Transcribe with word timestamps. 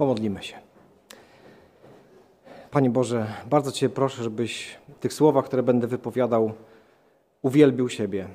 Pomodlimy 0.00 0.42
się. 0.42 0.56
Panie 2.70 2.90
Boże, 2.90 3.26
bardzo 3.50 3.72
Cię 3.72 3.88
proszę, 3.88 4.22
żebyś 4.22 4.78
w 4.96 4.98
tych 4.98 5.12
słowach, 5.12 5.44
które 5.44 5.62
będę 5.62 5.86
wypowiadał, 5.86 6.52
uwielbił 7.42 7.88
siebie. 7.88 8.28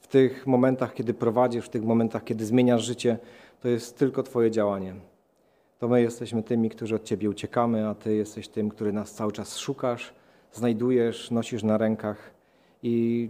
W 0.00 0.06
tych 0.06 0.46
momentach, 0.46 0.94
kiedy 0.94 1.14
prowadzisz, 1.14 1.66
w 1.66 1.68
tych 1.68 1.84
momentach, 1.84 2.24
kiedy 2.24 2.44
zmieniasz 2.44 2.82
życie, 2.82 3.18
to 3.60 3.68
jest 3.68 3.98
tylko 3.98 4.22
Twoje 4.22 4.50
działanie. 4.50 4.94
To 5.78 5.88
my 5.88 6.02
jesteśmy 6.02 6.42
tymi, 6.42 6.70
którzy 6.70 6.94
od 6.94 7.04
Ciebie 7.04 7.30
uciekamy, 7.30 7.88
a 7.88 7.94
Ty 7.94 8.14
jesteś 8.14 8.48
tym, 8.48 8.68
który 8.68 8.92
nas 8.92 9.12
cały 9.12 9.32
czas 9.32 9.56
szukasz, 9.56 10.14
znajdujesz, 10.52 11.30
nosisz 11.30 11.62
na 11.62 11.78
rękach 11.78 12.30
i 12.82 13.28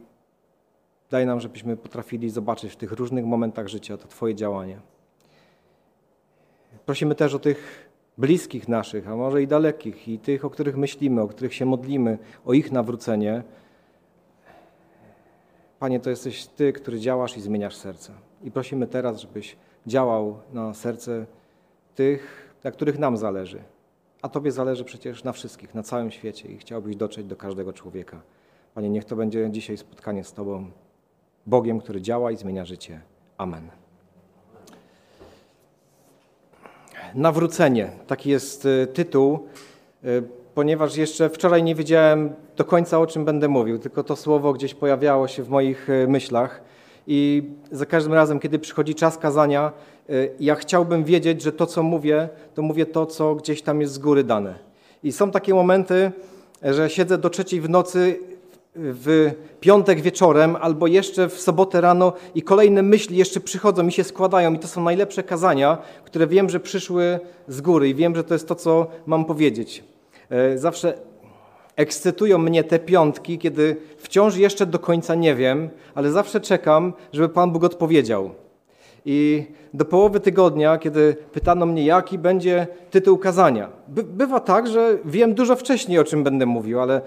daj 1.11 1.27
nam, 1.27 1.41
żebyśmy 1.41 1.77
potrafili 1.77 2.31
zobaczyć 2.31 2.73
w 2.73 2.77
tych 2.77 2.93
różnych 2.93 3.25
momentach 3.25 3.69
życia 3.69 3.97
to 3.97 4.09
Twoje 4.09 4.35
działanie. 4.35 4.90
Prosimy 6.87 7.15
też 7.15 7.35
o 7.35 7.39
tych 7.39 7.91
bliskich 8.19 8.69
naszych, 8.69 9.09
a 9.09 9.17
może 9.17 9.43
i 9.43 9.47
dalekich, 9.47 10.09
i 10.09 10.19
tych, 10.19 10.45
o 10.45 10.51
których 10.51 10.77
myślimy, 10.77 11.23
o 11.23 11.29
których 11.29 11.55
się 11.55 11.67
modlimy, 11.67 12.19
o 12.45 12.53
ich 12.53 12.73
nawrócenie. 12.73 13.43
Panie, 15.79 16.01
to 16.01 16.11
jesteś 16.11 16.47
Ty, 16.47 16.73
który 16.73 17.01
działasz 17.01 17.37
i 17.37 17.41
zmieniasz 17.41 17.77
serce. 17.77 18.13
I 18.43 18.51
prosimy 18.51 18.87
teraz, 18.87 19.21
żebyś 19.21 19.57
działał 19.87 20.39
na 20.53 20.75
serce 20.75 21.27
tych, 21.95 22.55
na 22.65 22.71
których 22.71 22.99
nam 22.99 23.17
zależy. 23.17 23.63
A 24.23 24.29
Tobie 24.29 24.53
zależy 24.53 24.85
przecież 24.85 25.25
na 25.25 25.33
wszystkich, 25.33 25.75
na 25.75 25.83
całym 25.83 26.11
świecie 26.11 26.49
i 26.49 26.59
chciałbyś 26.59 26.97
dotrzeć 26.97 27.27
do 27.27 27.37
każdego 27.37 27.73
człowieka. 27.73 28.21
Panie, 28.75 28.91
niech 28.91 29.05
to 29.05 29.17
będzie 29.17 29.51
dzisiaj 29.51 29.77
spotkanie 29.77 30.25
z 30.25 30.33
Tobą, 30.33 30.71
Bogiem, 31.47 31.81
który 31.81 32.01
działa 32.01 32.33
i 32.33 32.37
zmienia 32.37 32.65
życie. 32.65 33.01
Amen. 33.39 33.80
Nawrócenie. 37.15 37.91
Taki 38.07 38.31
jest 38.31 38.67
y, 38.67 38.87
tytuł, 38.95 39.39
y, 40.05 40.23
ponieważ 40.55 40.97
jeszcze 40.97 41.31
wczoraj 41.31 41.63
nie 41.63 41.75
wiedziałem 41.75 42.33
do 42.57 42.65
końca 42.65 42.99
o 42.99 43.07
czym 43.07 43.25
będę 43.25 43.49
mówił, 43.49 43.79
tylko 43.79 44.05
to 44.05 44.17
słowo 44.17 44.53
gdzieś 44.53 44.75
pojawiało 44.75 45.29
się 45.29 45.43
w 45.43 45.49
moich 45.49 45.91
y, 45.91 46.09
myślach. 46.09 46.63
I 47.07 47.43
za 47.73 47.87
każdym 47.87 48.13
razem, 48.13 48.41
kiedy 48.41 48.59
przychodzi 48.59 48.95
czas 48.95 49.19
kazania, 49.19 49.73
ja 50.41 50.55
chciałbym 50.55 51.05
wiedzieć, 51.05 51.43
że 51.43 51.53
to, 51.53 51.67
co 51.67 51.83
mówię, 51.83 52.29
to 52.55 52.63
mówię 52.63 52.87
to, 52.87 53.07
co 53.07 53.35
gdzieś 53.35 53.63
tam 53.63 53.81
jest 53.81 53.93
z 53.93 53.99
góry 53.99 54.25
dane. 54.25 54.55
I 55.03 55.13
są 55.13 55.31
takie 55.31 55.55
momenty, 55.55 56.13
że 56.63 56.91
siedzę 56.91 57.19
do 57.19 57.31
trzeciej 57.31 57.61
w 57.61 57.69
nocy 57.69 58.19
w 58.75 59.31
piątek 59.61 60.01
wieczorem 60.01 60.57
albo 60.61 60.87
jeszcze 60.87 61.29
w 61.29 61.41
sobotę 61.41 61.81
rano 61.81 62.13
i 62.35 62.43
kolejne 62.43 62.83
myśli 62.83 63.17
jeszcze 63.17 63.41
przychodzą 63.41 63.87
i 63.87 63.93
się 63.93 64.05
składają 64.05 64.55
i 64.55 64.59
to 64.59 64.69
są 64.69 64.83
najlepsze 64.83 65.23
kazania, 65.23 65.79
które 66.05 66.27
wiem, 66.27 66.51
że 66.51 66.61
przyszły 66.61 67.21
z 67.49 67.61
góry 67.61 67.89
i 67.89 67.95
wiem, 67.95 68.17
że 68.17 68.25
to 68.25 68.35
jest 68.35 68.49
to, 68.49 68.55
co 68.55 68.87
mam 69.07 69.25
powiedzieć. 69.25 69.85
E, 70.31 70.59
zawsze 70.59 70.95
ekscytują 71.77 72.39
mnie 72.39 72.65
te 72.65 72.79
piątki, 72.79 73.39
kiedy 73.39 73.77
wciąż 73.99 74.37
jeszcze 74.37 74.67
do 74.67 74.79
końca 74.79 75.15
nie 75.15 75.35
wiem, 75.35 75.69
ale 75.95 76.11
zawsze 76.11 76.41
czekam, 76.41 76.93
żeby 77.13 77.29
Pan 77.29 77.51
Bóg 77.51 77.65
odpowiedział. 77.65 78.31
I 79.05 79.47
do 79.75 79.85
połowy 79.85 80.21
tygodnia, 80.21 80.79
kiedy 80.79 81.17
pytano 81.33 81.67
mnie, 81.67 81.85
jaki 81.85 82.19
będzie 82.19 82.67
tytuł 82.91 83.19
kazania, 83.19 83.69
bywa 83.89 84.41
tak, 84.41 84.69
że 84.69 84.99
wiem 85.05 85.35
dużo 85.35 85.57
wcześniej, 85.57 85.99
o 85.99 86.05
czym 86.05 86.25
będę 86.25 86.47
mówił, 86.47 86.81
ale 86.81 87.01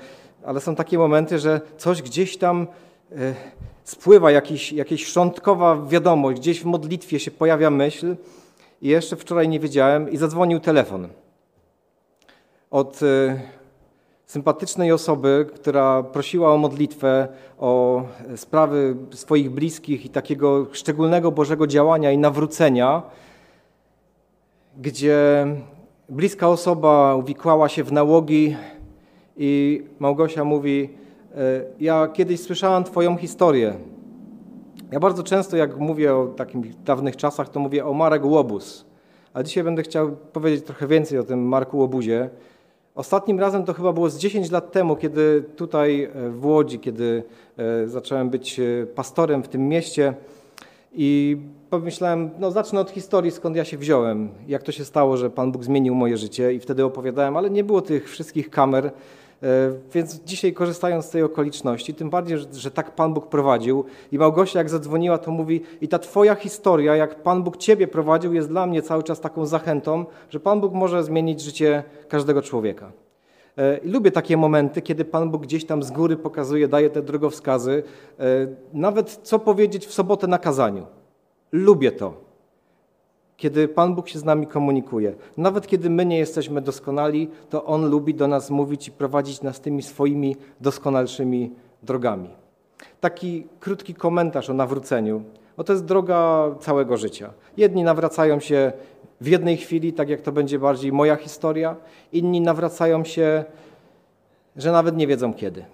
ale 0.46 0.62
są 0.62 0.76
takie 0.76 0.98
momenty, 0.98 1.40
że 1.40 1.62
coś 1.78 2.02
gdzieś 2.02 2.38
tam 2.38 2.68
e, 3.12 3.34
spływa, 3.84 4.32
jakiś, 4.32 4.74
jakaś 4.74 5.06
szczątkowa 5.06 5.86
wiadomość, 5.86 6.40
gdzieś 6.40 6.62
w 6.62 6.66
modlitwie 6.66 7.20
się 7.20 7.32
pojawia 7.32 7.70
myśl. 7.70 8.16
I 8.82 8.88
jeszcze 8.88 9.16
wczoraj 9.16 9.50
nie 9.50 9.60
wiedziałem 9.60 10.10
i 10.10 10.18
zadzwonił 10.18 10.60
telefon. 10.60 11.08
Od 12.72 13.04
e, 13.04 13.40
sympatycznej 14.34 14.92
osoby, 14.92 15.46
która 15.56 16.04
prosiła 16.04 16.54
o 16.54 16.58
modlitwę, 16.58 17.28
o 17.60 18.04
sprawy 18.36 18.96
swoich 19.12 19.50
bliskich 19.50 20.06
i 20.06 20.10
takiego 20.10 20.68
szczególnego 20.72 21.32
Bożego 21.32 21.68
działania 21.68 22.12
i 22.12 22.18
nawrócenia, 22.18 23.02
gdzie 24.78 25.46
bliska 26.10 26.50
osoba 26.50 27.16
uwikłała 27.16 27.70
się 27.70 27.84
w 27.84 27.92
nałogi 27.92 28.56
i 29.38 29.84
Małgosia 30.00 30.44
mówi: 30.44 30.90
e, 31.36 31.38
Ja 31.80 32.08
kiedyś 32.08 32.40
słyszałam 32.42 32.84
Twoją 32.84 33.18
historię. 33.18 33.74
Ja 34.92 35.00
bardzo 35.00 35.24
często, 35.24 35.58
jak 35.58 35.78
mówię 35.78 36.16
o 36.16 36.28
takich 36.28 36.84
dawnych 36.84 37.18
czasach, 37.18 37.50
to 37.50 37.60
mówię 37.60 37.86
o 37.86 37.94
Marek 37.94 38.26
Łobuz. 38.26 38.86
A 39.34 39.44
dzisiaj 39.44 39.64
będę 39.64 39.84
chciał 39.84 40.12
powiedzieć 40.12 40.66
trochę 40.66 40.88
więcej 40.88 41.20
o 41.20 41.24
tym 41.24 41.48
Marku 41.48 41.78
Łobuzie. 41.78 42.30
Ostatnim 42.96 43.40
razem 43.40 43.66
to 43.66 43.74
chyba 43.74 43.94
było 43.94 44.10
z 44.10 44.18
10 44.18 44.52
lat 44.52 44.72
temu, 44.72 44.96
kiedy 44.96 45.44
tutaj 45.56 46.04
e, 46.04 46.30
w 46.30 46.46
Łodzi, 46.46 46.80
kiedy 46.80 47.24
e, 47.58 47.88
zacząłem 47.88 48.30
być 48.30 48.62
pastorem 48.96 49.44
w 49.44 49.48
tym 49.48 49.68
mieście. 49.68 50.14
I 50.96 51.38
pomyślałem, 51.70 52.30
no 52.40 52.52
zacznę 52.52 52.80
od 52.80 52.90
historii, 52.90 53.32
skąd 53.32 53.56
ja 53.56 53.66
się 53.66 53.78
wziąłem, 53.78 54.30
jak 54.48 54.64
to 54.64 54.72
się 54.72 54.86
stało, 54.86 55.18
że 55.18 55.30
Pan 55.30 55.52
Bóg 55.52 55.64
zmienił 55.64 55.96
moje 55.96 56.18
życie? 56.18 56.54
I 56.54 56.60
wtedy 56.60 56.86
opowiadałem, 56.86 57.38
ale 57.38 57.50
nie 57.50 57.64
było 57.64 57.82
tych 57.82 58.10
wszystkich 58.10 58.50
kamer, 58.50 58.86
E, 58.86 58.92
więc 59.94 60.14
dzisiaj 60.14 60.54
korzystając 60.54 61.06
z 61.06 61.10
tej 61.10 61.24
okoliczności, 61.24 61.94
tym 61.94 62.10
bardziej, 62.10 62.38
że, 62.38 62.46
że, 62.54 62.72
tak 62.72 62.96
Pan 62.96 63.14
Bóg 63.14 63.28
prowadził 63.28 63.86
i 64.12 64.18
Małgosia 64.18 64.60
jak 64.60 64.70
zadzwoniła, 64.70 65.18
to 65.18 65.32
mówi 65.32 65.62
i 65.82 65.88
ta 65.88 66.00
Twoja 66.00 66.36
historia, 66.36 66.96
jak 66.96 67.24
Pan 67.24 67.44
Bóg 67.44 67.58
Ciebie 67.58 67.88
prowadził, 67.88 68.34
jest 68.34 68.50
dla 68.50 68.68
mnie 68.68 68.82
cały 68.82 69.04
czas 69.04 69.22
taką 69.22 69.46
zachętą, 69.46 70.06
że 70.30 70.40
Pan 70.40 70.62
Bóg 70.62 70.74
może 70.74 71.04
zmienić 71.04 71.42
życie 71.42 71.84
każdego 72.10 72.42
człowieka. 72.42 72.92
E, 73.58 73.78
I 73.78 73.90
lubię 73.90 74.12
takie 74.12 74.38
momenty, 74.38 74.82
kiedy 74.82 75.06
Pan 75.06 75.32
Bóg 75.32 75.42
gdzieś 75.42 75.66
tam 75.66 75.84
z 75.84 75.92
góry 75.92 76.18
pokazuje, 76.18 76.68
daje 76.68 76.90
te 76.90 77.02
drogowskazy, 77.02 77.84
e, 78.20 78.24
nawet 78.74 79.20
co 79.24 79.40
powiedzieć 79.40 79.88
w 79.88 79.94
sobotę 79.94 80.28
na 80.28 80.38
kazaniu. 80.38 80.86
Lubię 81.52 81.92
to 81.92 82.33
kiedy 83.44 83.68
Pan 83.68 83.96
Bóg 83.96 84.10
się 84.10 84.20
z 84.20 84.24
nami 84.24 84.48
komunikuje. 84.48 85.14
Nawet 85.38 85.68
kiedy 85.68 85.90
my 85.90 86.06
nie 86.06 86.18
jesteśmy 86.18 86.62
doskonali, 86.62 87.30
to 87.50 87.66
On 87.66 87.90
lubi 87.90 88.14
do 88.14 88.28
nas 88.28 88.50
mówić 88.50 88.88
i 88.88 88.92
prowadzić 88.92 89.42
nas 89.42 89.60
tymi 89.60 89.84
swoimi 89.84 90.36
doskonalszymi 90.62 91.52
drogami. 91.84 92.30
Taki 93.00 93.48
krótki 93.60 93.94
komentarz 93.94 94.50
o 94.50 94.54
nawróceniu. 94.54 95.24
No 95.58 95.64
to 95.64 95.74
jest 95.74 95.86
droga 95.86 96.50
całego 96.60 96.98
życia. 96.98 97.34
Jedni 97.58 97.84
nawracają 97.84 98.40
się 98.40 98.72
w 99.22 99.28
jednej 99.28 99.58
chwili, 99.58 99.94
tak 99.94 100.10
jak 100.10 100.22
to 100.22 100.32
będzie 100.32 100.60
bardziej 100.60 100.92
moja 100.92 101.16
historia, 101.16 101.76
inni 102.14 102.42
nawracają 102.42 103.04
się, 103.04 103.44
że 104.56 104.72
nawet 104.72 104.98
nie 104.98 105.08
wiedzą 105.08 105.34
kiedy. 105.34 105.66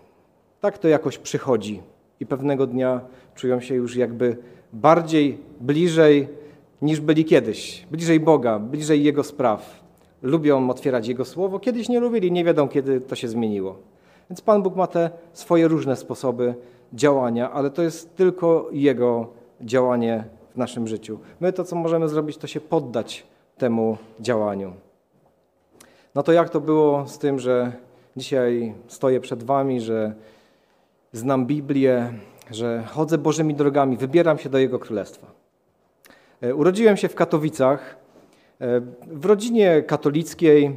Tak 0.61 0.77
to 0.77 0.87
jakoś 0.87 1.17
przychodzi 1.17 1.81
i 2.19 2.25
pewnego 2.25 2.67
dnia 2.67 3.01
czują 3.35 3.61
się 3.61 3.75
już 3.75 3.95
jakby 3.95 4.37
bardziej 4.73 5.37
bliżej 5.61 6.39
niż 6.81 6.99
byli 6.99 7.25
kiedyś, 7.25 7.87
bliżej 7.91 8.19
Boga, 8.19 8.59
bliżej 8.59 9.03
Jego 9.03 9.23
spraw. 9.23 9.83
Lubią 10.21 10.69
otwierać 10.69 11.07
Jego 11.07 11.25
słowo, 11.25 11.59
kiedyś 11.59 11.89
nie 11.89 11.99
lubili, 11.99 12.31
nie 12.31 12.43
wiedzą, 12.43 12.67
kiedy 12.67 13.01
to 13.01 13.15
się 13.15 13.27
zmieniło. 13.27 13.75
Więc 14.29 14.41
Pan 14.41 14.63
Bóg 14.63 14.75
ma 14.75 14.87
te 14.87 15.09
swoje 15.33 15.67
różne 15.67 15.95
sposoby 15.95 16.55
działania, 16.93 17.51
ale 17.51 17.69
to 17.69 17.81
jest 17.81 18.15
tylko 18.15 18.69
Jego 18.71 19.27
działanie 19.61 20.23
w 20.53 20.57
naszym 20.57 20.87
życiu. 20.87 21.19
My 21.39 21.53
to, 21.53 21.63
co 21.63 21.75
możemy 21.75 22.09
zrobić, 22.09 22.37
to 22.37 22.47
się 22.47 22.61
poddać 22.61 23.23
temu 23.57 23.97
działaniu. 24.19 24.73
No 26.15 26.23
to 26.23 26.31
jak 26.31 26.49
to 26.49 26.61
było 26.61 27.07
z 27.07 27.17
tym, 27.17 27.39
że 27.39 27.71
dzisiaj 28.17 28.73
stoję 28.87 29.19
przed 29.19 29.43
Wami, 29.43 29.81
że 29.81 30.13
znam 31.13 31.45
Biblię, 31.45 32.13
że 32.51 32.83
chodzę 32.87 33.17
Bożymi 33.17 33.55
drogami, 33.55 33.97
wybieram 33.97 34.37
się 34.37 34.49
do 34.49 34.57
Jego 34.57 34.79
Królestwa. 34.79 35.38
E, 36.41 36.55
urodziłem 36.55 36.97
się 36.97 37.07
w 37.07 37.15
Katowicach, 37.15 37.95
e, 38.61 38.81
w 39.07 39.25
rodzinie 39.25 39.83
katolickiej. 39.87 40.71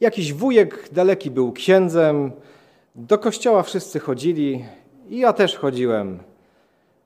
Jakiś 0.00 0.32
wujek 0.32 0.88
daleki 0.92 1.30
był 1.30 1.52
księdzem, 1.52 2.32
do 2.94 3.18
kościoła 3.18 3.62
wszyscy 3.62 4.00
chodzili 4.00 4.64
i 5.08 5.18
ja 5.18 5.32
też 5.32 5.56
chodziłem. 5.56 6.18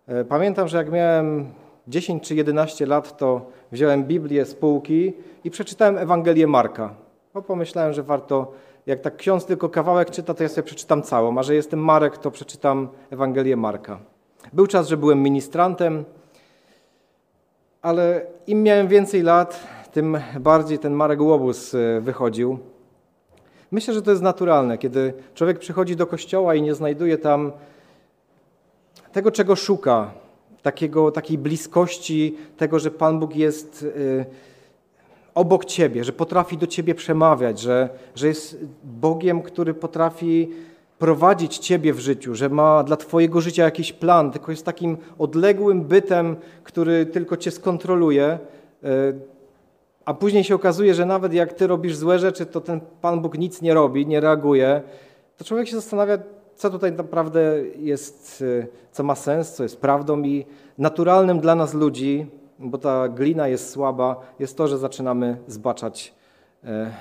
E, 0.06 0.24
pamiętam, 0.24 0.68
że 0.68 0.78
jak 0.78 0.90
miałem 0.90 1.46
10 1.88 2.22
czy 2.22 2.34
11 2.34 2.86
lat, 2.86 3.16
to 3.16 3.50
wziąłem 3.72 4.04
Biblię 4.04 4.44
z 4.44 4.54
półki 4.54 5.12
i 5.44 5.50
przeczytałem 5.50 5.98
Ewangelię 5.98 6.46
Marka. 6.46 6.94
Bo 7.34 7.42
pomyślałem, 7.42 7.92
że 7.92 8.02
warto, 8.02 8.52
jak 8.86 9.00
tak 9.00 9.16
ksiądz 9.16 9.44
tylko 9.44 9.68
kawałek 9.68 10.10
czyta, 10.10 10.34
to 10.34 10.42
ja 10.42 10.48
sobie 10.48 10.62
przeczytam 10.62 11.02
całą, 11.02 11.38
a 11.38 11.42
że 11.42 11.54
jestem 11.54 11.80
Marek, 11.80 12.18
to 12.18 12.30
przeczytam 12.30 12.88
Ewangelię 13.10 13.56
Marka. 13.56 13.98
Był 14.52 14.66
czas, 14.66 14.88
że 14.88 14.96
byłem 14.96 15.22
ministrantem, 15.22 16.04
ale 17.82 18.26
im 18.46 18.62
miałem 18.62 18.88
więcej 18.88 19.22
lat, 19.22 19.66
tym 19.92 20.18
bardziej 20.40 20.78
ten 20.78 20.92
Marek 20.92 21.20
Łobuz 21.20 21.74
e, 21.74 22.00
wychodził. 22.00 22.58
Myślę, 23.70 23.94
że 23.94 24.02
to 24.02 24.10
jest 24.10 24.22
naturalne, 24.22 24.78
kiedy 24.78 25.14
człowiek 25.34 25.58
przychodzi 25.58 25.96
do 25.96 26.06
kościoła 26.06 26.54
i 26.54 26.62
nie 26.62 26.74
znajduje 26.74 27.18
tam 27.18 27.52
tego, 29.12 29.30
czego 29.30 29.56
szuka, 29.56 30.10
takiego, 30.62 31.10
takiej 31.10 31.38
bliskości, 31.38 32.36
tego, 32.56 32.78
że 32.78 32.90
Pan 32.90 33.20
Bóg 33.20 33.36
jest 33.36 33.86
obok 35.34 35.64
Ciebie, 35.64 36.04
że 36.04 36.12
potrafi 36.12 36.56
do 36.56 36.66
Ciebie 36.66 36.94
przemawiać, 36.94 37.60
że, 37.60 37.88
że 38.14 38.28
jest 38.28 38.58
Bogiem, 38.84 39.42
który 39.42 39.74
potrafi 39.74 40.50
prowadzić 40.98 41.58
Ciebie 41.58 41.92
w 41.92 42.00
życiu, 42.00 42.34
że 42.34 42.48
ma 42.48 42.82
dla 42.82 42.96
Twojego 42.96 43.40
życia 43.40 43.64
jakiś 43.64 43.92
plan, 43.92 44.30
tylko 44.30 44.50
jest 44.50 44.64
takim 44.64 44.96
odległym 45.18 45.84
bytem, 45.84 46.36
który 46.64 47.06
tylko 47.06 47.36
Cię 47.36 47.50
skontroluje, 47.50 48.24
e, 48.24 48.38
a 50.04 50.14
później 50.14 50.44
się 50.44 50.54
okazuje, 50.54 50.94
że 50.94 51.06
nawet 51.06 51.32
jak 51.32 51.52
Ty 51.52 51.66
robisz 51.66 51.96
złe 51.96 52.18
rzeczy, 52.18 52.46
to 52.46 52.60
ten 52.60 52.80
Pan 53.00 53.20
Bóg 53.20 53.38
nic 53.38 53.62
nie 53.62 53.74
robi, 53.74 54.06
nie 54.06 54.20
reaguje, 54.20 54.82
to 55.36 55.44
człowiek 55.44 55.68
się 55.68 55.76
zastanawia, 55.76 56.18
co 56.56 56.70
tutaj 56.70 56.92
naprawdę 56.92 57.62
jest, 57.76 58.44
e, 58.62 58.66
co 58.92 59.02
ma 59.02 59.14
sens, 59.14 59.52
co 59.52 59.62
jest 59.62 59.80
prawdą 59.80 60.22
i 60.22 60.46
naturalnym 60.78 61.40
dla 61.40 61.54
nas 61.54 61.74
ludzi, 61.74 62.26
bo 62.58 62.78
ta 62.78 63.08
glina 63.08 63.48
jest 63.48 63.70
słaba, 63.70 64.16
jest 64.38 64.56
to, 64.56 64.68
że 64.68 64.78
zaczynamy 64.78 65.36
zbaczać 65.46 66.17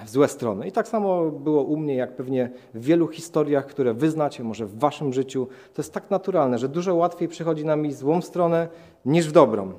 w 0.06 0.10
złe 0.10 0.28
strony. 0.28 0.68
I 0.68 0.72
tak 0.72 0.88
samo 0.88 1.32
było 1.32 1.64
u 1.64 1.78
mnie, 1.78 1.96
jak 1.96 2.16
pewnie 2.16 2.50
w 2.74 2.86
wielu 2.86 3.08
historiach, 3.08 3.66
które 3.66 3.94
wyznacie, 3.94 4.44
może 4.44 4.66
w 4.66 4.80
waszym 4.80 5.14
życiu. 5.14 5.48
To 5.74 5.82
jest 5.82 5.94
tak 5.94 6.12
naturalne, 6.12 6.58
że 6.58 6.70
dużo 6.70 6.96
łatwiej 6.96 7.28
przychodzi 7.28 7.66
nam 7.66 7.86
iść 7.86 7.98
złą 7.98 8.22
stronę 8.22 8.68
niż 9.06 9.28
w 9.28 9.32
dobrą. 9.32 9.74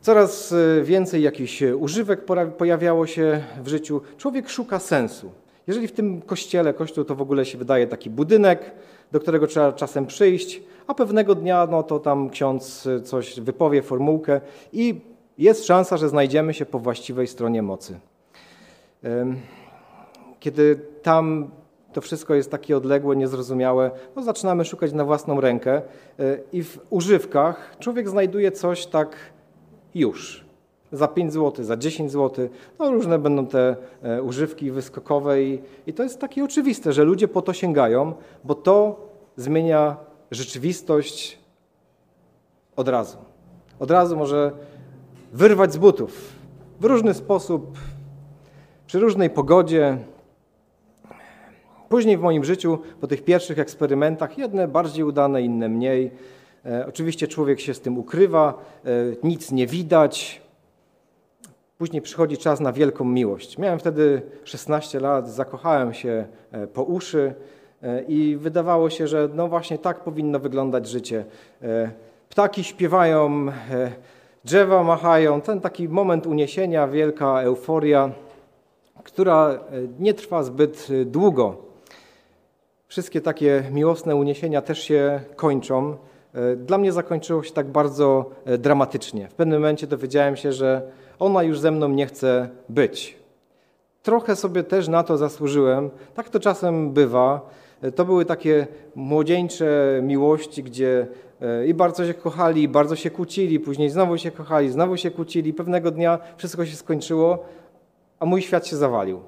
Coraz 0.00 0.52
e, 0.52 0.82
więcej 0.82 1.22
jakichś 1.22 1.62
używek 1.62 2.24
pojawiało 2.58 3.06
się 3.06 3.44
w 3.62 3.68
życiu. 3.68 4.00
Człowiek 4.16 4.48
szuka 4.48 4.78
sensu. 4.78 5.30
Jeżeli 5.66 5.88
w 5.88 5.92
tym 5.92 6.22
kościele, 6.22 6.74
kościół 6.74 7.04
to 7.04 7.14
w 7.14 7.22
ogóle 7.22 7.44
się 7.44 7.58
wydaje 7.58 7.86
taki 7.86 8.10
budynek, 8.10 8.74
do 9.12 9.20
którego 9.20 9.46
trzeba 9.46 9.72
czasem 9.72 10.06
przyjść, 10.06 10.62
a 10.86 10.94
pewnego 10.94 11.34
dnia 11.34 11.66
no 11.70 11.82
to 11.82 11.98
tam 11.98 12.30
ksiądz 12.30 12.88
coś 13.04 13.40
wypowie, 13.40 13.82
formułkę 13.82 14.40
i 14.72 15.00
jest 15.38 15.66
szansa, 15.66 15.96
że 15.96 16.08
znajdziemy 16.08 16.54
się 16.54 16.66
po 16.66 16.78
właściwej 16.78 17.26
stronie 17.26 17.62
mocy. 17.62 17.98
Kiedy 20.40 20.80
tam 21.02 21.50
to 21.92 22.00
wszystko 22.00 22.34
jest 22.34 22.50
takie 22.50 22.76
odległe, 22.76 23.16
niezrozumiałe, 23.16 23.90
no 24.16 24.22
zaczynamy 24.22 24.64
szukać 24.64 24.92
na 24.92 25.04
własną 25.04 25.40
rękę 25.40 25.82
e, 26.18 26.38
i 26.52 26.62
w 26.62 26.78
używkach 26.90 27.76
człowiek 27.78 28.08
znajduje 28.08 28.52
coś 28.52 28.86
tak 28.86 29.16
już. 29.94 30.44
Za 30.92 31.08
5 31.08 31.32
zł, 31.32 31.64
za 31.64 31.76
10 31.76 32.12
zł, 32.12 32.48
no 32.78 32.90
różne 32.90 33.18
będą 33.18 33.46
te 33.46 33.76
e, 34.02 34.22
używki 34.22 34.70
wyskokowe 34.70 35.42
i, 35.42 35.62
i 35.86 35.92
to 35.92 36.02
jest 36.02 36.20
takie 36.20 36.44
oczywiste, 36.44 36.92
że 36.92 37.04
ludzie 37.04 37.28
po 37.28 37.42
to 37.42 37.52
sięgają, 37.52 38.12
bo 38.44 38.54
to 38.54 39.06
zmienia 39.36 39.96
rzeczywistość 40.30 41.38
od 42.76 42.88
razu. 42.88 43.18
Od 43.78 43.90
razu 43.90 44.16
może 44.16 44.52
wyrwać 45.34 45.72
z 45.72 45.76
butów 45.76 46.32
w 46.80 46.84
różny 46.84 47.14
sposób, 47.14 47.78
przy 48.86 49.00
różnej 49.00 49.30
pogodzie. 49.30 49.98
Później 51.88 52.18
w 52.18 52.20
moim 52.20 52.44
życiu, 52.44 52.78
po 53.00 53.06
tych 53.06 53.24
pierwszych 53.24 53.58
eksperymentach, 53.58 54.38
jedne 54.38 54.68
bardziej 54.68 55.04
udane, 55.04 55.42
inne 55.42 55.68
mniej. 55.68 56.10
E, 56.66 56.86
oczywiście 56.88 57.28
człowiek 57.28 57.60
się 57.60 57.74
z 57.74 57.80
tym 57.80 57.98
ukrywa, 57.98 58.64
e, 58.84 58.90
nic 59.22 59.52
nie 59.52 59.66
widać. 59.66 60.42
Później 61.78 62.02
przychodzi 62.02 62.36
czas 62.38 62.60
na 62.60 62.72
wielką 62.72 63.04
miłość. 63.04 63.58
Miałem 63.58 63.78
wtedy 63.78 64.22
16 64.44 65.00
lat, 65.00 65.30
zakochałem 65.30 65.94
się 65.94 66.26
e, 66.52 66.66
po 66.66 66.82
uszy. 66.82 67.34
I 68.08 68.36
wydawało 68.40 68.90
się, 68.90 69.06
że 69.06 69.28
no 69.34 69.48
właśnie 69.48 69.78
tak 69.78 70.04
powinno 70.04 70.38
wyglądać 70.38 70.88
życie. 70.88 71.24
Ptaki 72.28 72.64
śpiewają, 72.64 73.46
drzewa 74.44 74.82
machają, 74.82 75.40
ten 75.40 75.60
taki 75.60 75.88
moment 75.88 76.26
uniesienia, 76.26 76.88
wielka 76.88 77.42
euforia, 77.42 78.10
która 79.04 79.58
nie 79.98 80.14
trwa 80.14 80.42
zbyt 80.42 80.88
długo. 81.06 81.56
Wszystkie 82.86 83.20
takie 83.20 83.64
miłosne 83.72 84.16
uniesienia 84.16 84.62
też 84.62 84.78
się 84.82 85.20
kończą. 85.36 85.96
Dla 86.56 86.78
mnie 86.78 86.92
zakończyło 86.92 87.42
się 87.42 87.52
tak 87.52 87.66
bardzo 87.66 88.30
dramatycznie. 88.58 89.28
W 89.28 89.34
pewnym 89.34 89.60
momencie 89.60 89.86
dowiedziałem 89.86 90.36
się, 90.36 90.52
że 90.52 90.82
ona 91.18 91.42
już 91.42 91.60
ze 91.60 91.70
mną 91.70 91.88
nie 91.88 92.06
chce 92.06 92.48
być. 92.68 93.16
Trochę 94.02 94.36
sobie 94.36 94.62
też 94.62 94.88
na 94.88 95.02
to 95.02 95.16
zasłużyłem. 95.16 95.90
Tak 96.14 96.28
to 96.28 96.40
czasem 96.40 96.92
bywa. 96.92 97.50
To 97.94 98.04
były 98.04 98.24
takie 98.24 98.66
młodzieńcze 98.94 100.00
miłości, 100.02 100.62
gdzie 100.62 101.00
e, 101.00 101.06
i 101.66 101.74
bardzo 101.74 102.06
się 102.06 102.14
kochali, 102.14 102.68
bardzo 102.68 102.96
się 102.96 103.10
kłócili, 103.10 103.60
później 103.60 103.90
znowu 103.90 104.18
się 104.18 104.30
kochali, 104.30 104.70
znowu 104.70 104.96
się 104.96 105.10
kłócili. 105.10 105.52
Pewnego 105.52 105.90
dnia 105.90 106.18
wszystko 106.36 106.66
się 106.66 106.76
skończyło, 106.76 107.44
a 108.20 108.26
mój 108.26 108.42
świat 108.42 108.66
się 108.66 108.76
zawalił. 108.76 109.20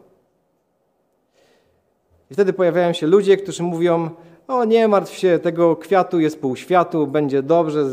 I 2.31 2.35
wtedy 2.35 2.53
pojawiają 2.53 2.93
się 2.93 3.07
ludzie, 3.07 3.37
którzy 3.37 3.63
mówią: 3.63 4.11
O, 4.49 4.65
nie 4.65 4.89
martw 4.89 5.15
się, 5.15 5.39
tego 5.39 5.77
kwiatu 5.77 6.21
jest 6.21 6.41
pół 6.41 6.57
światu, 6.57 7.07
będzie 7.07 7.43
dobrze. 7.43 7.85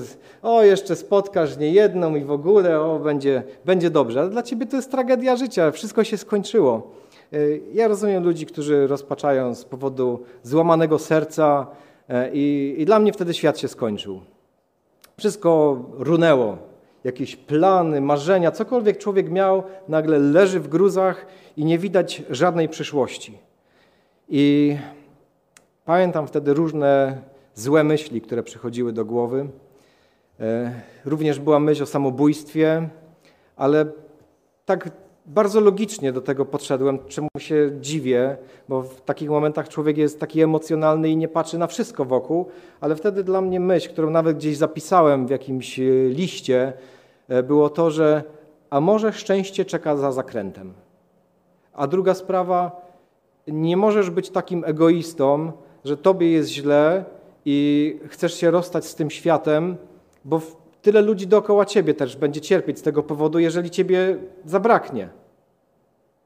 O, 0.42 0.64
jeszcze 0.64 0.96
spotkasz 0.96 1.58
nie 1.58 1.72
jedną 1.72 2.16
i 2.16 2.24
w 2.24 2.32
ogóle, 2.32 2.82
o, 2.82 3.00
będzie, 3.00 3.44
będzie 3.66 3.90
dobrze. 3.90 4.20
Ale 4.20 4.30
dla 4.30 4.44
ciebie 4.44 4.66
to 4.66 4.76
jest 4.76 4.92
tragedia 4.92 5.36
życia, 5.36 5.72
wszystko 5.72 6.04
się 6.04 6.18
skończyło. 6.18 6.92
E, 7.34 7.38
ja 7.74 7.88
rozumiem 7.88 8.24
ludzi, 8.24 8.46
którzy 8.46 8.88
rozpaczają 8.88 9.56
z 9.56 9.66
powodu 9.66 10.20
złamanego 10.44 11.00
serca 11.00 11.68
e, 11.68 11.68
i, 12.34 12.76
i 12.78 12.86
dla 12.86 13.00
mnie 13.00 13.14
wtedy 13.14 13.34
świat 13.34 13.60
się 13.60 13.68
skończył. 13.68 14.22
Wszystko 15.18 15.80
runęło. 15.92 16.58
Jakieś 17.04 17.36
plany, 17.36 18.02
marzenia, 18.02 18.52
cokolwiek 18.52 18.98
człowiek 18.98 19.32
miał, 19.32 19.64
nagle 19.88 20.20
leży 20.20 20.60
w 20.60 20.68
gruzach 20.68 21.26
i 21.58 21.66
nie 21.66 21.78
widać 21.78 22.24
żadnej 22.30 22.70
przyszłości. 22.70 23.38
I 24.30 24.76
pamiętam 25.86 26.28
wtedy 26.28 26.54
różne 26.54 27.22
złe 27.56 27.84
myśli, 27.84 28.22
które 28.22 28.44
przychodziły 28.44 28.94
do 28.94 29.06
głowy. 29.06 29.48
E, 30.40 30.82
również 31.06 31.40
była 31.40 31.60
myśl 31.60 31.84
o 31.84 31.86
samobójstwie, 31.86 32.90
ale 33.56 33.86
tak 34.66 34.90
bardzo 35.26 35.60
logicznie 35.60 36.14
do 36.14 36.22
tego 36.22 36.46
podszedłem, 36.46 37.00
czemu 37.08 37.28
się 37.38 37.72
dziwię, 37.82 38.38
bo 38.70 38.82
w 38.82 39.02
takich 39.02 39.30
momentach 39.30 39.70
człowiek 39.70 39.98
jest 39.98 40.20
taki 40.20 40.42
emocjonalny 40.42 41.10
i 41.10 41.18
nie 41.18 41.28
patrzy 41.28 41.58
na 41.58 41.68
wszystko 41.68 42.06
wokół, 42.06 42.46
ale 42.82 42.96
wtedy 42.96 43.24
dla 43.24 43.42
mnie 43.42 43.60
myśl, 43.60 43.90
którą 43.90 44.10
nawet 44.10 44.38
gdzieś 44.38 44.58
zapisałem 44.58 45.28
w 45.28 45.30
jakimś 45.30 45.80
e, 45.80 45.84
liście, 46.10 46.74
e, 47.28 47.44
było 47.44 47.70
to, 47.70 47.92
że 47.92 48.24
a 48.70 48.82
może 48.82 49.14
szczęście 49.14 49.66
czeka 49.66 49.96
za 49.96 50.12
zakrętem. 50.12 50.74
A 51.74 51.88
druga 51.88 52.14
sprawa, 52.14 52.82
nie 53.48 53.78
możesz 53.78 54.10
być 54.10 54.30
takim 54.30 54.64
egoistą, 54.66 55.52
że 55.86 55.98
tobie 55.98 56.32
jest 56.32 56.50
źle 56.50 57.06
i 57.46 58.00
chcesz 58.08 58.34
się 58.34 58.52
rozstać 58.52 58.86
z 58.86 58.96
tym 58.96 59.10
światem, 59.10 59.78
bo 60.26 60.42
tyle 60.84 61.02
ludzi 61.02 61.28
dookoła 61.28 61.66
ciebie 61.66 61.94
też 61.94 62.18
będzie 62.18 62.42
cierpieć 62.42 62.80
z 62.80 62.82
tego 62.82 63.04
powodu, 63.04 63.40
jeżeli 63.40 63.70
ciebie 63.70 64.18
zabraknie. 64.46 65.10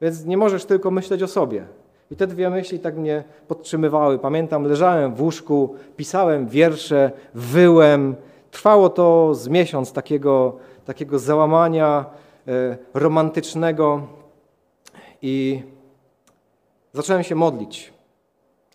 Więc 0.01 0.25
nie 0.25 0.37
możesz 0.37 0.65
tylko 0.65 0.91
myśleć 0.91 1.23
o 1.23 1.27
sobie. 1.27 1.65
I 2.11 2.15
te 2.15 2.27
dwie 2.27 2.49
myśli 2.49 2.79
tak 2.79 2.97
mnie 2.97 3.23
podtrzymywały. 3.47 4.19
Pamiętam, 4.19 4.63
leżałem 4.63 5.15
w 5.15 5.21
łóżku, 5.21 5.75
pisałem 5.97 6.47
wiersze, 6.47 7.11
wyłem. 7.33 8.15
Trwało 8.51 8.89
to 8.89 9.35
z 9.35 9.47
miesiąc 9.47 9.93
takiego, 9.93 10.57
takiego 10.85 11.19
załamania 11.19 12.05
e, 12.47 12.77
romantycznego 12.93 14.07
i 15.21 15.63
zacząłem 16.93 17.23
się 17.23 17.35
modlić. 17.35 17.93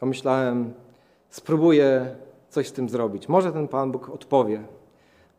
Pomyślałem, 0.01 0.73
spróbuję 1.31 2.17
coś 2.49 2.69
z 2.69 2.73
tym 2.73 2.89
zrobić. 2.89 3.29
Może 3.29 3.53
ten 3.53 3.69
Pan 3.69 3.93
Bóg 3.93 4.09
odpowie. 4.09 4.63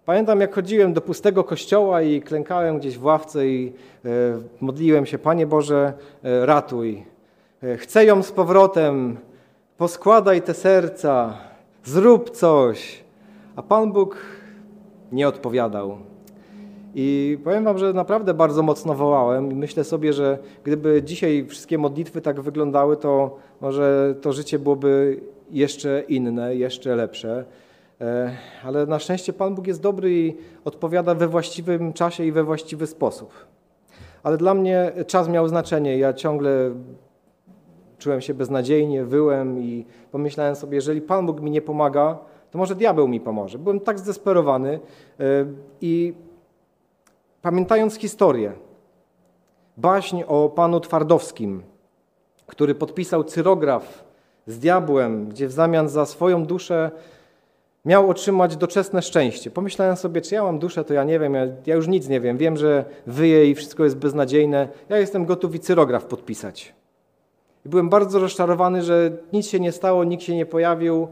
Pamiętam, 0.06 0.40
jak 0.42 0.56
chodziłem 0.56 0.94
do 0.94 1.02
pustego 1.02 1.44
kościoła 1.44 2.02
i 2.02 2.22
klękałem 2.22 2.80
gdzieś 2.80 2.98
w 2.98 3.04
ławce 3.04 3.48
i 3.48 3.74
e, 4.06 4.10
modliłem 4.62 5.06
się, 5.06 5.18
Panie 5.18 5.48
Boże, 5.48 5.94
e, 6.24 6.46
ratuj. 6.46 7.04
E, 7.64 7.78
chcę 7.78 8.06
ją 8.06 8.24
z 8.24 8.32
powrotem, 8.32 9.18
poskładaj 9.78 10.42
te 10.42 10.54
serca, 10.54 11.38
zrób 11.84 12.30
coś. 12.30 13.04
A 13.56 13.62
Pan 13.62 13.92
Bóg 13.92 14.18
nie 15.12 15.28
odpowiadał. 15.28 15.98
I 16.96 17.38
powiem 17.44 17.64
Wam, 17.64 17.78
że 17.78 17.94
naprawdę 17.94 18.34
bardzo 18.34 18.64
mocno 18.64 18.94
wołałem 18.94 19.52
i 19.52 19.56
myślę 19.56 19.84
sobie, 19.84 20.14
że 20.14 20.38
gdyby 20.64 21.04
dzisiaj 21.04 21.46
wszystkie 21.50 21.78
modlitwy 21.78 22.22
tak 22.22 22.42
wyglądały, 22.42 22.98
to 22.98 23.38
może 23.62 24.16
to 24.22 24.34
życie 24.34 24.60
byłoby 24.60 25.20
jeszcze 25.52 26.04
inne, 26.08 26.56
jeszcze 26.56 26.96
lepsze. 26.96 27.46
E, 28.04 28.38
ale 28.64 28.86
na 28.86 29.00
szczęście 29.00 29.34
Pan 29.34 29.56
Bóg 29.56 29.68
jest 29.68 29.82
dobry 29.82 30.14
i 30.14 30.38
odpowiada 30.66 31.16
we 31.16 31.28
właściwym 31.28 31.94
czasie 31.94 32.26
i 32.26 32.32
we 32.32 32.44
właściwy 32.44 32.88
sposób. 32.88 33.34
Ale 34.24 34.38
dla 34.38 34.54
mnie 34.54 34.92
czas 35.08 35.30
miał 35.30 35.48
znaczenie. 35.48 35.98
Ja 35.98 36.14
ciągle 36.14 36.72
czułem 37.98 38.22
się 38.22 38.34
beznadziejnie, 38.34 39.06
wyłem 39.06 39.60
i 39.60 39.86
pomyślałem 40.12 40.56
sobie, 40.56 40.76
jeżeli 40.76 41.02
Pan 41.02 41.26
Bóg 41.26 41.42
mi 41.42 41.52
nie 41.52 41.62
pomaga, 41.62 42.18
to 42.52 42.58
może 42.58 42.76
diabeł 42.76 43.08
mi 43.08 43.20
pomoże. 43.20 43.58
Byłem 43.58 43.80
tak 43.80 44.00
zdesperowany 44.00 44.80
e, 45.20 45.46
i 45.82 46.14
pamiętając 47.42 47.96
historię, 47.96 48.54
baśń 49.78 50.24
o 50.28 50.50
panu 50.50 50.80
Twardowskim, 50.80 51.64
który 52.48 52.76
podpisał 52.76 53.24
cyrograf 53.24 54.04
z 54.48 54.60
diabłem, 54.60 55.30
gdzie 55.30 55.48
w 55.48 55.52
zamian 55.52 55.90
za 55.90 56.06
swoją 56.06 56.46
duszę 56.46 56.92
miał 57.86 58.10
otrzymać 58.10 58.58
doczesne 58.58 59.02
szczęście. 59.02 59.52
Pomyślałem 59.52 59.96
sobie, 59.96 60.22
czy 60.22 60.36
ja 60.36 60.44
mam 60.44 60.60
duszę, 60.60 60.84
to 60.84 60.94
ja 60.94 61.04
nie 61.04 61.20
wiem, 61.20 61.34
ja, 61.34 61.48
ja 61.66 61.76
już 61.76 61.88
nic 61.88 62.08
nie 62.08 62.22
wiem. 62.22 62.38
Wiem, 62.38 62.58
że 62.58 62.86
wyje 63.08 63.50
i 63.50 63.56
wszystko 63.56 63.84
jest 63.84 63.98
beznadziejne. 63.98 64.68
Ja 64.90 64.98
jestem 64.98 65.26
gotów 65.26 65.56
i 65.56 65.60
cyrograf 65.60 66.06
podpisać. 66.06 66.74
I 67.66 67.70
byłem 67.70 67.90
bardzo 67.90 68.20
rozczarowany, 68.20 68.84
że 68.84 69.12
nic 69.34 69.48
się 69.48 69.60
nie 69.60 69.72
stało, 69.72 70.04
nikt 70.04 70.24
się 70.24 70.36
nie 70.36 70.46
pojawił, 70.46 71.08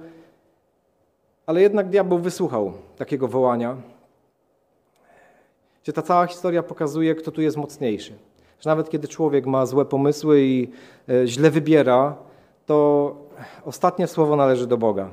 ale 1.45 1.61
jednak 1.61 1.89
diabeł 1.89 2.19
wysłuchał 2.19 2.73
takiego 2.97 3.27
wołania. 3.27 3.77
Gdzie 5.83 5.93
ta 5.93 6.01
cała 6.01 6.27
historia 6.27 6.63
pokazuje, 6.63 7.15
kto 7.15 7.31
tu 7.31 7.41
jest 7.41 7.57
mocniejszy. 7.57 8.13
Że 8.59 8.69
nawet 8.69 8.89
kiedy 8.89 9.07
człowiek 9.07 9.45
ma 9.45 9.65
złe 9.65 9.85
pomysły 9.85 10.41
i 10.41 10.71
e, 11.09 11.27
źle 11.27 11.51
wybiera, 11.51 12.15
to 12.65 13.15
ostatnie 13.65 14.07
słowo 14.07 14.35
należy 14.35 14.67
do 14.67 14.77
Boga. 14.77 15.09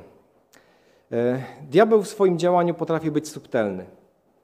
E, 1.11 1.43
diabeł 1.69 2.03
w 2.03 2.07
swoim 2.07 2.39
działaniu 2.39 2.73
potrafi 2.73 3.11
być 3.11 3.27
subtelny. 3.27 3.85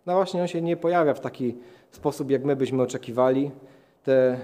No 0.06 0.14
właśnie, 0.14 0.42
on 0.42 0.48
się 0.48 0.62
nie 0.62 0.78
pojawia 0.78 1.14
w 1.14 1.20
taki 1.20 1.56
sposób, 1.92 2.32
jak 2.32 2.46
my 2.46 2.56
byśmy 2.56 2.84
oczekiwali. 2.84 3.52
Te 4.04 4.38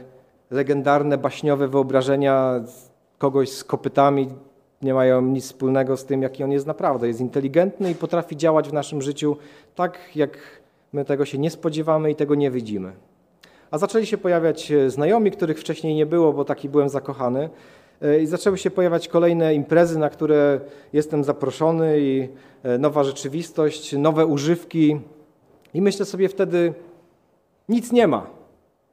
legendarne, 0.51 1.17
baśniowe 1.17 1.67
wyobrażenia 1.67 2.63
kogoś 3.17 3.49
z 3.51 3.63
kopytami 3.63 4.27
nie 4.81 4.93
mają 4.93 5.21
nic 5.21 5.45
wspólnego 5.45 5.97
z 5.97 6.05
tym, 6.05 6.21
jaki 6.21 6.43
on 6.43 6.51
jest 6.51 6.67
naprawdę. 6.67 7.07
Jest 7.07 7.21
inteligentny 7.21 7.91
i 7.91 7.95
potrafi 7.95 8.37
działać 8.37 8.69
w 8.69 8.73
naszym 8.73 9.01
życiu 9.01 9.37
tak, 9.75 10.15
jak 10.15 10.37
my 10.93 11.05
tego 11.05 11.25
się 11.25 11.37
nie 11.37 11.49
spodziewamy 11.49 12.11
i 12.11 12.15
tego 12.15 12.35
nie 12.35 12.51
widzimy. 12.51 12.91
A 13.71 13.77
zaczęli 13.77 14.05
się 14.05 14.17
pojawiać 14.17 14.71
znajomi, 14.87 15.31
których 15.31 15.59
wcześniej 15.59 15.95
nie 15.95 16.05
było, 16.05 16.33
bo 16.33 16.45
taki 16.45 16.69
byłem 16.69 16.89
zakochany. 16.89 17.49
I 18.21 18.27
zaczęły 18.27 18.57
się 18.57 18.71
pojawiać 18.71 19.07
kolejne 19.07 19.55
imprezy, 19.55 19.99
na 19.99 20.09
które 20.09 20.59
jestem 20.93 21.23
zaproszony, 21.23 21.99
i 21.99 22.27
e, 22.63 22.77
nowa 22.77 23.03
rzeczywistość, 23.03 23.93
nowe 23.93 24.25
używki. 24.25 24.99
I 25.73 25.81
myślę 25.81 26.05
sobie 26.05 26.29
wtedy, 26.29 26.73
nic 27.69 27.91
nie 27.91 28.07
ma. 28.07 28.27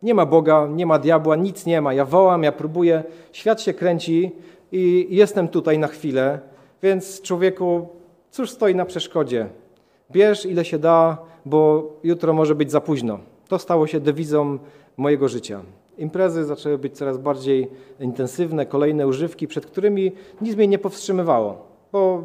Nie 0.03 0.15
ma 0.15 0.27
Boga, 0.27 0.69
nie 0.71 0.87
ma 0.87 0.99
diabła, 0.99 1.37
nic 1.37 1.67
nie 1.67 1.81
ma. 1.81 1.95
Ja 1.95 2.05
wołam, 2.05 2.43
ja 2.43 2.53
próbuję, 2.53 3.03
świat 3.33 3.61
się 3.61 3.75
kręci 3.75 4.33
i 4.73 5.07
jestem 5.11 5.49
tutaj 5.49 5.79
na 5.79 5.87
chwilę, 5.87 6.41
więc 6.83 7.23
człowieku, 7.23 7.89
cóż 8.31 8.51
stoi 8.51 8.75
na 8.75 8.85
przeszkodzie? 8.85 9.47
Bierz 10.11 10.47
ile 10.47 10.65
się 10.65 10.79
da, 10.79 11.19
bo 11.45 11.91
jutro 12.05 12.33
może 12.33 12.55
być 12.55 12.71
za 12.71 12.81
późno. 12.81 13.19
To 13.49 13.59
stało 13.59 13.87
się 13.87 14.01
dewizą 14.01 14.59
mojego 14.97 15.29
życia. 15.29 15.61
Imprezy 15.99 16.45
zaczęły 16.45 16.79
być 16.79 16.97
coraz 16.97 17.19
bardziej 17.19 17.71
intensywne, 18.01 18.67
kolejne 18.67 19.07
używki, 19.07 19.49
przed 19.49 19.67
którymi 19.67 20.13
nic 20.41 20.57
mnie 20.57 20.69
nie 20.69 20.79
powstrzymywało, 20.79 21.67
bo 21.93 22.23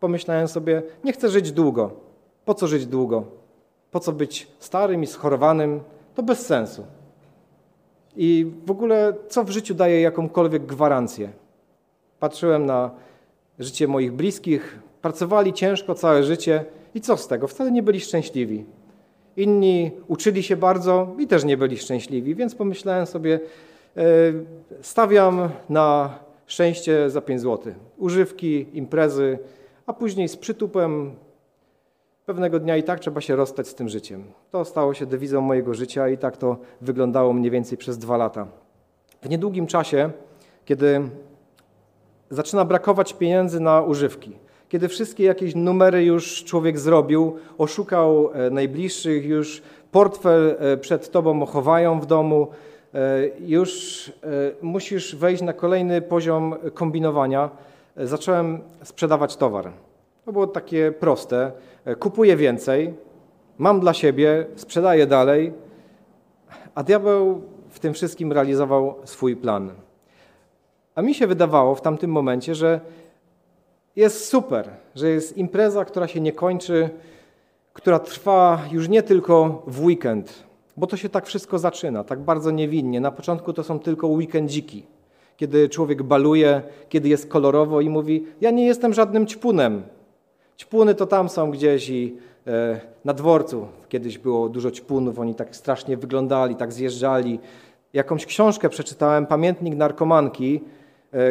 pomyślałem 0.00 0.48
sobie, 0.48 0.82
nie 1.04 1.12
chcę 1.12 1.28
żyć 1.28 1.52
długo. 1.52 1.90
Po 2.44 2.54
co 2.54 2.66
żyć 2.66 2.86
długo? 2.86 3.24
Po 3.90 4.00
co 4.00 4.12
być 4.12 4.48
starym 4.58 5.02
i 5.02 5.06
schorowanym? 5.06 5.80
To 6.14 6.22
bez 6.22 6.46
sensu. 6.46 6.84
I 8.16 8.52
w 8.66 8.70
ogóle, 8.70 9.12
co 9.28 9.44
w 9.44 9.50
życiu 9.50 9.74
daje 9.74 10.00
jakąkolwiek 10.00 10.66
gwarancję? 10.66 11.28
Patrzyłem 12.20 12.66
na 12.66 12.90
życie 13.58 13.88
moich 13.88 14.12
bliskich, 14.12 14.78
pracowali 15.02 15.52
ciężko 15.52 15.94
całe 15.94 16.22
życie 16.22 16.64
i 16.94 17.00
co 17.00 17.16
z 17.16 17.28
tego? 17.28 17.46
Wcale 17.46 17.70
nie 17.70 17.82
byli 17.82 18.00
szczęśliwi. 18.00 18.64
Inni 19.36 19.90
uczyli 20.08 20.42
się 20.42 20.56
bardzo 20.56 21.14
i 21.18 21.26
też 21.26 21.44
nie 21.44 21.56
byli 21.56 21.78
szczęśliwi, 21.78 22.34
więc 22.34 22.54
pomyślałem 22.54 23.06
sobie, 23.06 23.40
e, 23.96 24.02
stawiam 24.82 25.48
na 25.68 26.18
szczęście 26.46 27.10
za 27.10 27.20
5 27.20 27.40
zł. 27.40 27.74
Używki, 27.98 28.66
imprezy, 28.72 29.38
a 29.86 29.92
później 29.92 30.28
z 30.28 30.36
przytupem 30.36 31.14
pewnego 32.26 32.58
dnia 32.58 32.76
i 32.76 32.82
tak 32.82 33.00
trzeba 33.00 33.20
się 33.20 33.36
rozstać 33.36 33.68
z 33.68 33.74
tym 33.74 33.88
życiem. 33.88 34.24
To 34.50 34.64
stało 34.64 34.94
się 34.94 35.06
dewizą 35.06 35.40
mojego 35.40 35.74
życia 35.74 36.08
i 36.08 36.18
tak 36.18 36.36
to 36.36 36.56
wyglądało 36.80 37.32
mniej 37.32 37.50
więcej 37.50 37.78
przez 37.78 37.98
dwa 37.98 38.16
lata. 38.16 38.46
W 39.22 39.28
niedługim 39.28 39.66
czasie, 39.66 40.10
kiedy 40.64 41.00
zaczyna 42.30 42.64
brakować 42.64 43.12
pieniędzy 43.12 43.60
na 43.60 43.82
używki, 43.82 44.36
kiedy 44.70 44.88
wszystkie 44.88 45.24
jakieś 45.24 45.54
numery 45.54 46.04
już 46.04 46.44
człowiek 46.44 46.78
zrobił, 46.78 47.36
oszukał 47.58 48.30
e, 48.32 48.50
najbliższych, 48.50 49.24
już 49.24 49.62
portfel 49.90 50.56
e, 50.58 50.76
przed 50.76 51.10
tobą 51.10 51.46
chowają 51.46 52.00
w 52.00 52.06
domu, 52.06 52.48
e, 52.94 52.98
już 53.40 54.12
musisz 54.62 55.16
wejść 55.16 55.42
na 55.42 55.52
kolejny 55.52 56.02
poziom 56.02 56.54
kombinowania. 56.74 57.50
Zacząłem 57.96 58.60
sprzedawać 58.82 59.36
towar. 59.36 59.72
To 60.24 60.32
było 60.32 60.46
takie 60.46 60.92
proste. 60.92 61.52
Kupuję 61.98 62.36
więcej, 62.36 62.94
mam 63.58 63.80
dla 63.80 63.94
siebie, 63.94 64.46
sprzedaję 64.56 65.06
dalej, 65.06 65.52
a 66.74 66.82
diabeł 66.82 67.42
w 67.70 67.78
tym 67.78 67.94
wszystkim 67.94 68.32
realizował 68.32 68.94
swój 69.04 69.36
plan. 69.36 69.70
A 70.94 71.02
mi 71.02 71.14
się 71.14 71.26
wydawało 71.26 71.74
w 71.74 71.80
tamtym 71.80 72.10
momencie, 72.10 72.54
że 72.54 72.80
jest 73.96 74.28
super, 74.28 74.70
że 74.94 75.10
jest 75.10 75.36
impreza, 75.36 75.84
która 75.84 76.08
się 76.08 76.20
nie 76.20 76.32
kończy, 76.32 76.90
która 77.72 77.98
trwa 77.98 78.60
już 78.72 78.88
nie 78.88 79.02
tylko 79.02 79.62
w 79.66 79.84
weekend, 79.84 80.44
bo 80.76 80.86
to 80.86 80.96
się 80.96 81.08
tak 81.08 81.26
wszystko 81.26 81.58
zaczyna, 81.58 82.04
tak 82.04 82.20
bardzo 82.20 82.50
niewinnie. 82.50 83.00
Na 83.00 83.10
początku 83.10 83.52
to 83.52 83.62
są 83.64 83.78
tylko 83.78 84.06
weekendziki, 84.06 84.86
kiedy 85.36 85.68
człowiek 85.68 86.02
baluje, 86.02 86.62
kiedy 86.88 87.08
jest 87.08 87.28
kolorowo 87.28 87.80
i 87.80 87.88
mówi: 87.88 88.26
Ja 88.40 88.50
nie 88.50 88.66
jestem 88.66 88.94
żadnym 88.94 89.26
ćpunem. 89.26 89.82
Ćpuny 90.58 90.94
to 90.94 91.06
tam 91.06 91.28
są 91.28 91.50
gdzieś 91.50 91.90
i 91.90 92.16
e, 92.46 92.80
na 93.04 93.14
dworcu 93.14 93.66
kiedyś 93.88 94.18
było 94.18 94.48
dużo 94.48 94.70
ćpunów, 94.70 95.18
oni 95.18 95.34
tak 95.34 95.56
strasznie 95.56 95.96
wyglądali, 95.96 96.56
tak 96.56 96.72
zjeżdżali. 96.72 97.38
Jakąś 97.92 98.26
książkę 98.26 98.68
przeczytałem, 98.68 99.26
pamiętnik 99.26 99.76
narkomanki, 99.76 100.60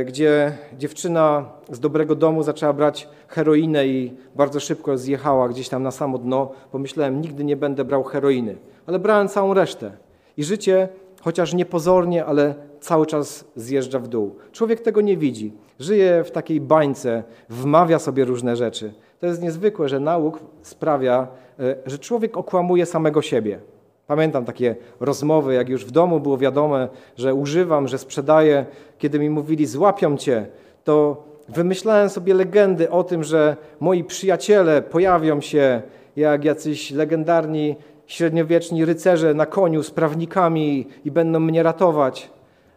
gdzie 0.05 0.57
dziewczyna 0.77 1.45
z 1.71 1.79
dobrego 1.79 2.15
domu 2.15 2.43
zaczęła 2.43 2.73
brać 2.73 3.09
heroinę 3.27 3.87
i 3.87 4.13
bardzo 4.35 4.59
szybko 4.59 4.97
zjechała 4.97 5.49
gdzieś 5.49 5.69
tam 5.69 5.83
na 5.83 5.91
samo 5.91 6.17
dno. 6.17 6.51
Pomyślałem, 6.71 7.21
nigdy 7.21 7.43
nie 7.43 7.57
będę 7.57 7.85
brał 7.85 8.03
heroiny, 8.03 8.55
ale 8.85 8.99
brałem 8.99 9.27
całą 9.27 9.53
resztę. 9.53 9.91
I 10.37 10.43
życie, 10.43 10.89
chociaż 11.21 11.53
niepozornie, 11.53 12.25
ale 12.25 12.55
cały 12.79 13.05
czas 13.05 13.45
zjeżdża 13.55 13.99
w 13.99 14.07
dół. 14.07 14.35
Człowiek 14.51 14.81
tego 14.81 15.01
nie 15.01 15.17
widzi. 15.17 15.53
Żyje 15.79 16.23
w 16.23 16.31
takiej 16.31 16.61
bańce, 16.61 17.23
wmawia 17.49 17.99
sobie 17.99 18.25
różne 18.25 18.55
rzeczy. 18.55 18.93
To 19.19 19.25
jest 19.25 19.41
niezwykłe, 19.41 19.89
że 19.89 19.99
nauk 19.99 20.39
sprawia, 20.61 21.27
e, 21.59 21.75
że 21.85 21.99
człowiek 21.99 22.37
okłamuje 22.37 22.85
samego 22.85 23.21
siebie. 23.21 23.59
Pamiętam 24.09 24.45
takie 24.45 24.75
rozmowy, 24.99 25.53
jak 25.53 25.69
już 25.69 25.85
w 25.85 25.91
domu 25.91 26.19
było 26.19 26.37
wiadome, 26.37 26.87
że 27.17 27.33
używam, 27.33 27.87
że 27.87 27.97
sprzedaję. 27.97 28.65
Kiedy 28.97 29.19
mi 29.19 29.29
mówili, 29.29 29.65
złapią 29.65 30.17
cię, 30.17 30.45
to 30.83 31.23
wymyślałem 31.49 32.09
sobie 32.09 32.33
legendy 32.33 32.89
o 32.89 33.03
tym, 33.03 33.23
że 33.23 33.57
moi 33.79 34.03
przyjaciele 34.03 34.81
pojawią 34.81 35.41
się 35.41 35.81
jak 36.15 36.45
jacyś 36.45 36.91
legendarni 36.91 37.75
średniowieczni 38.07 38.85
rycerze 38.85 39.33
na 39.33 39.45
koniu 39.45 39.83
z 39.83 39.91
prawnikami 39.91 40.87
i 41.05 41.11
będą 41.11 41.39
mnie 41.39 41.63
ratować. 41.63 42.29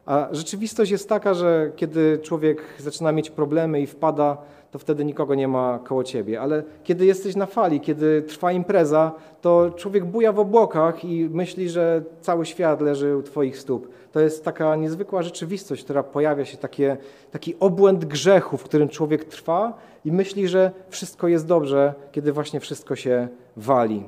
A 0.07 0.29
rzeczywistość 0.33 0.91
jest 0.91 1.09
taka, 1.09 1.35
że 1.35 1.73
kiedy 1.77 2.19
człowiek 2.23 2.63
zaczyna 2.79 3.13
mieć 3.13 3.31
problemy 3.31 3.81
i 3.81 3.87
wpada 3.87 4.37
to 4.73 4.79
wtedy 4.79 5.05
nikogo 5.05 5.35
nie 5.35 5.49
ma 5.49 5.79
koło 5.79 6.05
ciebie. 6.05 6.41
Ale 6.41 6.63
kiedy 6.85 7.07
jesteś 7.07 7.37
na 7.37 7.47
fali, 7.47 7.81
kiedy 7.81 8.23
trwa 8.23 8.53
impreza, 8.53 9.13
to 9.41 9.71
człowiek 9.71 10.05
buja 10.05 10.33
w 10.33 10.39
obłokach 10.39 11.05
i 11.05 11.29
myśli, 11.33 11.69
że 11.69 12.03
cały 12.21 12.47
świat 12.47 12.81
leży 12.81 13.17
u 13.17 13.23
twoich 13.23 13.59
stóp. 13.59 13.89
To 14.13 14.21
jest 14.21 14.45
taka 14.45 14.77
niezwykła 14.77 15.23
rzeczywistość, 15.23 15.85
która 15.85 16.03
pojawia 16.03 16.45
się, 16.45 16.57
takie, 16.57 16.97
taki 17.31 17.55
obłęd 17.61 18.05
grzechu, 18.05 18.57
w 18.57 18.65
którym 18.65 18.89
człowiek 18.89 19.25
trwa 19.25 19.75
i 20.05 20.13
myśli, 20.13 20.49
że 20.49 20.73
wszystko 20.89 21.29
jest 21.29 21.47
dobrze, 21.47 21.95
kiedy 22.13 22.33
właśnie 22.33 22.61
wszystko 22.61 22.97
się 22.97 23.29
wali. 23.57 24.05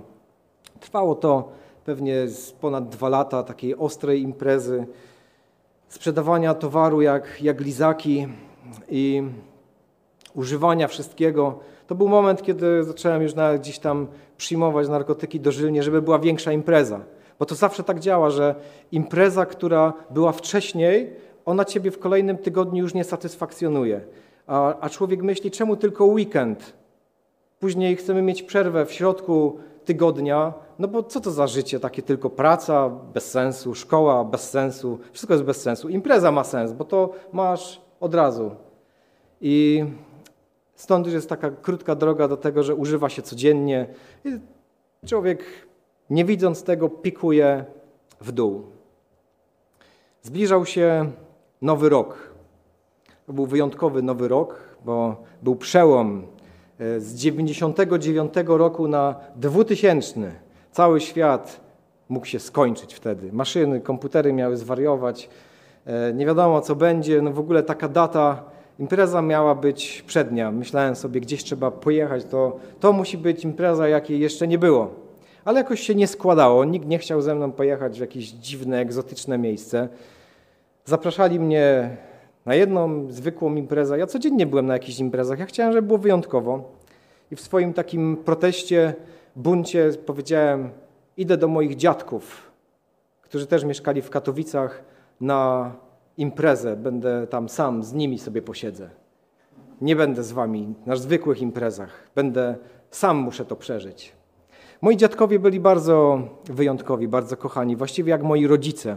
Trwało 0.81 1.15
to 1.15 1.49
pewnie 1.85 2.29
z 2.29 2.53
ponad 2.53 2.89
dwa 2.89 3.09
lata 3.09 3.43
takiej 3.43 3.77
ostrej 3.77 4.23
imprezy, 4.23 4.87
sprzedawania 5.89 6.55
towaru 6.55 7.03
jak, 7.03 7.43
jak 7.43 7.61
lizaki 7.61 8.29
i 8.89 9.23
używania 10.35 10.89
wszystkiego. 10.89 11.59
To 11.87 11.95
był 11.95 12.09
moment, 12.09 12.43
kiedy 12.43 12.85
zacząłem 12.85 13.23
już 13.23 13.35
nawet 13.35 13.61
gdzieś 13.61 13.79
tam 13.79 14.07
przyjmować 14.37 14.89
narkotyki 14.89 15.41
dożylnie, 15.41 15.83
żeby 15.83 16.03
była 16.03 16.19
większa 16.19 16.53
impreza. 16.53 17.01
Bo 17.39 17.47
to 17.47 17.55
zawsze 17.55 17.83
tak 17.85 18.01
działa, 18.01 18.31
że 18.31 18.55
impreza, 18.93 19.47
która 19.47 19.93
była 20.11 20.33
wcześniej, 20.33 21.11
ona 21.45 21.65
ciebie 21.65 21.91
w 21.91 21.99
kolejnym 21.99 22.39
tygodniu 22.39 22.83
już 22.83 22.95
nie 22.95 23.05
satysfakcjonuje. 23.05 24.01
A, 24.47 24.81
a 24.81 24.89
człowiek 24.91 25.23
myśli, 25.23 25.51
czemu 25.51 25.77
tylko 25.77 26.05
weekend? 26.05 26.73
Później 27.61 27.97
chcemy 27.97 28.23
mieć 28.23 28.43
przerwę 28.43 28.87
w 28.87 28.93
środku 28.93 29.59
tygodnia, 29.85 30.53
no 30.79 30.89
bo 30.89 31.03
co 31.03 31.21
to 31.21 31.31
za 31.31 31.47
życie, 31.47 31.81
takie 31.81 32.03
tylko 32.03 32.31
praca 32.31 32.89
bez 32.89 33.31
sensu, 33.31 33.75
szkoła 33.75 34.25
bez 34.25 34.51
sensu, 34.51 34.99
wszystko 35.13 35.35
jest 35.35 35.45
bez 35.45 35.63
sensu. 35.63 35.89
Impreza 35.89 36.33
ma 36.33 36.45
sens, 36.45 36.73
bo 36.73 36.85
to 36.85 37.13
masz 37.33 37.81
od 38.01 38.15
razu. 38.15 38.51
I 39.41 39.85
stąd 40.75 41.07
jest 41.07 41.29
taka 41.29 41.51
krótka 41.51 41.95
droga 41.95 42.29
do 42.29 42.37
tego, 42.37 42.63
że 42.63 42.75
używa 42.75 43.09
się 43.09 43.23
codziennie. 43.23 43.87
I 44.25 44.39
człowiek, 45.07 45.45
nie 46.11 46.25
widząc 46.25 46.63
tego, 46.63 46.89
pikuje 46.89 47.65
w 48.21 48.33
dół. 48.33 48.63
Zbliżał 50.23 50.67
się 50.67 51.11
nowy 51.63 51.89
rok. 51.89 52.35
To 53.27 53.33
był 53.33 53.47
wyjątkowy 53.47 54.03
nowy 54.03 54.29
rok, 54.29 54.59
bo 54.85 55.17
był 55.43 55.57
przełom 55.57 56.27
e, 56.79 57.01
z 57.01 57.15
99 57.15 58.35
roku 58.47 58.89
na 58.89 59.15
2000. 59.37 60.33
Cały 60.73 61.01
świat 61.01 61.61
mógł 62.09 62.27
się 62.27 62.39
skończyć 62.39 62.95
wtedy. 62.95 63.33
Maszyny, 63.33 63.81
komputery 63.81 64.33
miały 64.33 64.57
zwariować. 64.57 65.29
E, 65.87 66.13
nie 66.13 66.27
wiadomo, 66.27 66.61
co 66.61 66.77
będzie. 66.77 67.23
No 67.23 67.33
w 67.33 67.39
ogóle 67.39 67.63
taka 67.63 67.89
data, 67.89 68.45
impreza 68.79 69.23
miała 69.23 69.55
być 69.55 70.05
przednia. 70.07 70.51
Myślałem 70.51 70.97
sobie, 70.97 71.21
gdzieś 71.21 71.45
trzeba 71.45 71.71
pojechać. 71.71 72.25
To, 72.25 72.57
to 72.81 72.93
musi 72.93 73.19
być 73.19 73.45
impreza, 73.45 73.89
jakiej 73.89 74.21
jeszcze 74.21 74.49
nie 74.49 74.59
było. 74.59 74.91
Ale 75.45 75.59
jakoś 75.59 75.81
się 75.81 75.95
nie 75.95 76.07
składało. 76.07 76.65
Nikt 76.65 76.87
nie 76.87 76.99
chciał 76.99 77.23
ze 77.23 77.35
mną 77.35 77.53
pojechać 77.53 77.99
w 77.99 78.01
jakieś 78.01 78.31
dziwne, 78.31 78.79
egzotyczne 78.79 79.39
miejsce. 79.39 79.89
Zapraszali 80.85 81.41
mnie 81.41 81.97
na 82.47 82.55
jedną 82.55 83.13
zwykłą 83.13 83.55
imprezę. 83.55 83.99
Ja 83.99 84.07
codziennie 84.07 84.47
byłem 84.47 84.67
na 84.67 84.73
jakichś 84.73 84.99
imprezach. 84.99 85.39
Ja 85.39 85.47
chciałem, 85.47 85.73
żeby 85.73 85.87
było 85.87 85.99
wyjątkowo. 85.99 86.73
I 87.31 87.37
w 87.37 87.41
swoim 87.41 87.73
takim 87.73 88.17
proteście, 88.17 88.95
buncie 89.37 89.91
powiedziałem, 90.07 90.71
idę 91.17 91.37
do 91.37 91.49
moich 91.49 91.77
dziadków, 91.77 92.51
którzy 93.23 93.47
też 93.47 93.65
mieszkali 93.65 94.03
w 94.03 94.11
Katowicach, 94.11 94.83
na 95.21 95.73
imprezę. 96.17 96.77
Będę 96.77 97.27
tam 97.27 97.49
sam, 97.49 97.83
z 97.83 97.93
nimi 97.93 98.19
sobie 98.19 98.43
posiedzę. 98.43 98.91
Nie 99.81 99.97
będę 99.97 100.23
z 100.23 100.33
wami 100.33 100.75
na 100.87 100.97
zwykłych 100.97 101.43
imprezach. 101.43 102.11
Będę, 102.15 102.57
sam 102.91 103.17
muszę 103.17 103.45
to 103.45 103.57
przeżyć. 103.57 104.13
Moi 104.83 104.97
dziadkowie 104.97 105.39
byli 105.39 105.61
bardzo 105.61 106.21
wyjątkowi, 106.45 107.09
bardzo 107.09 107.37
kochani, 107.37 107.77
właściwie 107.77 108.11
jak 108.11 108.23
moi 108.23 108.47
rodzice. 108.47 108.97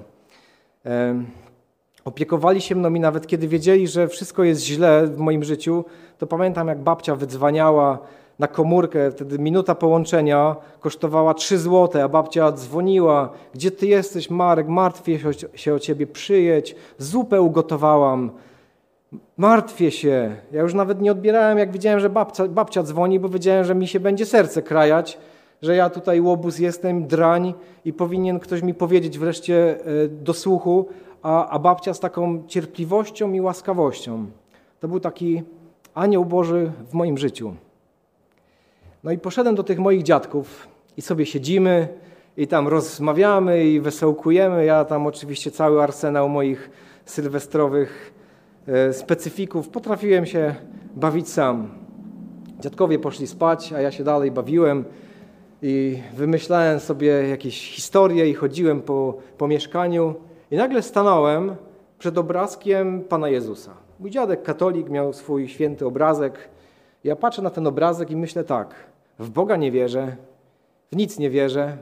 Opiekowali 2.06 2.62
się 2.62 2.76
mną 2.76 2.94
i 2.94 3.00
nawet 3.00 3.28
kiedy 3.28 3.48
wiedzieli, 3.48 3.88
że 3.88 4.08
wszystko 4.08 4.44
jest 4.44 4.62
źle 4.62 5.08
w 5.08 5.18
moim 5.18 5.44
życiu, 5.44 5.86
to 6.18 6.28
pamiętam 6.28 6.68
jak 6.68 6.80
babcia 6.80 7.16
wydzwaniała 7.16 8.00
na 8.40 8.48
komórkę, 8.48 9.12
wtedy 9.12 9.40
minuta 9.40 9.76
połączenia 9.76 10.56
kosztowała 10.80 11.34
3 11.34 11.58
złote, 11.58 12.04
a 12.04 12.10
babcia 12.10 12.52
dzwoniła, 12.52 13.30
gdzie 13.54 13.72
ty 13.72 13.88
jesteś 13.88 14.30
Marek, 14.30 14.68
martwię 14.68 15.20
się 15.56 15.74
o 15.74 15.80
ciebie, 15.80 16.08
przyjedź, 16.08 16.76
zupę 16.98 17.42
ugotowałam, 17.42 18.32
martwię 19.38 19.92
się. 19.92 20.36
Ja 20.52 20.62
już 20.62 20.74
nawet 20.74 21.02
nie 21.02 21.12
odbierałem, 21.12 21.58
jak 21.58 21.72
widziałem, 21.72 22.00
że 22.00 22.10
babcia, 22.10 22.48
babcia 22.48 22.84
dzwoni, 22.84 23.20
bo 23.20 23.30
wiedziałem, 23.30 23.64
że 23.64 23.76
mi 23.76 23.88
się 23.88 24.00
będzie 24.00 24.26
serce 24.26 24.62
krajać, 24.62 25.18
że 25.62 25.76
ja 25.76 25.90
tutaj 25.90 26.22
łobuz 26.22 26.60
jestem, 26.60 27.08
drań 27.08 27.54
i 27.86 27.94
powinien 27.94 28.40
ktoś 28.40 28.62
mi 28.62 28.74
powiedzieć 28.74 29.20
wreszcie 29.20 29.80
e, 29.80 30.08
do 30.08 30.34
słuchu, 30.34 30.86
a, 31.22 31.50
a 31.50 31.60
babcia 31.60 31.94
z 31.94 32.00
taką 32.00 32.44
cierpliwością 32.48 33.34
i 33.34 33.42
łaskawością. 33.42 34.26
To 34.80 34.88
był 34.88 35.00
taki 35.00 35.44
anioł 35.94 36.26
Boży 36.26 36.72
w 36.90 36.94
moim 36.94 37.18
życiu. 37.18 37.54
No 39.04 39.12
i 39.12 39.18
poszedłem 39.18 39.56
do 39.56 39.64
tych 39.64 39.80
moich 39.80 40.04
dziadków 40.04 40.68
i 40.98 41.02
sobie 41.02 41.26
siedzimy 41.26 41.88
i 42.38 42.48
tam 42.48 42.68
rozmawiamy 42.68 43.66
i 43.66 43.80
wesołkujemy. 43.80 44.66
Ja 44.66 44.86
tam 44.86 45.08
oczywiście 45.08 45.52
cały 45.52 45.84
arsenał 45.84 46.30
moich 46.30 46.70
sylwestrowych 47.06 48.14
e, 48.68 48.94
specyfików 48.94 49.70
potrafiłem 49.70 50.26
się 50.26 50.56
bawić 50.96 51.30
sam. 51.30 51.70
Dziadkowie 52.60 53.00
poszli 53.00 53.28
spać, 53.28 53.74
a 53.74 53.82
ja 53.82 53.92
się 53.92 54.04
dalej 54.04 54.32
bawiłem 54.32 54.86
i 55.62 56.00
wymyślałem 56.14 56.80
sobie 56.80 57.08
jakieś 57.08 57.72
historie 57.72 58.30
i 58.30 58.34
chodziłem 58.34 58.82
po, 58.82 59.18
po 59.38 59.48
mieszkaniu. 59.48 60.16
I 60.52 60.56
nagle 60.56 60.82
stanąłem 60.82 61.56
przed 62.00 62.18
obrazkiem 62.18 63.02
Pana 63.02 63.30
Jezusa. 63.30 63.72
Mój 64.00 64.12
dziadek 64.12 64.44
katolik 64.44 64.90
miał 64.90 65.14
swój 65.14 65.48
święty 65.48 65.86
obrazek. 65.86 66.50
Ja 67.04 67.16
patrzę 67.16 67.42
na 67.42 67.50
ten 67.50 67.68
obrazek 67.68 68.12
i 68.12 68.16
myślę 68.16 68.44
tak, 68.44 68.76
w 69.20 69.30
Boga 69.30 69.56
nie 69.56 69.72
wierzę, 69.72 70.16
w 70.92 70.96
nic 70.96 71.20
nie 71.20 71.30
wierzę, 71.30 71.78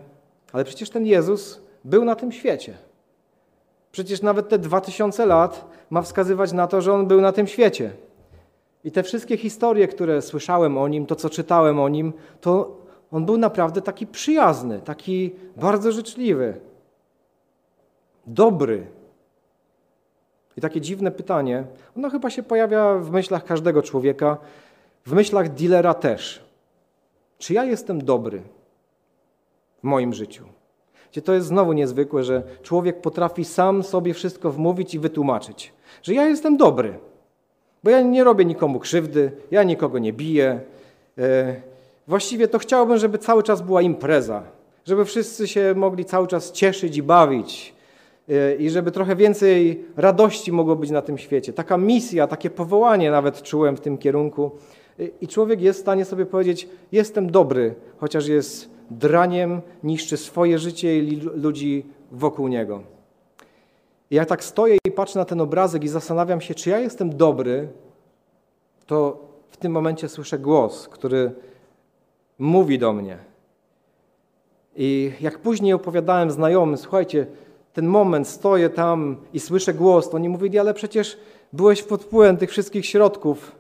ale 0.54 0.64
przecież 0.64 0.90
ten 0.90 1.06
Jezus 1.06 1.62
był 1.84 2.06
na 2.06 2.16
tym 2.16 2.32
świecie. 2.32 2.74
Przecież 3.92 4.22
nawet 4.22 4.50
te 4.50 4.60
dwa 4.60 4.82
tysiące 4.82 5.26
lat 5.26 5.66
ma 5.90 6.02
wskazywać 6.02 6.54
na 6.54 6.68
to, 6.68 6.82
że 6.82 6.94
On 6.94 7.08
był 7.08 7.22
na 7.22 7.32
tym 7.32 7.48
świecie. 7.48 7.92
I 8.84 8.92
te 8.92 9.04
wszystkie 9.04 9.38
historie, 9.38 9.88
które 9.88 10.22
słyszałem 10.22 10.78
o 10.78 10.88
Nim, 10.88 11.06
to 11.06 11.16
co 11.16 11.30
czytałem 11.30 11.80
o 11.80 11.90
Nim, 11.90 12.14
to 12.42 12.78
On 13.12 13.26
był 13.26 13.38
naprawdę 13.38 13.82
taki 13.82 14.08
przyjazny, 14.08 14.80
taki 14.80 15.36
bardzo 15.56 15.92
życzliwy 15.92 16.60
dobry. 18.28 18.88
I 20.58 20.62
takie 20.62 20.82
dziwne 20.82 21.12
pytanie, 21.12 21.64
ono 21.98 22.10
chyba 22.10 22.30
się 22.30 22.44
pojawia 22.44 22.94
w 22.94 23.12
myślach 23.12 23.44
każdego 23.44 23.82
człowieka, 23.82 24.38
w 25.06 25.14
myślach 25.14 25.54
dealera 25.54 25.94
też. 25.94 26.46
Czy 27.38 27.54
ja 27.54 27.64
jestem 27.64 28.06
dobry 28.06 28.42
w 29.80 29.84
moim 29.84 30.14
życiu? 30.14 30.44
Gdzie 31.12 31.22
to 31.22 31.34
jest 31.34 31.48
znowu 31.48 31.74
niezwykłe, 31.74 32.24
że 32.24 32.44
człowiek 32.64 33.02
potrafi 33.02 33.46
sam 33.46 33.84
sobie 33.84 34.14
wszystko 34.14 34.52
wmówić 34.52 34.94
i 34.94 35.00
wytłumaczyć, 35.00 35.74
że 36.04 36.14
ja 36.14 36.26
jestem 36.28 36.58
dobry, 36.58 37.00
bo 37.84 37.90
ja 37.90 38.02
nie 38.02 38.24
robię 38.24 38.46
nikomu 38.46 38.80
krzywdy, 38.80 39.32
ja 39.52 39.64
nikogo 39.64 40.00
nie 40.00 40.14
biję. 40.14 40.60
E, 41.18 41.56
właściwie 42.08 42.48
to 42.48 42.60
chciałbym, 42.60 42.98
żeby 42.98 43.18
cały 43.18 43.44
czas 43.44 43.62
była 43.62 43.82
impreza, 43.82 44.44
żeby 44.86 45.06
wszyscy 45.06 45.48
się 45.48 45.74
mogli 45.76 46.06
cały 46.06 46.28
czas 46.28 46.52
cieszyć 46.52 46.98
i 46.98 47.04
bawić, 47.04 47.76
Y, 48.30 48.56
i 48.60 48.70
żeby 48.70 48.92
trochę 48.92 49.16
więcej 49.16 49.86
radości 49.98 50.52
mogło 50.52 50.76
być 50.76 50.90
na 50.90 51.02
tym 51.02 51.18
świecie. 51.18 51.54
Taka 51.54 51.78
misja, 51.78 52.28
takie 52.28 52.50
powołanie 52.50 53.12
nawet 53.12 53.42
czułem 53.42 53.78
w 53.78 53.82
tym 53.82 53.98
kierunku. 53.98 54.52
Y, 55.00 55.12
I 55.22 55.28
człowiek 55.28 55.62
jest 55.62 55.80
w 55.80 55.82
stanie 55.82 56.06
sobie 56.06 56.26
powiedzieć: 56.26 56.70
Jestem 56.92 57.32
dobry, 57.32 57.76
chociaż 57.98 58.28
jest 58.28 58.70
draniem, 58.92 59.62
niszczy 59.84 60.18
swoje 60.18 60.60
życie 60.60 61.00
i 61.00 61.16
ludzi 61.16 61.86
wokół 62.12 62.48
niego. 62.48 62.82
I 64.12 64.16
jak 64.16 64.30
tak 64.30 64.44
stoję 64.44 64.78
i 64.88 64.92
patrzę 64.92 65.20
na 65.20 65.26
ten 65.26 65.42
obrazek 65.42 65.84
i 65.84 65.88
zastanawiam 65.88 66.42
się, 66.42 66.56
czy 66.56 66.70
ja 66.70 66.80
jestem 66.80 67.18
dobry, 67.18 67.68
to 68.86 69.26
w 69.50 69.58
tym 69.58 69.72
momencie 69.72 70.10
słyszę 70.10 70.40
głos, 70.40 70.88
który 70.88 71.32
mówi 72.40 72.80
do 72.80 72.94
mnie. 72.94 73.18
I 74.76 75.12
jak 75.22 75.40
później 75.40 75.74
opowiadałem 75.74 76.32
znajomym, 76.32 76.78
słuchajcie, 76.78 77.28
ten 77.74 77.88
moment 77.88 78.28
stoję 78.28 78.70
tam 78.70 79.18
i 79.34 79.40
słyszę 79.40 79.74
głos, 79.74 80.10
to 80.10 80.16
oni 80.16 80.30
mówili, 80.30 80.60
ale 80.60 80.74
przecież 80.74 81.18
byłeś 81.54 81.84
pod 81.84 82.04
wpływem 82.04 82.38
tych 82.38 82.50
wszystkich 82.50 82.86
środków. 82.86 83.56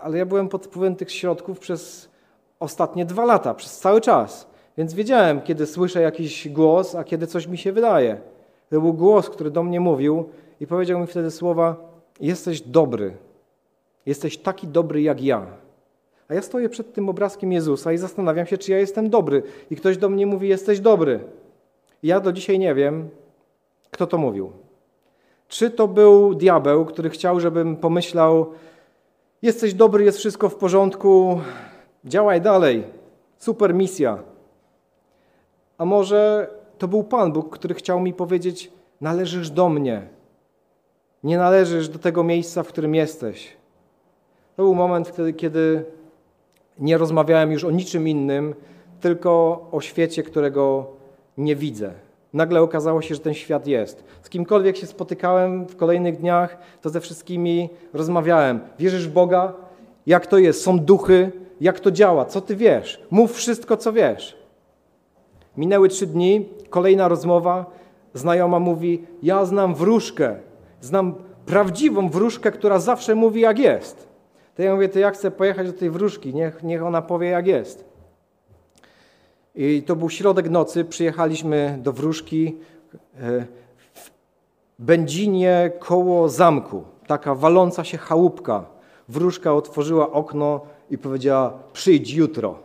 Ale 0.00 0.18
ja 0.18 0.26
byłem 0.26 0.48
pod 0.48 0.66
wpływem 0.66 0.96
tych 0.96 1.12
środków 1.12 1.58
przez 1.58 2.08
ostatnie 2.60 3.04
dwa 3.04 3.24
lata, 3.24 3.54
przez 3.54 3.78
cały 3.78 4.00
czas. 4.00 4.46
Więc 4.78 4.94
wiedziałem, 4.94 5.40
kiedy 5.40 5.66
słyszę 5.66 6.00
jakiś 6.00 6.48
głos, 6.48 6.94
a 6.94 7.04
kiedy 7.04 7.26
coś 7.26 7.46
mi 7.46 7.58
się 7.58 7.72
wydaje. 7.72 8.20
To 8.70 8.80
był 8.80 8.92
głos, 8.92 9.30
który 9.30 9.50
do 9.50 9.62
mnie 9.62 9.80
mówił 9.80 10.28
i 10.60 10.66
powiedział 10.66 11.00
mi 11.00 11.06
wtedy 11.06 11.30
słowa: 11.30 11.76
Jesteś 12.20 12.60
dobry. 12.60 13.16
Jesteś 14.06 14.38
taki 14.38 14.66
dobry 14.66 15.02
jak 15.02 15.22
ja. 15.22 15.46
A 16.28 16.34
ja 16.34 16.42
stoję 16.42 16.68
przed 16.68 16.94
tym 16.94 17.08
obrazkiem 17.08 17.52
Jezusa 17.52 17.92
i 17.92 17.98
zastanawiam 17.98 18.46
się, 18.46 18.58
czy 18.58 18.72
ja 18.72 18.78
jestem 18.78 19.10
dobry. 19.10 19.42
I 19.70 19.76
ktoś 19.76 19.96
do 19.96 20.08
mnie 20.08 20.26
mówi: 20.26 20.48
Jesteś 20.48 20.80
dobry. 20.80 21.20
I 22.02 22.08
ja 22.08 22.20
do 22.20 22.32
dzisiaj 22.32 22.58
nie 22.58 22.74
wiem, 22.74 23.08
kto 23.90 24.06
to 24.06 24.18
mówił? 24.18 24.52
Czy 25.48 25.70
to 25.70 25.88
był 25.88 26.34
diabeł, 26.34 26.84
który 26.84 27.10
chciał, 27.10 27.40
żebym 27.40 27.76
pomyślał: 27.76 28.46
Jesteś 29.42 29.74
dobry, 29.74 30.04
jest 30.04 30.18
wszystko 30.18 30.48
w 30.48 30.54
porządku, 30.54 31.40
działaj 32.04 32.40
dalej, 32.40 32.84
super 33.38 33.74
misja. 33.74 34.18
A 35.78 35.84
może 35.84 36.50
to 36.78 36.88
był 36.88 37.04
Pan 37.04 37.32
Bóg, 37.32 37.58
który 37.58 37.74
chciał 37.74 38.00
mi 38.00 38.14
powiedzieć: 38.14 38.72
Należysz 39.00 39.50
do 39.50 39.68
mnie, 39.68 40.08
nie 41.24 41.38
należysz 41.38 41.88
do 41.88 41.98
tego 41.98 42.24
miejsca, 42.24 42.62
w 42.62 42.68
którym 42.68 42.94
jesteś. 42.94 43.56
To 44.56 44.62
był 44.62 44.74
moment 44.74 45.08
wtedy, 45.08 45.32
kiedy 45.32 45.84
nie 46.78 46.98
rozmawiałem 46.98 47.52
już 47.52 47.64
o 47.64 47.70
niczym 47.70 48.08
innym, 48.08 48.54
tylko 49.00 49.60
o 49.72 49.80
świecie, 49.80 50.22
którego 50.22 50.86
nie 51.38 51.56
widzę 51.56 51.94
nagle 52.32 52.62
okazało 52.62 53.02
się, 53.02 53.14
że 53.14 53.20
ten 53.20 53.34
świat 53.34 53.66
jest. 53.66 54.04
Z 54.22 54.28
kimkolwiek 54.28 54.76
się 54.76 54.86
spotykałem 54.86 55.66
w 55.66 55.76
kolejnych 55.76 56.16
dniach, 56.16 56.58
to 56.80 56.90
ze 56.90 57.00
wszystkimi 57.00 57.70
rozmawiałem. 57.92 58.60
Wierzysz 58.78 59.08
w 59.08 59.12
Boga? 59.12 59.52
Jak 60.06 60.26
to 60.26 60.38
jest? 60.38 60.62
Są 60.62 60.78
duchy? 60.78 61.32
Jak 61.60 61.80
to 61.80 61.90
działa? 61.90 62.24
Co 62.24 62.40
ty 62.40 62.56
wiesz? 62.56 63.02
Mów 63.10 63.32
wszystko, 63.32 63.76
co 63.76 63.92
wiesz. 63.92 64.36
Minęły 65.56 65.88
trzy 65.88 66.06
dni, 66.06 66.48
kolejna 66.70 67.08
rozmowa. 67.08 67.66
Znajoma 68.14 68.58
mówi: 68.58 69.04
Ja 69.22 69.44
znam 69.44 69.74
wróżkę, 69.74 70.36
znam 70.80 71.14
prawdziwą 71.46 72.08
wróżkę, 72.08 72.52
która 72.52 72.78
zawsze 72.78 73.14
mówi 73.14 73.40
jak 73.40 73.58
jest. 73.58 74.08
To 74.56 74.62
ja 74.62 74.74
mówię: 74.74 74.88
To 74.88 74.98
ja 74.98 75.10
chcę 75.10 75.30
pojechać 75.30 75.66
do 75.66 75.78
tej 75.78 75.90
wróżki, 75.90 76.34
niech, 76.34 76.62
niech 76.62 76.82
ona 76.82 77.02
powie 77.02 77.28
jak 77.28 77.46
jest. 77.46 77.91
I 79.54 79.82
to 79.82 79.96
był 79.96 80.10
środek 80.10 80.50
nocy, 80.50 80.84
przyjechaliśmy 80.84 81.78
do 81.82 81.92
wróżki 81.92 82.56
e, 83.20 83.46
w 83.94 84.10
Będzinie 84.78 85.70
koło 85.78 86.28
zamku. 86.28 86.84
Taka 87.06 87.34
waląca 87.34 87.84
się 87.84 87.98
chałupka. 87.98 88.64
Wróżka 89.08 89.54
otworzyła 89.54 90.10
okno 90.10 90.60
i 90.90 90.98
powiedziała: 90.98 91.58
Przyjdź 91.72 92.14
jutro. 92.14 92.58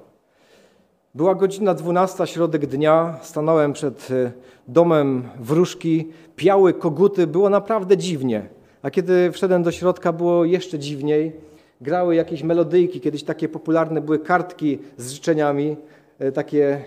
Była 1.16 1.36
godzina 1.36 1.74
12, 1.74 2.28
środek 2.28 2.66
dnia. 2.66 3.18
Stanąłem 3.22 3.74
przed 3.74 4.12
e, 4.12 4.32
domem 4.68 5.30
wróżki. 5.40 6.08
Piały 6.36 6.74
koguty, 6.74 7.28
było 7.28 7.50
naprawdę 7.50 7.98
dziwnie. 7.98 8.48
A 8.82 8.92
kiedy 8.92 9.32
wszedłem 9.32 9.64
do 9.64 9.72
środka, 9.72 10.14
było 10.14 10.46
jeszcze 10.46 10.80
dziwniej. 10.80 11.34
Grały 11.82 12.16
jakieś 12.16 12.44
melodyjki, 12.44 13.02
kiedyś 13.02 13.24
takie 13.24 13.50
popularne 13.50 14.02
były 14.02 14.20
kartki 14.20 14.80
z 14.98 15.12
życzeniami. 15.12 15.78
E, 16.20 16.32
takie 16.32 16.82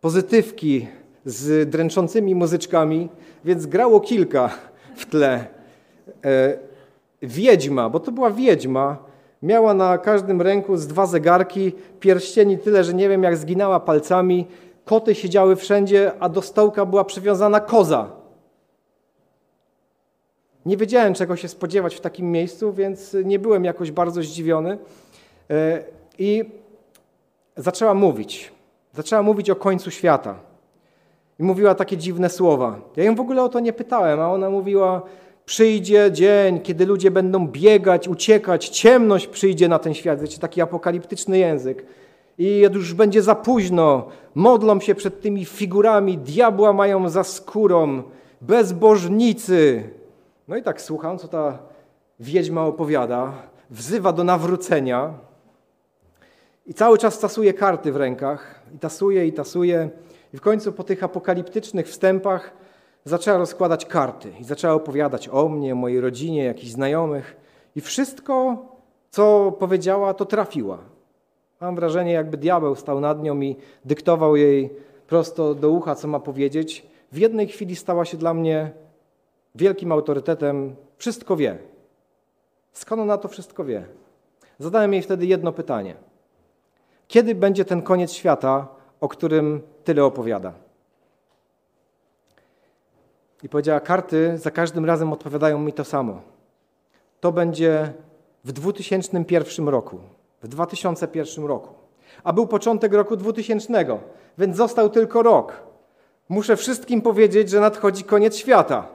pozytywki 0.00 0.88
z 1.24 1.70
dręczącymi 1.70 2.34
muzyczkami, 2.34 3.08
więc 3.44 3.66
grało 3.66 4.00
kilka 4.00 4.50
w 4.96 5.06
tle. 5.06 5.46
E, 6.24 6.58
wiedźma, 7.22 7.90
bo 7.90 8.00
to 8.00 8.12
była 8.12 8.30
wiedźma, 8.30 8.96
miała 9.42 9.74
na 9.74 9.98
każdym 9.98 10.42
ręku 10.42 10.76
z 10.76 10.86
dwa 10.86 11.06
zegarki, 11.06 11.72
pierścieni 12.00 12.58
tyle, 12.58 12.84
że 12.84 12.94
nie 12.94 13.08
wiem 13.08 13.22
jak 13.22 13.36
zginęła 13.36 13.80
palcami, 13.80 14.46
koty 14.84 15.14
siedziały 15.14 15.56
wszędzie, 15.56 16.12
a 16.20 16.28
do 16.28 16.42
stołka 16.42 16.86
była 16.86 17.04
przywiązana 17.04 17.60
koza. 17.60 18.10
Nie 20.66 20.76
wiedziałem, 20.76 21.14
czego 21.14 21.36
się 21.36 21.48
spodziewać 21.48 21.94
w 21.94 22.00
takim 22.00 22.32
miejscu, 22.32 22.72
więc 22.72 23.16
nie 23.24 23.38
byłem 23.38 23.64
jakoś 23.64 23.90
bardzo 23.90 24.22
zdziwiony. 24.22 24.78
E, 25.50 25.84
I 26.18 26.44
zaczęła 27.56 27.94
mówić. 27.94 28.52
Zaczęła 28.92 29.22
mówić 29.22 29.50
o 29.50 29.56
końcu 29.56 29.90
świata. 29.90 30.34
I 31.38 31.42
mówiła 31.42 31.74
takie 31.74 31.96
dziwne 31.96 32.28
słowa. 32.28 32.80
Ja 32.96 33.04
ją 33.04 33.14
w 33.14 33.20
ogóle 33.20 33.42
o 33.42 33.48
to 33.48 33.60
nie 33.60 33.72
pytałem, 33.72 34.20
a 34.20 34.32
ona 34.32 34.50
mówiła: 34.50 35.02
Przyjdzie 35.44 36.10
dzień, 36.12 36.60
kiedy 36.60 36.86
ludzie 36.86 37.10
będą 37.10 37.48
biegać, 37.48 38.08
uciekać, 38.08 38.68
ciemność 38.68 39.26
przyjdzie 39.26 39.68
na 39.68 39.78
ten 39.78 39.94
świat. 39.94 40.20
Wiecie, 40.20 40.38
taki 40.38 40.60
apokaliptyczny 40.60 41.38
język. 41.38 41.86
I 42.38 42.58
już 42.74 42.94
będzie 42.94 43.22
za 43.22 43.34
późno. 43.34 44.06
Modlą 44.34 44.80
się 44.80 44.94
przed 44.94 45.20
tymi 45.20 45.44
figurami, 45.44 46.18
diabła 46.18 46.72
mają 46.72 47.08
za 47.08 47.24
skórą, 47.24 48.02
bezbożnicy. 48.40 49.90
No 50.48 50.56
i 50.56 50.62
tak 50.62 50.82
słucham, 50.82 51.18
co 51.18 51.28
ta 51.28 51.58
wiedźma 52.20 52.66
opowiada, 52.66 53.32
wzywa 53.70 54.12
do 54.12 54.24
nawrócenia. 54.24 55.14
I 56.66 56.74
cały 56.74 56.98
czas 56.98 57.18
tasuje 57.18 57.54
karty 57.54 57.92
w 57.92 57.96
rękach. 57.96 58.62
I 58.74 58.78
tasuje, 58.78 59.26
i 59.26 59.32
tasuje. 59.32 59.90
I 60.34 60.36
w 60.36 60.40
końcu 60.40 60.72
po 60.72 60.84
tych 60.84 61.04
apokaliptycznych 61.04 61.86
wstępach 61.86 62.52
zaczęła 63.04 63.38
rozkładać 63.38 63.86
karty. 63.86 64.32
I 64.40 64.44
zaczęła 64.44 64.74
opowiadać 64.74 65.28
o 65.28 65.48
mnie, 65.48 65.72
o 65.72 65.76
mojej 65.76 66.00
rodzinie, 66.00 66.44
jakichś 66.44 66.72
znajomych. 66.72 67.36
I 67.76 67.80
wszystko, 67.80 68.66
co 69.10 69.52
powiedziała, 69.58 70.14
to 70.14 70.24
trafiła. 70.24 70.78
Mam 71.60 71.76
wrażenie, 71.76 72.12
jakby 72.12 72.36
diabeł 72.36 72.74
stał 72.74 73.00
nad 73.00 73.22
nią 73.22 73.40
i 73.40 73.56
dyktował 73.84 74.36
jej 74.36 74.70
prosto 75.06 75.54
do 75.54 75.70
ucha, 75.70 75.94
co 75.94 76.08
ma 76.08 76.20
powiedzieć. 76.20 76.86
W 77.12 77.18
jednej 77.18 77.48
chwili 77.48 77.76
stała 77.76 78.04
się 78.04 78.16
dla 78.16 78.34
mnie 78.34 78.70
wielkim 79.54 79.92
autorytetem. 79.92 80.76
Wszystko 80.96 81.36
wie. 81.36 81.58
Skąd 82.72 83.02
ona 83.02 83.18
to 83.18 83.28
wszystko 83.28 83.64
wie? 83.64 83.84
Zadałem 84.58 84.92
jej 84.92 85.02
wtedy 85.02 85.26
jedno 85.26 85.52
pytanie– 85.52 85.94
kiedy 87.12 87.34
będzie 87.34 87.64
ten 87.64 87.82
koniec 87.82 88.12
świata, 88.12 88.68
o 89.00 89.08
którym 89.08 89.60
tyle 89.84 90.04
opowiada? 90.04 90.52
I 93.42 93.48
powiedziała: 93.48 93.80
Karty 93.80 94.38
za 94.38 94.50
każdym 94.50 94.84
razem 94.84 95.12
odpowiadają 95.12 95.58
mi 95.58 95.72
to 95.72 95.84
samo. 95.84 96.20
To 97.20 97.32
będzie 97.32 97.92
w 98.44 98.52
2001 98.52 99.68
roku. 99.68 99.98
W 100.42 100.48
2001 100.48 101.44
roku. 101.44 101.74
A 102.24 102.32
był 102.32 102.46
początek 102.46 102.92
roku 102.92 103.16
2000, 103.16 103.98
więc 104.38 104.56
został 104.56 104.90
tylko 104.90 105.22
rok. 105.22 105.62
Muszę 106.28 106.56
wszystkim 106.56 107.02
powiedzieć, 107.02 107.50
że 107.50 107.60
nadchodzi 107.60 108.04
koniec 108.04 108.36
świata. 108.36 108.86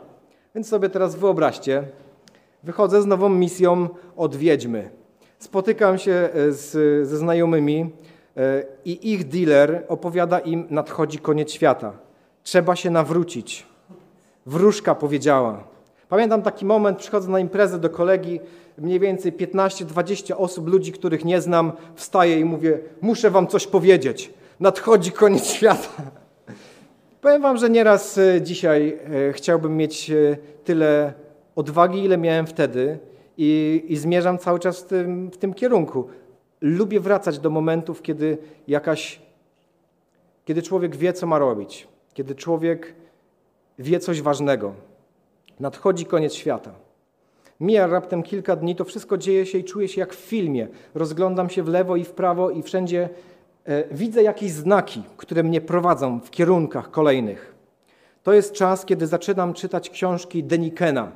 Więc 0.55 0.67
sobie 0.67 0.89
teraz 0.89 1.15
wyobraźcie, 1.15 1.83
wychodzę 2.63 3.01
z 3.01 3.05
nową 3.05 3.29
misją 3.29 3.89
od 4.15 4.35
wiedźmy. 4.35 4.89
Spotykam 5.39 5.97
się 5.97 6.11
e, 6.11 6.51
z, 6.51 6.71
ze 7.07 7.17
znajomymi 7.17 7.89
e, 8.37 8.63
i 8.85 9.13
ich 9.13 9.27
dealer 9.27 9.83
opowiada 9.87 10.39
im, 10.39 10.67
nadchodzi 10.69 11.19
koniec 11.19 11.51
świata. 11.51 11.93
Trzeba 12.43 12.75
się 12.75 12.89
nawrócić. 12.89 13.65
Wróżka 14.45 14.95
powiedziała. 14.95 15.63
Pamiętam 16.09 16.41
taki 16.41 16.65
moment, 16.65 16.99
przychodzę 16.99 17.31
na 17.31 17.39
imprezę 17.39 17.79
do 17.79 17.89
kolegi, 17.89 18.39
mniej 18.77 18.99
więcej 18.99 19.33
15-20 19.33 20.33
osób, 20.37 20.67
ludzi, 20.67 20.91
których 20.91 21.25
nie 21.25 21.41
znam, 21.41 21.71
wstaję 21.95 22.39
i 22.39 22.45
mówię, 22.45 22.79
muszę 23.01 23.31
wam 23.31 23.47
coś 23.47 23.67
powiedzieć. 23.67 24.33
Nadchodzi 24.59 25.11
koniec 25.11 25.45
świata. 25.45 25.89
Powiem 27.21 27.41
wam, 27.41 27.57
że 27.57 27.69
nieraz 27.69 28.17
e, 28.17 28.41
dzisiaj 28.41 28.99
chciałbym 29.31 29.77
mieć 29.77 30.11
tyle 30.63 31.13
odwagi, 31.55 32.03
ile 32.03 32.17
miałem 32.17 32.47
wtedy, 32.47 32.99
i, 33.37 33.83
i 33.87 33.97
zmierzam 33.97 34.37
cały 34.37 34.59
czas 34.59 34.79
w 34.79 34.83
tym, 34.83 35.31
w 35.31 35.37
tym 35.37 35.53
kierunku. 35.53 36.07
Lubię 36.61 36.99
wracać 36.99 37.39
do 37.39 37.49
momentów, 37.49 38.01
kiedy 38.01 38.37
jakaś, 38.67 39.21
kiedy 40.45 40.61
człowiek 40.61 40.95
wie, 40.95 41.13
co 41.13 41.27
ma 41.27 41.39
robić, 41.39 41.87
kiedy 42.13 42.35
człowiek 42.35 42.95
wie 43.79 43.99
coś 43.99 44.21
ważnego. 44.21 44.73
Nadchodzi 45.59 46.05
koniec 46.05 46.33
świata. 46.33 46.71
Mija 47.59 47.87
raptem 47.87 48.23
kilka 48.23 48.55
dni, 48.55 48.75
to 48.75 48.85
wszystko 48.85 49.17
dzieje 49.17 49.45
się 49.45 49.57
i 49.57 49.63
czuję 49.63 49.87
się 49.87 50.01
jak 50.01 50.13
w 50.13 50.19
filmie. 50.19 50.67
Rozglądam 50.95 51.49
się 51.49 51.63
w 51.63 51.67
lewo 51.67 51.95
i 51.95 52.03
w 52.03 52.11
prawo 52.11 52.49
i 52.49 52.63
wszędzie 52.63 53.09
e, 53.65 53.95
widzę 53.95 54.23
jakieś 54.23 54.51
znaki, 54.51 55.03
które 55.17 55.43
mnie 55.43 55.61
prowadzą 55.61 56.19
w 56.19 56.29
kierunkach 56.29 56.91
kolejnych. 56.91 57.55
To 58.23 58.33
jest 58.33 58.53
czas, 58.53 58.85
kiedy 58.85 59.07
zaczynam 59.07 59.53
czytać 59.53 59.89
książki 59.89 60.43
Denikena 60.43 61.11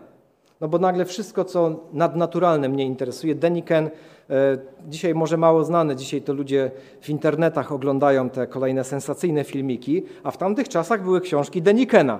no 0.61 0.67
bo 0.67 0.77
nagle 0.77 1.05
wszystko, 1.05 1.45
co 1.45 1.79
nadnaturalne 1.93 2.69
mnie 2.69 2.85
interesuje. 2.85 3.35
Deniken, 3.35 3.89
e, 4.29 4.57
dzisiaj 4.89 5.15
może 5.15 5.37
mało 5.37 5.63
znany, 5.63 5.95
dzisiaj 5.95 6.21
to 6.21 6.33
ludzie 6.33 6.71
w 7.01 7.09
internetach 7.09 7.71
oglądają 7.71 8.29
te 8.29 8.47
kolejne 8.47 8.83
sensacyjne 8.83 9.43
filmiki, 9.43 10.03
a 10.23 10.31
w 10.31 10.37
tamtych 10.37 10.69
czasach 10.69 11.03
były 11.03 11.21
książki 11.21 11.61
Denikena. 11.61 12.19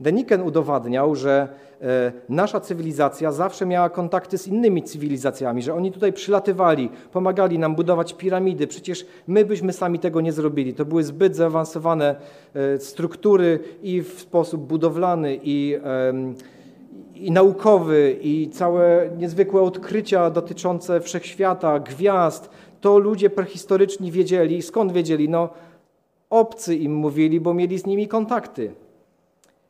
Deniken 0.00 0.42
udowadniał, 0.42 1.14
że 1.14 1.48
e, 1.82 2.12
nasza 2.28 2.60
cywilizacja 2.60 3.32
zawsze 3.32 3.66
miała 3.66 3.90
kontakty 3.90 4.38
z 4.38 4.48
innymi 4.48 4.82
cywilizacjami, 4.82 5.62
że 5.62 5.74
oni 5.74 5.92
tutaj 5.92 6.12
przylatywali, 6.12 6.90
pomagali 7.12 7.58
nam 7.58 7.74
budować 7.74 8.14
piramidy. 8.14 8.66
Przecież 8.66 9.06
my 9.26 9.44
byśmy 9.44 9.72
sami 9.72 9.98
tego 9.98 10.20
nie 10.20 10.32
zrobili. 10.32 10.74
To 10.74 10.84
były 10.84 11.04
zbyt 11.04 11.36
zaawansowane 11.36 12.16
e, 12.54 12.78
struktury 12.78 13.58
i 13.82 14.02
w 14.02 14.20
sposób 14.20 14.66
budowlany, 14.66 15.38
i 15.42 15.78
i 17.22 17.30
naukowy, 17.30 18.18
i 18.20 18.50
całe 18.50 19.10
niezwykłe 19.18 19.62
odkrycia 19.62 20.30
dotyczące 20.30 21.00
wszechświata, 21.00 21.78
gwiazd, 21.78 22.50
to 22.80 22.98
ludzie 22.98 23.30
prehistoryczni 23.30 24.12
wiedzieli. 24.12 24.62
Skąd 24.62 24.92
wiedzieli? 24.92 25.28
No, 25.28 25.48
obcy 26.30 26.76
im 26.76 26.94
mówili, 26.94 27.40
bo 27.40 27.54
mieli 27.54 27.78
z 27.78 27.86
nimi 27.86 28.08
kontakty. 28.08 28.74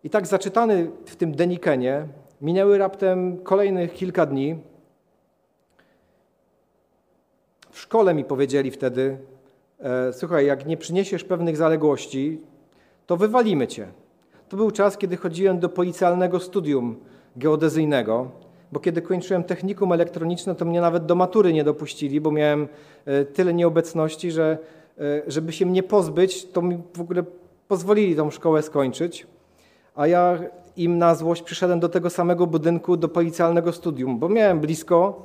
I 0.04 0.10
tak 0.10 0.26
zaczytany 0.26 0.90
w 1.04 1.16
tym 1.16 1.32
Denikenie, 1.32 2.06
minęły 2.40 2.78
raptem 2.78 3.38
kolejnych 3.38 3.94
kilka 3.94 4.26
dni. 4.26 4.56
W 7.70 7.78
szkole 7.78 8.14
mi 8.14 8.24
powiedzieli 8.24 8.70
wtedy, 8.70 9.16
e, 9.80 10.12
słuchaj, 10.12 10.46
jak 10.46 10.66
nie 10.66 10.76
przyniesiesz 10.76 11.24
pewnych 11.24 11.56
zaległości, 11.56 12.40
to 13.06 13.16
wywalimy 13.16 13.66
cię. 13.66 13.88
To 14.48 14.56
był 14.56 14.70
czas, 14.70 14.98
kiedy 14.98 15.16
chodziłem 15.16 15.58
do 15.58 15.68
policjalnego 15.68 16.40
studium 16.40 16.96
geodezyjnego, 17.36 18.30
bo 18.72 18.80
kiedy 18.80 19.02
kończyłem 19.02 19.44
technikum 19.44 19.92
elektroniczne, 19.92 20.54
to 20.54 20.64
mnie 20.64 20.80
nawet 20.80 21.06
do 21.06 21.14
matury 21.14 21.52
nie 21.52 21.64
dopuścili, 21.64 22.20
bo 22.20 22.30
miałem 22.30 22.68
e, 23.04 23.24
tyle 23.24 23.54
nieobecności, 23.54 24.30
że 24.30 24.58
e, 24.98 25.22
żeby 25.26 25.52
się 25.52 25.66
mnie 25.66 25.82
pozbyć, 25.82 26.46
to 26.46 26.62
mi 26.62 26.78
w 26.94 27.00
ogóle 27.00 27.24
pozwolili 27.68 28.16
tą 28.16 28.30
szkołę 28.30 28.62
skończyć. 28.62 29.26
A 29.94 30.06
ja 30.06 30.38
im 30.76 30.98
na 30.98 31.14
złość 31.14 31.42
przyszedłem 31.42 31.80
do 31.80 31.88
tego 31.88 32.10
samego 32.10 32.46
budynku, 32.46 32.96
do 32.96 33.08
policjalnego 33.08 33.72
studium, 33.72 34.18
bo 34.18 34.28
miałem 34.28 34.60
blisko 34.60 35.22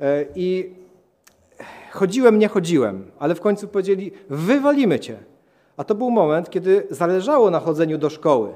e, 0.00 0.24
i 0.34 0.70
chodziłem, 1.90 2.38
nie 2.38 2.48
chodziłem, 2.48 3.10
ale 3.18 3.34
w 3.34 3.40
końcu 3.40 3.68
powiedzieli, 3.68 4.12
wywalimy 4.30 5.00
cię. 5.00 5.16
A 5.76 5.84
to 5.84 5.94
był 5.94 6.10
moment, 6.10 6.50
kiedy 6.50 6.86
zależało 6.90 7.50
na 7.50 7.60
chodzeniu 7.60 7.98
do 7.98 8.10
szkoły, 8.10 8.54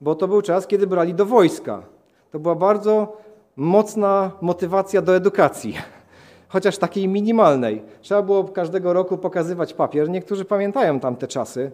bo 0.00 0.14
to 0.14 0.28
był 0.28 0.42
czas, 0.42 0.66
kiedy 0.66 0.86
brali 0.86 1.14
do 1.14 1.26
wojska. 1.26 1.82
To 2.30 2.38
była 2.38 2.54
bardzo 2.54 3.16
mocna 3.56 4.30
motywacja 4.40 5.02
do 5.02 5.16
edukacji, 5.16 5.76
chociaż 6.48 6.78
takiej 6.78 7.08
minimalnej. 7.08 7.82
Trzeba 8.00 8.22
było 8.22 8.44
każdego 8.44 8.92
roku 8.92 9.18
pokazywać 9.18 9.74
papier. 9.74 10.10
Niektórzy 10.10 10.44
pamiętają 10.44 11.00
tamte 11.00 11.28
czasy. 11.28 11.70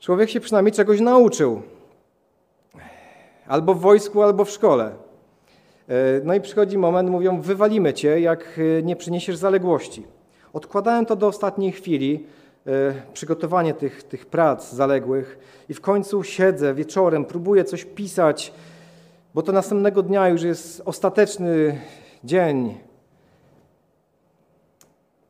Człowiek 0.00 0.30
się 0.30 0.40
przynajmniej 0.40 0.72
czegoś 0.72 1.00
nauczył. 1.00 1.62
Albo 3.46 3.74
w 3.74 3.80
wojsku, 3.80 4.22
albo 4.22 4.44
w 4.44 4.50
szkole. 4.50 4.92
E, 5.88 6.20
no 6.24 6.34
i 6.34 6.40
przychodzi 6.40 6.78
moment, 6.78 7.10
mówią, 7.10 7.40
wywalimy 7.40 7.94
cię, 7.94 8.20
jak 8.20 8.60
e, 8.78 8.82
nie 8.82 8.96
przyniesiesz 8.96 9.36
zaległości. 9.36 10.06
Odkładałem 10.52 11.06
to 11.06 11.16
do 11.16 11.26
ostatniej 11.26 11.72
chwili, 11.72 12.26
e, 12.66 12.70
przygotowanie 13.12 13.74
tych, 13.74 14.02
tych 14.02 14.26
prac 14.26 14.72
zaległych 14.72 15.38
i 15.68 15.74
w 15.74 15.80
końcu 15.80 16.22
siedzę 16.22 16.74
wieczorem, 16.74 17.24
próbuję 17.24 17.64
coś 17.64 17.84
pisać, 17.84 18.52
bo 19.34 19.42
to 19.42 19.52
następnego 19.52 20.02
dnia 20.02 20.28
już 20.28 20.42
jest 20.42 20.82
ostateczny 20.84 21.80
dzień. 22.24 22.78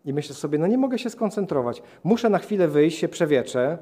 I 0.05 0.13
myślę 0.13 0.35
sobie, 0.35 0.59
no 0.59 0.67
nie 0.67 0.79
mogę 0.79 0.99
się 0.99 1.11
skoncentrować. 1.11 1.83
Muszę 2.05 2.31
na 2.31 2.39
chwilę 2.39 2.69
wyjść, 2.69 2.99
się 2.99 3.09
przewieczę 3.09 3.79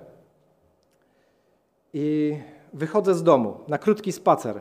i 1.92 2.36
wychodzę 2.72 3.14
z 3.14 3.22
domu 3.22 3.58
na 3.68 3.78
krótki 3.78 4.12
spacer. 4.12 4.60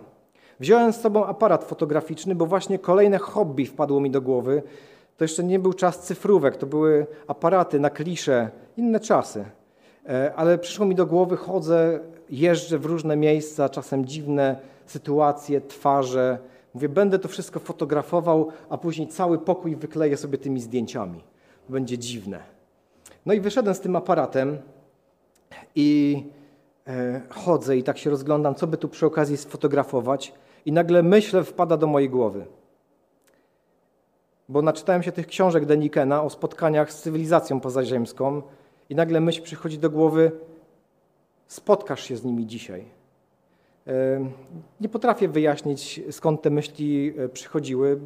Wziąłem 0.59 0.93
z 0.93 1.01
sobą 1.01 1.25
aparat 1.25 1.63
fotograficzny, 1.63 2.35
bo 2.35 2.45
właśnie 2.45 2.79
kolejne 2.79 3.17
hobby 3.17 3.65
wpadło 3.65 3.99
mi 3.99 4.11
do 4.11 4.21
głowy. 4.21 4.63
To 5.17 5.23
jeszcze 5.23 5.43
nie 5.43 5.59
był 5.59 5.73
czas 5.73 5.99
cyfrówek, 5.99 6.57
to 6.57 6.65
były 6.65 7.07
aparaty 7.27 7.79
na 7.79 7.89
klisze, 7.89 8.49
inne 8.77 8.99
czasy. 8.99 9.45
E, 10.09 10.33
ale 10.35 10.57
przyszło 10.57 10.85
mi 10.85 10.95
do 10.95 11.05
głowy, 11.05 11.37
chodzę, 11.37 11.99
jeżdżę 12.29 12.79
w 12.79 12.85
różne 12.85 13.15
miejsca, 13.15 13.69
czasem 13.69 14.05
dziwne 14.05 14.59
sytuacje, 14.91 15.61
twarze. 15.61 16.37
Mówię, 16.73 16.89
będę 16.89 17.19
to 17.19 17.27
wszystko 17.27 17.59
fotografował, 17.59 18.51
a 18.69 18.77
później 18.77 19.07
cały 19.07 19.37
pokój 19.37 19.75
wykleję 19.75 20.17
sobie 20.17 20.37
tymi 20.37 20.61
zdjęciami. 20.61 21.23
Będzie 21.69 21.97
dziwne. 21.97 22.39
No 23.25 23.33
i 23.33 23.41
wyszedłem 23.41 23.75
z 23.75 23.79
tym 23.79 23.95
aparatem 23.95 24.57
i 25.75 26.23
e, 26.87 27.21
chodzę 27.29 27.77
i 27.77 27.83
tak 27.83 27.97
się 27.97 28.09
rozglądam, 28.09 28.55
co 28.55 28.67
by 28.67 28.77
tu 28.77 28.89
przy 28.89 29.05
okazji 29.05 29.37
sfotografować. 29.37 30.33
I 30.65 30.71
nagle 30.71 31.03
myśl 31.03 31.43
wpada 31.43 31.77
do 31.77 31.87
mojej 31.87 32.09
głowy. 32.09 32.45
Bo 34.49 34.61
naczytałem 34.61 35.03
się 35.03 35.11
tych 35.11 35.27
książek 35.27 35.65
Denikena 35.65 36.23
o 36.23 36.29
spotkaniach 36.29 36.93
z 36.93 37.01
cywilizacją 37.01 37.59
pozaziemską 37.59 38.41
i 38.89 38.95
nagle 38.95 39.19
myśl 39.19 39.41
przychodzi 39.41 39.79
do 39.79 39.89
głowy, 39.89 40.31
spotkasz 41.47 42.03
się 42.03 42.17
z 42.17 42.23
nimi 42.23 42.45
dzisiaj. 42.45 42.98
Nie 44.81 44.89
potrafię 44.89 45.27
wyjaśnić, 45.27 46.01
skąd 46.11 46.41
te 46.41 46.49
myśli 46.49 47.13
e, 47.17 47.29
przychodziły, 47.29 47.99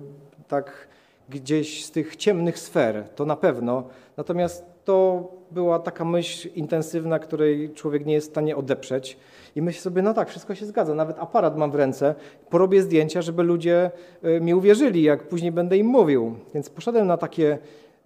tak 0.48 0.88
gdzieś 1.30 1.86
z 1.86 1.92
tych 1.92 2.16
ciemnych 2.16 2.60
sfer, 2.60 3.04
to 3.16 3.26
na 3.26 3.36
pewno. 3.36 3.84
Natomiast 4.18 4.66
to 4.86 5.28
była 5.52 5.80
taka 5.80 6.06
myśl 6.06 6.50
intensywna, 6.56 7.20
której 7.20 7.74
człowiek 7.74 8.06
nie 8.06 8.14
jest 8.14 8.28
w 8.28 8.30
stanie 8.30 8.56
odeprzeć. 8.56 9.18
I 9.56 9.62
myślę 9.62 9.82
sobie, 9.82 10.02
no 10.02 10.14
tak, 10.14 10.30
wszystko 10.30 10.56
się 10.56 10.66
zgadza, 10.66 10.94
nawet 10.94 11.20
aparat 11.20 11.58
mam 11.58 11.72
w 11.72 11.76
ręce, 11.76 12.16
porobię 12.50 12.82
zdjęcia, 12.82 13.22
żeby 13.22 13.44
ludzie 13.44 13.92
e, 14.24 14.40
mi 14.40 14.54
uwierzyli, 14.54 15.04
jak 15.04 15.28
później 15.28 15.52
będę 15.52 15.78
im 15.78 15.88
mówił. 15.88 16.36
Więc 16.54 16.70
poszedłem 16.70 17.08
na 17.08 17.18
takie 17.18 17.58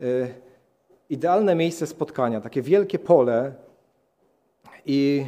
e, 0.01 0.03
idealne 1.09 1.55
miejsce 1.55 1.87
spotkania, 1.87 2.41
takie 2.41 2.61
wielkie 2.61 2.99
pole 2.99 3.53
i, 4.85 5.25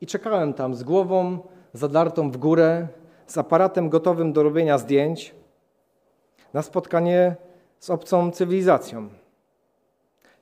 i 0.00 0.06
czekałem 0.06 0.54
tam 0.54 0.74
z 0.74 0.82
głową 0.82 1.38
zadartą 1.72 2.30
w 2.30 2.36
górę, 2.36 2.88
z 3.26 3.38
aparatem 3.38 3.88
gotowym 3.88 4.32
do 4.32 4.42
robienia 4.42 4.78
zdjęć 4.78 5.34
na 6.52 6.62
spotkanie 6.62 7.36
z 7.78 7.90
obcą 7.90 8.30
cywilizacją. 8.30 9.08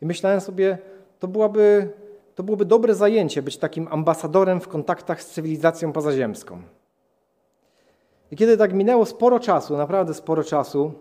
I 0.03 0.07
myślałem 0.07 0.41
sobie, 0.41 0.79
to 1.19 1.29
byłaby 1.29 1.93
to 2.39 2.43
byłoby 2.43 2.65
dobre 2.65 2.95
zajęcie 2.95 3.43
być 3.43 3.57
takim 3.57 3.89
ambasadorem 3.91 4.61
w 4.61 4.69
kontaktach 4.69 5.23
z 5.23 5.31
cywilizacją 5.31 5.93
pozaziemską. 5.93 6.63
I 8.31 8.37
kiedy 8.37 8.57
tak 8.57 8.73
minęło 8.73 9.07
sporo 9.07 9.41
czasu, 9.41 9.77
naprawdę 9.77 10.15
sporo 10.15 10.45
czasu, 10.45 10.93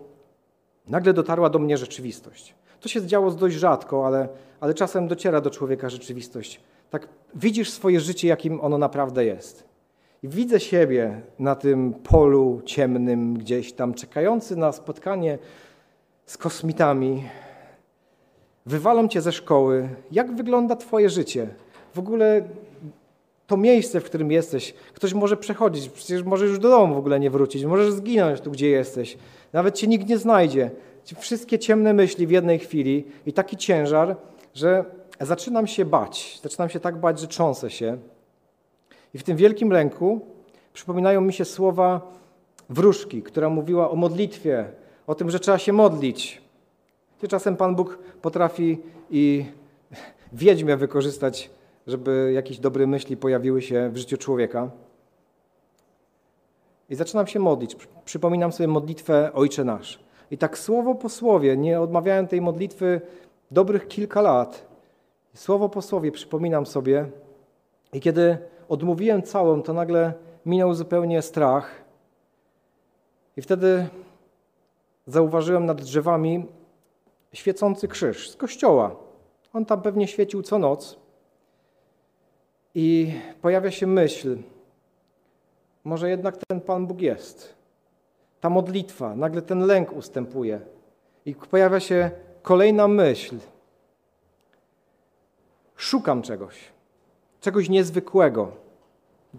nagle 0.86 1.12
dotarła 1.12 1.50
do 1.50 1.58
mnie 1.58 1.76
rzeczywistość. 1.76 2.54
To 2.80 2.88
się 2.88 3.06
działo 3.06 3.30
dość 3.30 3.56
rzadko, 3.56 4.06
ale, 4.06 4.28
ale 4.60 4.74
czasem 4.74 5.08
dociera 5.08 5.40
do 5.40 5.50
człowieka 5.50 5.90
rzeczywistość. 5.90 6.60
Tak 6.90 7.08
widzisz 7.34 7.70
swoje 7.70 8.00
życie, 8.00 8.28
jakim 8.28 8.60
ono 8.60 8.78
naprawdę 8.78 9.24
jest. 9.24 9.67
I 10.22 10.28
widzę 10.28 10.60
siebie 10.60 11.20
na 11.38 11.54
tym 11.54 11.94
polu 11.94 12.62
ciemnym, 12.64 13.38
gdzieś 13.38 13.72
tam, 13.72 13.94
czekający 13.94 14.56
na 14.56 14.72
spotkanie 14.72 15.38
z 16.26 16.36
kosmitami, 16.36 17.24
wywalą 18.66 19.08
cię 19.08 19.20
ze 19.20 19.32
szkoły, 19.32 19.88
jak 20.12 20.36
wygląda 20.36 20.76
twoje 20.76 21.10
życie? 21.10 21.48
W 21.94 21.98
ogóle 21.98 22.42
to 23.46 23.56
miejsce, 23.56 24.00
w 24.00 24.04
którym 24.04 24.32
jesteś, 24.32 24.74
ktoś 24.94 25.14
może 25.14 25.36
przechodzić, 25.36 25.88
przecież 25.88 26.22
możesz 26.22 26.48
już 26.50 26.58
do 26.58 26.68
domu 26.68 26.94
w 26.94 26.98
ogóle 26.98 27.20
nie 27.20 27.30
wrócić, 27.30 27.64
możesz 27.64 27.92
zginąć 27.92 28.40
tu, 28.40 28.50
gdzie 28.50 28.68
jesteś. 28.68 29.18
Nawet 29.52 29.74
cię 29.74 29.86
nikt 29.86 30.08
nie 30.08 30.18
znajdzie. 30.18 30.70
Wszystkie 31.18 31.58
ciemne 31.58 31.94
myśli 31.94 32.26
w 32.26 32.30
jednej 32.30 32.58
chwili 32.58 33.04
i 33.26 33.32
taki 33.32 33.56
ciężar, 33.56 34.16
że 34.54 34.84
zaczynam 35.20 35.66
się 35.66 35.84
bać. 35.84 36.40
Zaczynam 36.42 36.68
się 36.68 36.80
tak 36.80 37.00
bać, 37.00 37.20
że 37.20 37.26
cząsę 37.26 37.70
się. 37.70 37.98
I 39.14 39.18
w 39.18 39.22
tym 39.22 39.36
wielkim 39.36 39.70
lęku 39.70 40.20
przypominają 40.72 41.20
mi 41.20 41.32
się 41.32 41.44
słowa 41.44 42.12
wróżki, 42.70 43.22
która 43.22 43.48
mówiła 43.48 43.90
o 43.90 43.96
modlitwie, 43.96 44.64
o 45.06 45.14
tym, 45.14 45.30
że 45.30 45.40
trzeba 45.40 45.58
się 45.58 45.72
modlić. 45.72 46.42
Gdzie 47.18 47.28
czasem 47.28 47.56
Pan 47.56 47.74
Bóg 47.74 47.98
potrafi 48.22 48.78
i 49.10 49.44
wiedźmę 50.32 50.76
wykorzystać, 50.76 51.50
żeby 51.86 52.30
jakieś 52.34 52.58
dobre 52.58 52.86
myśli 52.86 53.16
pojawiły 53.16 53.62
się 53.62 53.90
w 53.92 53.96
życiu 53.96 54.16
człowieka. 54.16 54.70
I 56.90 56.94
zaczynam 56.94 57.26
się 57.26 57.38
modlić. 57.38 57.76
Przypominam 58.04 58.52
sobie 58.52 58.68
modlitwę 58.68 59.32
Ojcze 59.34 59.64
Nasz. 59.64 59.98
I 60.30 60.38
tak 60.38 60.58
słowo 60.58 60.94
po 60.94 61.08
słowie, 61.08 61.56
nie 61.56 61.80
odmawiałem 61.80 62.26
tej 62.26 62.40
modlitwy 62.40 63.00
dobrych 63.50 63.88
kilka 63.88 64.22
lat. 64.22 64.66
Słowo 65.34 65.68
po 65.68 65.82
słowie 65.82 66.12
przypominam 66.12 66.66
sobie. 66.66 67.06
I 67.92 68.00
kiedy 68.00 68.38
odmówiłem 68.68 69.22
całą, 69.22 69.62
to 69.62 69.72
nagle 69.72 70.12
minął 70.46 70.74
zupełnie 70.74 71.22
strach. 71.22 71.84
I 73.36 73.42
wtedy 73.42 73.88
zauważyłem 75.06 75.66
nad 75.66 75.80
drzewami 75.80 76.46
świecący 77.32 77.88
krzyż 77.88 78.30
z 78.30 78.36
kościoła. 78.36 78.96
On 79.52 79.64
tam 79.64 79.82
pewnie 79.82 80.08
świecił 80.08 80.42
co 80.42 80.58
noc. 80.58 80.98
I 82.74 83.12
pojawia 83.42 83.70
się 83.70 83.86
myśl, 83.86 84.38
może 85.84 86.10
jednak 86.10 86.36
ten 86.36 86.60
Pan 86.60 86.86
Bóg 86.86 87.00
jest. 87.00 87.54
Ta 88.40 88.50
modlitwa, 88.50 89.16
nagle 89.16 89.42
ten 89.42 89.60
lęk 89.66 89.92
ustępuje. 89.92 90.60
I 91.26 91.34
pojawia 91.34 91.80
się 91.80 92.10
kolejna 92.42 92.88
myśl. 92.88 93.36
Szukam 95.76 96.22
czegoś, 96.22 96.72
czegoś 97.40 97.68
niezwykłego. 97.68 98.52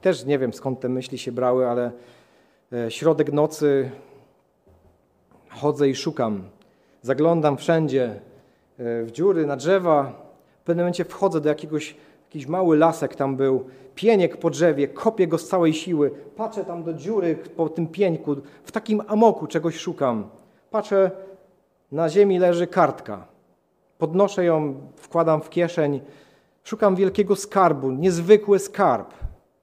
Też 0.02 0.26
nie 0.26 0.40
wiem 0.40 0.54
skąd 0.54 0.80
te 0.80 0.90
myśli 0.90 1.18
się 1.18 1.32
brały, 1.32 1.68
ale 1.68 1.92
e, 2.74 2.92
środek 2.92 3.34
nocy 3.34 3.92
chodzę 5.50 5.90
i 5.90 5.96
szukam 5.96 6.44
zaglądam 7.02 7.58
wszędzie, 7.58 8.04
e, 8.80 9.04
w 9.04 9.12
dziury, 9.12 9.46
na 9.46 9.56
drzewa. 9.56 10.12
W 10.62 10.64
pewnym 10.64 10.84
momencie 10.84 11.06
wchodzę 11.06 11.42
do 11.42 11.50
jakiegoś, 11.50 11.96
jakiś 12.24 12.48
mały 12.48 12.78
lasek 12.78 13.16
tam 13.16 13.36
był, 13.36 13.66
pieniek 13.96 14.38
po 14.38 14.50
drzewie, 14.50 14.88
kopię 14.88 15.28
go 15.28 15.38
z 15.38 15.48
całej 15.48 15.74
siły, 15.74 16.12
patrzę 16.36 16.66
tam 16.66 16.84
do 16.84 16.94
dziury 16.94 17.36
po 17.56 17.70
tym 17.70 17.88
pieńku, 17.88 18.36
w 18.64 18.72
takim 18.72 19.02
amoku 19.08 19.48
czegoś 19.48 19.78
szukam. 19.78 20.30
Patrzę, 20.72 21.12
na 21.92 22.10
ziemi 22.10 22.40
leży 22.40 22.68
kartka. 22.68 23.28
Podnoszę 23.98 24.46
ją, 24.46 24.76
wkładam 24.96 25.42
w 25.42 25.50
kieszeń, 25.50 26.02
szukam 26.70 26.96
wielkiego 26.96 27.36
skarbu, 27.36 27.92
niezwykły 27.92 28.60
skarb. 28.60 29.14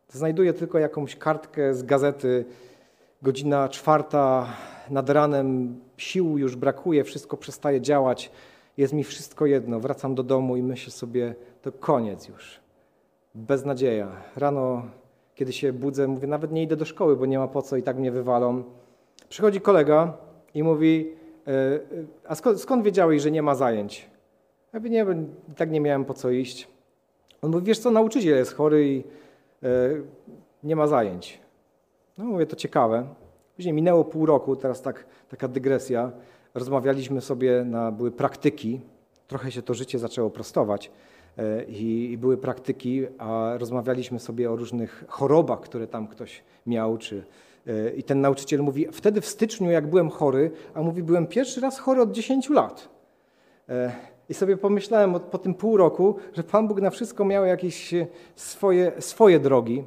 Znajduję 0.08 0.52
tylko 0.52 0.78
jakąś 0.78 1.16
kartkę 1.16 1.74
z 1.74 1.82
gazety, 1.82 2.44
godzina 3.22 3.68
czwarta 3.68 4.46
nad 4.90 5.10
ranem, 5.10 5.80
sił 5.96 6.38
już 6.38 6.56
brakuje, 6.56 7.04
wszystko 7.04 7.36
przestaje 7.36 7.80
działać, 7.80 8.30
jest 8.76 8.92
mi 8.92 9.04
wszystko 9.04 9.46
jedno. 9.46 9.80
Wracam 9.80 10.14
do 10.14 10.22
domu 10.22 10.56
i 10.56 10.62
myślę 10.62 10.92
sobie, 10.92 11.34
to 11.62 11.72
koniec 11.72 12.28
już. 12.28 12.60
Beznadzieja. 13.34 14.08
Rano, 14.36 14.82
kiedy 15.34 15.52
się 15.52 15.72
budzę, 15.72 16.08
mówię, 16.08 16.28
nawet 16.28 16.52
nie 16.52 16.62
idę 16.62 16.76
do 16.76 16.84
szkoły, 16.84 17.16
bo 17.16 17.26
nie 17.26 17.38
ma 17.38 17.48
po 17.48 17.62
co 17.62 17.76
i 17.76 17.82
tak 17.82 17.96
mnie 17.96 18.12
wywalą. 18.12 18.62
Przychodzi 19.28 19.60
kolega 19.60 20.16
i 20.54 20.62
mówi, 20.62 21.12
e, 21.46 21.50
e, 21.50 21.80
a 22.28 22.34
skąd, 22.34 22.60
skąd 22.60 22.84
wiedziałeś, 22.84 23.22
że 23.22 23.30
nie 23.30 23.42
ma 23.42 23.54
zajęć? 23.54 24.10
Ja 24.72 24.78
mówię, 24.78 24.90
nie, 24.90 25.06
tak 25.56 25.70
nie 25.70 25.80
miałem 25.80 26.04
po 26.04 26.14
co 26.14 26.30
iść. 26.30 26.75
On 27.46 27.52
mówi, 27.52 27.66
wiesz 27.66 27.78
co, 27.78 27.90
nauczyciel 27.90 28.36
jest 28.36 28.54
chory 28.54 28.88
i 28.88 29.04
e, 29.62 29.68
nie 30.62 30.76
ma 30.76 30.86
zajęć. 30.86 31.40
No 32.18 32.24
mówię, 32.24 32.46
to 32.46 32.56
ciekawe. 32.56 33.06
Później 33.56 33.74
minęło 33.74 34.04
pół 34.04 34.26
roku, 34.26 34.56
teraz 34.56 34.82
tak, 34.82 35.06
taka 35.28 35.48
dygresja. 35.48 36.12
Rozmawialiśmy 36.54 37.20
sobie, 37.20 37.64
na, 37.64 37.92
były 37.92 38.10
praktyki, 38.10 38.80
trochę 39.26 39.52
się 39.52 39.62
to 39.62 39.74
życie 39.74 39.98
zaczęło 39.98 40.30
prostować 40.30 40.90
e, 41.38 41.64
i, 41.64 42.12
i 42.12 42.18
były 42.18 42.36
praktyki, 42.36 43.06
a 43.18 43.52
rozmawialiśmy 43.58 44.18
sobie 44.18 44.50
o 44.50 44.56
różnych 44.56 45.04
chorobach, 45.08 45.60
które 45.60 45.86
tam 45.86 46.08
ktoś 46.08 46.42
miał, 46.66 46.98
czy, 46.98 47.24
e, 47.66 47.90
i 47.90 48.02
ten 48.02 48.20
nauczyciel 48.20 48.60
mówi, 48.60 48.86
wtedy 48.92 49.20
w 49.20 49.26
styczniu, 49.26 49.70
jak 49.70 49.86
byłem 49.86 50.10
chory, 50.10 50.50
a 50.74 50.82
mówi, 50.82 51.02
byłem 51.02 51.26
pierwszy 51.26 51.60
raz 51.60 51.78
chory 51.78 52.00
od 52.00 52.12
10 52.12 52.50
lat. 52.50 52.88
E, 54.28 54.32
I 54.32 54.34
sobie 54.34 54.56
pomyślałem 54.56 55.20
po 55.30 55.38
tym 55.38 55.54
pół 55.54 55.76
roku, 55.76 56.16
że 56.32 56.42
Pan 56.42 56.68
Bóg 56.68 56.80
na 56.80 56.90
wszystko 56.90 57.24
miał 57.24 57.44
jakieś 57.44 57.94
swoje, 58.36 58.92
swoje 58.98 59.40
drogi. 59.40 59.84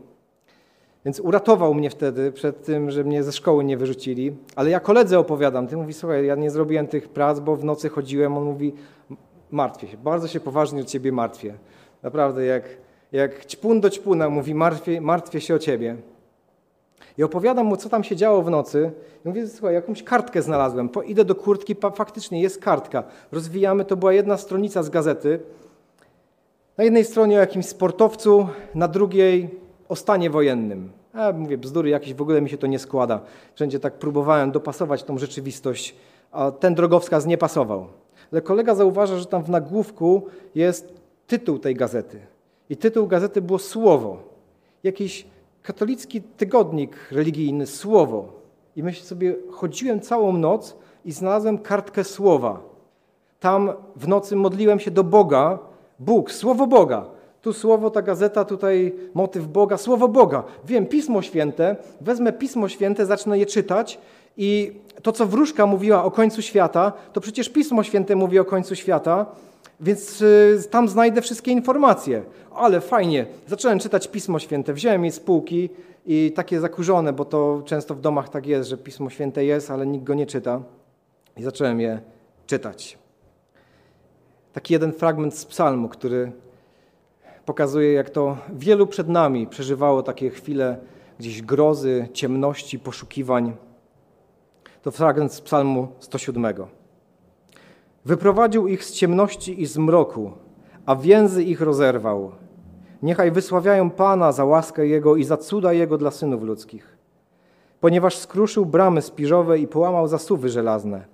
Więc 1.05 1.19
uratował 1.19 1.73
mnie 1.73 1.89
wtedy 1.89 2.31
przed 2.31 2.65
tym, 2.65 2.91
że 2.91 3.03
mnie 3.03 3.23
ze 3.23 3.31
szkoły 3.31 3.63
nie 3.63 3.77
wyrzucili. 3.77 4.35
Ale 4.55 4.69
ja 4.69 4.79
koledze 4.79 5.19
opowiadam. 5.19 5.67
Ty 5.67 5.77
mówi, 5.77 5.93
słuchaj, 5.93 6.25
ja 6.25 6.35
nie 6.35 6.51
zrobiłem 6.51 6.87
tych 6.87 7.09
prac, 7.09 7.39
bo 7.39 7.55
w 7.55 7.63
nocy 7.63 7.89
chodziłem. 7.89 8.37
On 8.37 8.43
mówi, 8.43 8.73
martwię 9.51 9.87
się, 9.87 9.97
bardzo 9.97 10.27
się 10.27 10.39
poważnie 10.39 10.81
o 10.81 10.83
ciebie 10.83 11.11
martwię. 11.11 11.53
Naprawdę, 12.03 12.45
jak, 12.45 12.63
jak 13.11 13.45
ćpun 13.45 13.81
do 13.81 13.89
ćpuna 13.89 14.29
mówi, 14.29 14.55
martwię, 14.55 15.01
martwię 15.01 15.41
się 15.41 15.55
o 15.55 15.59
ciebie. 15.59 15.95
I 17.19 17.23
opowiadam 17.23 17.65
mu, 17.65 17.77
co 17.77 17.89
tam 17.89 18.03
się 18.03 18.15
działo 18.15 18.41
w 18.41 18.49
nocy. 18.49 18.91
I 19.25 19.27
mówię, 19.27 19.47
słuchaj, 19.47 19.73
jakąś 19.73 20.03
kartkę 20.03 20.41
znalazłem. 20.41 20.89
Po, 20.89 21.01
idę 21.01 21.25
do 21.25 21.35
kurtki, 21.35 21.75
faktycznie 21.95 22.41
jest 22.41 22.61
kartka. 22.61 23.03
Rozwijamy, 23.31 23.85
to 23.85 23.97
była 23.97 24.13
jedna 24.13 24.37
stronica 24.37 24.83
z 24.83 24.89
gazety. 24.89 25.39
Na 26.77 26.83
jednej 26.83 27.05
stronie 27.05 27.37
o 27.37 27.39
jakimś 27.39 27.65
sportowcu, 27.65 28.47
na 28.75 28.87
drugiej 28.87 29.49
o 29.89 29.95
stanie 29.95 30.29
wojennym. 30.29 30.91
A 31.13 31.31
mówię, 31.31 31.57
bzdury 31.57 31.89
jakieś, 31.89 32.13
w 32.13 32.21
ogóle 32.21 32.41
mi 32.41 32.49
się 32.49 32.57
to 32.57 32.67
nie 32.67 32.79
składa. 32.79 33.21
Wszędzie 33.55 33.79
tak 33.79 33.93
próbowałem 33.93 34.51
dopasować 34.51 35.03
tą 35.03 35.17
rzeczywistość, 35.17 35.95
a 36.31 36.51
ten 36.51 36.75
drogowskaz 36.75 37.25
nie 37.25 37.37
pasował. 37.37 37.87
Ale 38.31 38.41
kolega 38.41 38.75
zauważa, 38.75 39.17
że 39.17 39.25
tam 39.25 39.43
w 39.43 39.49
nagłówku 39.49 40.27
jest 40.55 40.93
tytuł 41.27 41.59
tej 41.59 41.75
gazety. 41.75 42.19
I 42.69 42.77
tytuł 42.77 43.07
gazety 43.07 43.41
było 43.41 43.59
Słowo. 43.59 44.17
Jakiś 44.83 45.25
katolicki 45.63 46.21
tygodnik 46.21 46.95
religijny, 47.11 47.67
Słowo. 47.67 48.27
I 48.75 48.83
myślę 48.83 49.05
sobie, 49.05 49.35
chodziłem 49.51 49.99
całą 49.99 50.37
noc 50.37 50.77
i 51.05 51.11
znalazłem 51.11 51.57
kartkę 51.57 52.03
Słowa. 52.03 52.59
Tam 53.39 53.73
w 53.95 54.07
nocy 54.07 54.35
modliłem 54.35 54.79
się 54.79 54.91
do 54.91 55.03
Boga, 55.03 55.59
Bóg, 55.99 56.31
Słowo 56.31 56.67
Boga. 56.67 57.05
Tu 57.41 57.53
słowo, 57.53 57.89
ta 57.89 58.01
gazeta, 58.01 58.45
tutaj 58.45 58.95
motyw 59.13 59.47
Boga, 59.47 59.77
słowo 59.77 60.07
Boga. 60.07 60.43
Wiem, 60.65 60.85
Pismo 60.85 61.21
Święte, 61.21 61.75
wezmę 62.01 62.33
Pismo 62.33 62.69
Święte, 62.69 63.05
zacznę 63.05 63.39
je 63.39 63.45
czytać 63.45 63.99
i 64.37 64.71
to, 65.01 65.11
co 65.11 65.25
wróżka 65.25 65.65
mówiła 65.65 66.03
o 66.03 66.11
końcu 66.11 66.41
świata, 66.41 66.91
to 67.13 67.21
przecież 67.21 67.49
Pismo 67.49 67.83
Święte 67.83 68.15
mówi 68.15 68.39
o 68.39 68.45
końcu 68.45 68.75
świata, 68.75 69.25
więc 69.79 70.21
y, 70.21 70.67
tam 70.69 70.89
znajdę 70.89 71.21
wszystkie 71.21 71.51
informacje. 71.51 72.23
Ale 72.55 72.81
fajnie, 72.81 73.25
zacząłem 73.47 73.79
czytać 73.79 74.07
Pismo 74.07 74.39
Święte, 74.39 74.73
wziąłem 74.73 75.05
je 75.05 75.11
z 75.11 75.19
półki 75.19 75.69
i 76.05 76.31
takie 76.35 76.59
zakurzone, 76.59 77.13
bo 77.13 77.25
to 77.25 77.61
często 77.65 77.95
w 77.95 78.01
domach 78.01 78.29
tak 78.29 78.45
jest, 78.45 78.69
że 78.69 78.77
Pismo 78.77 79.09
Święte 79.09 79.45
jest, 79.45 79.71
ale 79.71 79.87
nikt 79.87 80.03
go 80.03 80.13
nie 80.13 80.25
czyta. 80.25 80.61
I 81.37 81.43
zacząłem 81.43 81.79
je 81.79 81.99
czytać. 82.47 82.97
Taki 84.53 84.73
jeden 84.73 84.93
fragment 84.93 85.35
z 85.35 85.45
psalmu, 85.45 85.89
który 85.89 86.31
pokazuje, 87.45 87.93
jak 87.93 88.09
to 88.09 88.37
wielu 88.53 88.87
przed 88.87 89.09
nami 89.09 89.47
przeżywało 89.47 90.03
takie 90.03 90.29
chwile 90.29 90.77
gdzieś 91.19 91.41
grozy, 91.41 92.07
ciemności, 92.13 92.79
poszukiwań. 92.79 93.53
To 94.81 94.91
fragment 94.91 95.33
z 95.33 95.41
Psalmu 95.41 95.87
107. 95.99 96.78
Wyprowadził 98.09 98.67
ich 98.67 98.83
z 98.83 98.91
ciemności 98.91 99.61
i 99.61 99.65
z 99.65 99.77
mroku, 99.77 100.31
a 100.85 100.95
więzy 100.95 101.43
ich 101.43 101.61
rozerwał. 101.61 102.31
Niechaj 103.03 103.31
wysławiają 103.31 103.89
Pana 103.89 104.31
za 104.31 104.45
łaskę 104.45 104.87
Jego 104.87 105.15
i 105.15 105.23
za 105.23 105.37
cuda 105.37 105.73
Jego 105.73 105.97
dla 105.97 106.11
synów 106.11 106.43
ludzkich. 106.43 106.97
Ponieważ 107.79 108.17
skruszył 108.17 108.65
bramy 108.65 109.01
spiżowe 109.01 109.59
i 109.59 109.67
połamał 109.67 110.07
zasuwy 110.07 110.49
żelazne. 110.49 111.05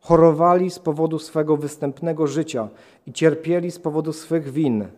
Chorowali 0.00 0.70
z 0.70 0.78
powodu 0.78 1.18
swego 1.18 1.56
występnego 1.56 2.26
życia 2.26 2.68
i 3.06 3.12
cierpieli 3.12 3.70
z 3.70 3.78
powodu 3.78 4.12
swych 4.12 4.50
win– 4.50 4.84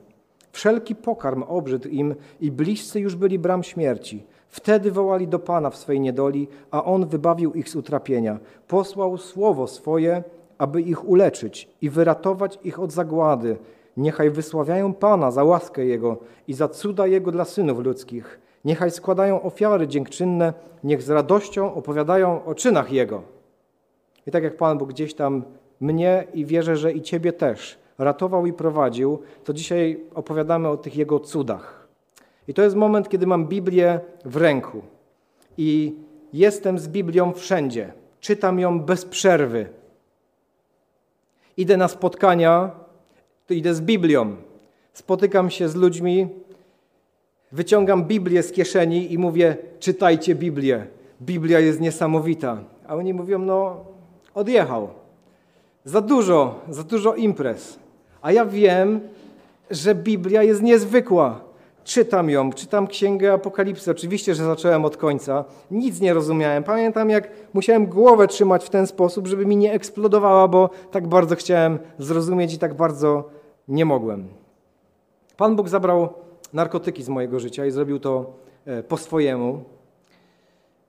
Wszelki 0.55 0.95
pokarm 0.95 1.43
obrzydł 1.43 1.89
im 1.89 2.15
i 2.41 2.51
bliscy 2.51 3.01
już 3.01 3.17
byli 3.17 3.39
bram 3.39 3.63
śmierci. 3.63 4.27
Wtedy 4.49 4.93
wołali 4.93 5.29
do 5.29 5.39
Pana 5.39 5.71
w 5.71 5.77
swej 5.77 6.01
niedoli, 6.01 6.49
a 6.71 6.85
On 6.85 7.07
wybawił 7.07 7.53
ich 7.53 7.69
z 7.69 7.77
utrapienia. 7.77 8.39
Posłał 8.69 9.19
słowo 9.19 9.67
swoje, 9.67 10.23
aby 10.59 10.83
ich 10.83 11.09
uleczyć 11.09 11.69
i 11.83 11.91
wyratować 11.91 12.59
ich 12.65 12.81
od 12.81 12.93
zagłady. 12.93 13.57
Niechaj 13.97 14.31
wysławiają 14.31 14.95
Pana 14.95 15.31
za 15.31 15.45
łaskę 15.45 15.85
Jego 15.85 16.17
i 16.49 16.55
za 16.55 16.69
cuda 16.69 17.07
Jego 17.07 17.33
dla 17.33 17.45
synów 17.45 17.79
ludzkich. 17.79 18.41
Niechaj 18.65 18.91
składają 18.91 19.43
ofiary 19.43 19.89
dziękczynne, 19.89 20.53
niech 20.85 21.03
z 21.03 21.11
radością 21.11 21.75
opowiadają 21.75 22.45
o 22.45 22.55
czynach 22.55 22.93
Jego. 22.93 23.23
I 24.27 24.31
tak 24.31 24.43
jak 24.43 24.57
Pan 24.57 24.79
Bóg 24.79 24.89
gdzieś 24.89 25.15
tam 25.15 25.43
mnie 25.81 26.25
i 26.35 26.47
wierzę, 26.47 26.77
że 26.77 26.93
i 26.93 27.03
Ciebie 27.03 27.33
też 27.33 27.79
ratował 27.99 28.47
i 28.47 28.53
prowadził, 28.53 29.19
to 29.45 29.53
dzisiaj 29.53 30.01
opowiadamy 30.15 30.69
o 30.69 30.77
tych 30.77 30.97
Jego 30.97 31.21
cudach. 31.21 31.89
I 32.49 32.55
to 32.55 32.63
jest 32.63 32.77
moment, 32.77 33.09
kiedy 33.09 33.27
mam 33.27 33.47
Biblię 33.47 34.01
w 34.25 34.37
ręku 34.37 34.83
i 35.59 35.97
jestem 36.33 36.79
z 36.79 36.89
Biblią 36.89 37.33
wszędzie. 37.33 37.93
Czytam 38.21 38.59
ją 38.59 38.81
bez 38.81 39.05
przerwy. 39.05 39.67
Idę 41.57 41.77
na 41.77 41.89
spotkania, 41.89 42.71
to 43.47 43.55
idę 43.55 43.75
z 43.75 43.81
Biblią. 43.81 44.37
Spotykam 44.93 45.51
się 45.51 45.69
z 45.69 45.75
ludźmi, 45.75 46.29
wyciągam 47.53 48.05
Biblię 48.05 48.43
z 48.43 48.53
kieszeni 48.53 49.13
i 49.13 49.19
mówię: 49.19 49.57
czytajcie 49.79 50.35
Biblię. 50.35 50.87
Biblia 51.23 51.61
jest 51.61 51.81
niesamowita. 51.81 52.59
A 52.89 52.95
oni 52.95 53.15
mówią: 53.15 53.39
no, 53.39 53.85
odjechał. 54.35 54.89
Za 55.85 56.01
dużo, 56.01 56.61
za 56.69 56.83
dużo 56.83 57.15
imprez. 57.15 57.79
A 58.23 58.33
ja 58.33 58.45
wiem, 58.47 59.01
że 59.71 59.95
Biblia 59.95 60.43
jest 60.43 60.63
niezwykła. 60.63 61.44
Czytam 61.85 62.31
ją, 62.31 62.53
czytam 62.53 62.87
Księgę 62.87 63.33
Apokalipsy. 63.33 63.91
Oczywiście, 63.91 64.35
że 64.35 64.45
zacząłem 64.45 64.85
od 64.85 64.97
końca. 64.97 65.45
Nic 65.71 66.01
nie 66.01 66.15
rozumiałem. 66.15 66.65
Pamiętam, 66.65 67.11
jak 67.11 67.31
musiałem 67.55 67.87
głowę 67.87 68.27
trzymać 68.27 68.65
w 68.65 68.71
ten 68.71 68.87
sposób, 68.87 69.27
żeby 69.27 69.47
mi 69.47 69.57
nie 69.57 69.73
eksplodowała, 69.73 70.49
bo 70.49 70.71
tak 70.91 71.07
bardzo 71.07 71.37
chciałem 71.37 71.79
zrozumieć 71.99 72.55
i 72.55 72.59
tak 72.59 72.75
bardzo 72.75 73.31
nie 73.69 73.85
mogłem. 73.85 74.29
Pan 75.37 75.57
Bóg 75.57 75.69
zabrał 75.69 76.09
narkotyki 76.53 77.03
z 77.03 77.09
mojego 77.09 77.41
życia 77.41 77.67
i 77.67 77.71
zrobił 77.71 77.99
to 78.01 78.33
e, 78.67 78.83
po 78.83 78.97
swojemu. 78.97 79.65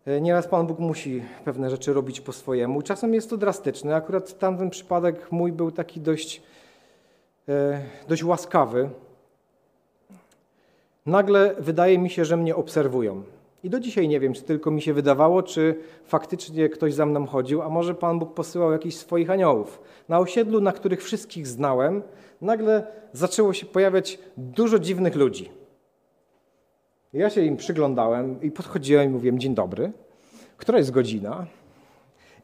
E, 0.06 0.22
nieraz 0.22 0.48
Pan 0.48 0.68
Bóg 0.68 0.80
musi 0.80 1.24
pewne 1.46 1.70
rzeczy 1.70 1.94
robić 1.94 2.22
po 2.22 2.34
swojemu. 2.34 2.82
Czasem 2.82 3.14
jest 3.14 3.30
to 3.30 3.38
drastyczne. 3.38 3.96
Akurat 3.96 4.40
tamten 4.40 4.70
przypadek 4.70 5.32
mój 5.32 5.52
był 5.52 5.72
taki 5.72 6.02
dość 6.02 6.42
E, 7.50 7.82
dość 8.08 8.24
łaskawy, 8.24 8.90
nagle 11.06 11.56
wydaje 11.60 11.98
mi 11.98 12.10
się, 12.10 12.26
że 12.26 12.38
mnie 12.38 12.56
obserwują. 12.56 13.24
I 13.64 13.70
do 13.70 13.80
dzisiaj 13.80 14.08
nie 14.08 14.20
wiem, 14.20 14.34
czy 14.34 14.42
tylko 14.42 14.72
mi 14.72 14.82
się 14.82 14.94
wydawało, 14.94 15.44
czy 15.44 15.76
faktycznie 16.06 16.70
ktoś 16.70 16.94
za 16.94 17.06
mną 17.06 17.26
chodził, 17.26 17.62
a 17.62 17.70
może 17.70 17.96
Pan 17.96 18.20
Bóg 18.20 18.34
posyłał 18.34 18.72
jakichś 18.72 18.96
swoich 18.96 19.30
aniołów. 19.30 19.82
Na 20.10 20.20
osiedlu, 20.20 20.62
na 20.62 20.72
których 20.72 21.04
wszystkich 21.04 21.48
znałem, 21.48 22.02
nagle 22.42 22.88
zaczęło 23.14 23.54
się 23.54 23.66
pojawiać 23.66 24.20
dużo 24.38 24.80
dziwnych 24.80 25.16
ludzi. 25.16 25.52
Ja 27.14 27.30
się 27.30 27.42
im 27.42 27.58
przyglądałem 27.58 28.42
i 28.42 28.52
podchodziłem 28.52 29.06
i 29.06 29.10
mówiłem: 29.10 29.40
Dzień 29.40 29.56
dobry, 29.56 29.92
która 30.58 30.78
jest 30.78 30.92
godzina? 30.92 31.46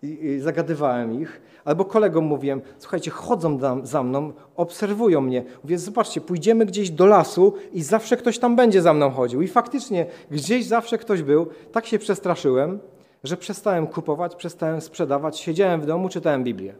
I, 0.03 0.39
zagadywałem 0.39 1.21
ich. 1.21 1.41
Albo 1.65 1.85
kolegom 1.85 2.25
mówiłem, 2.25 2.61
słuchajcie, 2.79 3.11
chodzą 3.11 3.59
za 3.83 4.03
mną, 4.03 4.33
obserwują 4.55 5.21
mnie. 5.21 5.43
Mówię, 5.63 5.79
zobaczcie, 5.79 6.21
pójdziemy 6.21 6.65
gdzieś 6.65 6.89
do 6.89 7.05
lasu 7.05 7.53
i 7.73 7.83
zawsze 7.83 8.17
ktoś 8.17 8.39
tam 8.39 8.55
będzie 8.55 8.81
za 8.81 8.93
mną 8.93 9.09
chodził. 9.09 9.41
I 9.41 9.47
faktycznie 9.47 10.05
gdzieś 10.31 10.65
zawsze 10.65 10.97
ktoś 10.97 11.23
był. 11.23 11.47
Tak 11.71 11.85
się 11.85 11.99
przestraszyłem, 11.99 12.79
że 13.23 13.37
przestałem 13.37 13.87
kupować, 13.87 14.35
przestałem 14.35 14.81
sprzedawać, 14.81 15.39
siedziałem 15.39 15.81
w 15.81 15.85
domu, 15.85 16.09
czytałem 16.09 16.43
Biblię. 16.43 16.73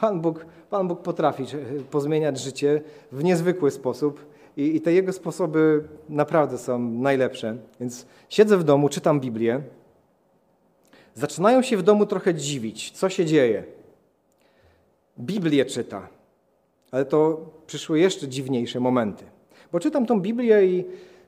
Pan 0.00 0.20
Bóg, 0.20 0.46
Pan 0.70 0.88
Bóg 0.88 1.02
potrafi 1.02 1.42
e, 1.42 1.46
pozmieniać 1.90 2.40
życie 2.40 2.82
w 3.12 3.24
niezwykły 3.24 3.70
sposób 3.70 4.26
i, 4.56 4.76
i 4.76 4.80
te 4.80 4.92
Jego 4.92 5.12
sposoby 5.12 5.84
naprawdę 6.08 6.58
są 6.58 6.78
najlepsze. 6.78 7.56
Więc 7.80 8.06
siedzę 8.28 8.56
w 8.56 8.64
domu, 8.64 8.88
czytam 8.88 9.20
Biblię. 9.20 9.60
Zaczynają 11.14 11.62
się 11.62 11.76
w 11.76 11.82
domu 11.82 12.06
trochę 12.06 12.34
dziwić, 12.34 12.90
co 12.90 13.08
się 13.08 13.24
dzieje. 13.24 13.64
Biblię 15.18 15.64
czyta. 15.64 16.08
Ale 16.90 17.04
to 17.04 17.40
przyszły 17.66 18.00
jeszcze 18.00 18.28
dziwniejsze 18.28 18.80
momenty. 18.80 19.24
Bo 19.72 19.80
czytam 19.80 20.06
tą 20.06 20.20
Biblię 20.20 20.66
i 20.66 20.84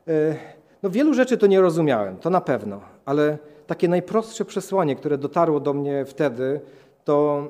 e, 0.09 0.37
no, 0.82 0.91
wielu 0.91 1.14
rzeczy 1.14 1.39
to 1.39 1.47
nie 1.47 1.61
rozumiałem, 1.61 2.16
to 2.16 2.30
na 2.30 2.41
pewno, 2.41 2.80
ale 3.05 3.39
takie 3.66 3.89
najprostsze 3.89 4.45
przesłanie, 4.45 4.97
które 4.97 5.18
dotarło 5.18 5.61
do 5.61 5.72
mnie 5.72 6.05
wtedy, 6.05 6.61
to 7.05 7.47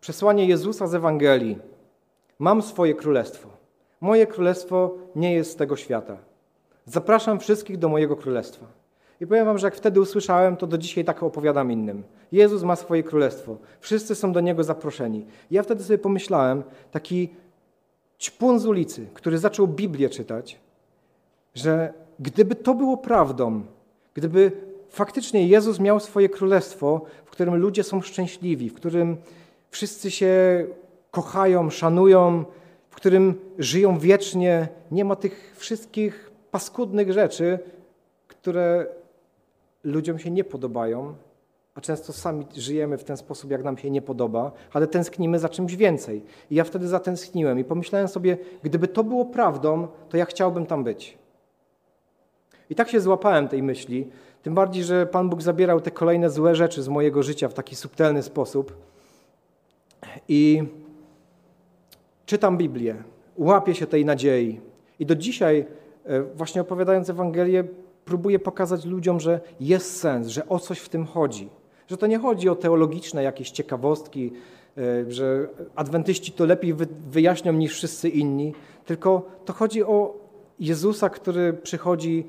przesłanie 0.00 0.46
Jezusa 0.46 0.86
z 0.86 0.94
Ewangelii. 0.94 1.58
Mam 2.38 2.62
swoje 2.62 2.94
królestwo. 2.94 3.48
Moje 4.00 4.26
królestwo 4.26 4.94
nie 5.16 5.34
jest 5.34 5.50
z 5.50 5.56
tego 5.56 5.76
świata. 5.76 6.16
Zapraszam 6.86 7.40
wszystkich 7.40 7.78
do 7.78 7.88
mojego 7.88 8.16
królestwa. 8.16 8.66
I 9.20 9.26
powiem 9.26 9.46
wam, 9.46 9.58
że 9.58 9.66
jak 9.66 9.74
wtedy 9.74 10.00
usłyszałem, 10.00 10.56
to 10.56 10.66
do 10.66 10.78
dzisiaj 10.78 11.04
tak 11.04 11.22
opowiadam 11.22 11.72
innym. 11.72 12.02
Jezus 12.32 12.62
ma 12.62 12.76
swoje 12.76 13.02
królestwo. 13.02 13.56
Wszyscy 13.80 14.14
są 14.14 14.32
do 14.32 14.40
Niego 14.40 14.64
zaproszeni. 14.64 15.26
Ja 15.50 15.62
wtedy 15.62 15.84
sobie 15.84 15.98
pomyślałem, 15.98 16.62
taki 16.90 17.28
ćpun 18.18 18.58
z 18.58 18.66
ulicy, 18.66 19.06
który 19.14 19.38
zaczął 19.38 19.68
Biblię 19.68 20.08
czytać, 20.08 20.58
że 21.54 21.92
gdyby 22.20 22.54
to 22.54 22.74
było 22.74 22.96
prawdą, 22.96 23.62
gdyby 24.14 24.52
faktycznie 24.88 25.48
Jezus 25.48 25.80
miał 25.80 26.00
swoje 26.00 26.28
królestwo, 26.28 27.04
w 27.24 27.30
którym 27.30 27.56
ludzie 27.56 27.82
są 27.82 28.00
szczęśliwi, 28.00 28.70
w 28.70 28.74
którym 28.74 29.16
wszyscy 29.70 30.10
się 30.10 30.66
kochają, 31.10 31.70
szanują, 31.70 32.44
w 32.90 32.94
którym 32.94 33.34
żyją 33.58 33.98
wiecznie, 33.98 34.68
nie 34.90 35.04
ma 35.04 35.16
tych 35.16 35.54
wszystkich 35.56 36.30
paskudnych 36.50 37.12
rzeczy, 37.12 37.58
które 38.28 38.86
ludziom 39.84 40.18
się 40.18 40.30
nie 40.30 40.44
podobają, 40.44 41.14
a 41.74 41.80
często 41.80 42.12
sami 42.12 42.46
żyjemy 42.56 42.98
w 42.98 43.04
ten 43.04 43.16
sposób, 43.16 43.50
jak 43.50 43.64
nam 43.64 43.78
się 43.78 43.90
nie 43.90 44.02
podoba, 44.02 44.52
ale 44.72 44.86
tęsknimy 44.86 45.38
za 45.38 45.48
czymś 45.48 45.76
więcej. 45.76 46.22
I 46.50 46.54
ja 46.54 46.64
wtedy 46.64 46.88
zatęskniłem 46.88 47.58
i 47.58 47.64
pomyślałem 47.64 48.08
sobie, 48.08 48.38
gdyby 48.62 48.88
to 48.88 49.04
było 49.04 49.24
prawdą, 49.24 49.88
to 50.08 50.16
ja 50.16 50.24
chciałbym 50.24 50.66
tam 50.66 50.84
być. 50.84 51.18
I 52.70 52.74
tak 52.74 52.88
się 52.88 53.00
złapałem 53.00 53.48
tej 53.48 53.62
myśli, 53.62 54.10
tym 54.42 54.54
bardziej, 54.54 54.84
że 54.84 55.06
Pan 55.06 55.28
Bóg 55.28 55.42
zabierał 55.42 55.80
te 55.80 55.90
kolejne 55.90 56.30
złe 56.30 56.54
rzeczy 56.54 56.82
z 56.82 56.88
mojego 56.88 57.22
życia 57.22 57.48
w 57.48 57.54
taki 57.54 57.76
subtelny 57.76 58.22
sposób. 58.22 58.76
I 60.28 60.62
czytam 62.26 62.58
Biblię, 62.58 63.02
łapię 63.36 63.74
się 63.74 63.86
tej 63.86 64.04
nadziei. 64.04 64.60
I 64.98 65.06
do 65.06 65.14
dzisiaj, 65.14 65.66
e, 66.04 66.22
właśnie 66.22 66.60
opowiadając 66.60 67.10
Ewangelię, 67.10 67.64
próbuję 68.08 68.38
pokazać 68.38 68.84
ludziom, 68.84 69.20
że 69.20 69.40
jest 69.60 70.00
sens, 70.00 70.28
że 70.28 70.48
o 70.48 70.58
coś 70.58 70.78
w 70.78 70.88
tym 70.88 71.06
chodzi. 71.06 71.48
Że 71.88 71.96
to 71.96 72.06
nie 72.06 72.18
chodzi 72.18 72.48
o 72.48 72.54
teologiczne 72.54 73.22
jakieś 73.22 73.50
ciekawostki, 73.50 74.32
e, 74.78 75.10
że 75.12 75.48
adwentyści 75.74 76.32
to 76.32 76.46
lepiej 76.46 76.74
wyjaśnią 77.10 77.52
niż 77.52 77.74
wszyscy 77.74 78.08
inni, 78.08 78.54
tylko 78.86 79.22
to 79.44 79.52
chodzi 79.52 79.84
o 79.84 80.14
Jezusa, 80.60 81.10
który 81.10 81.52
przychodzi 81.52 82.26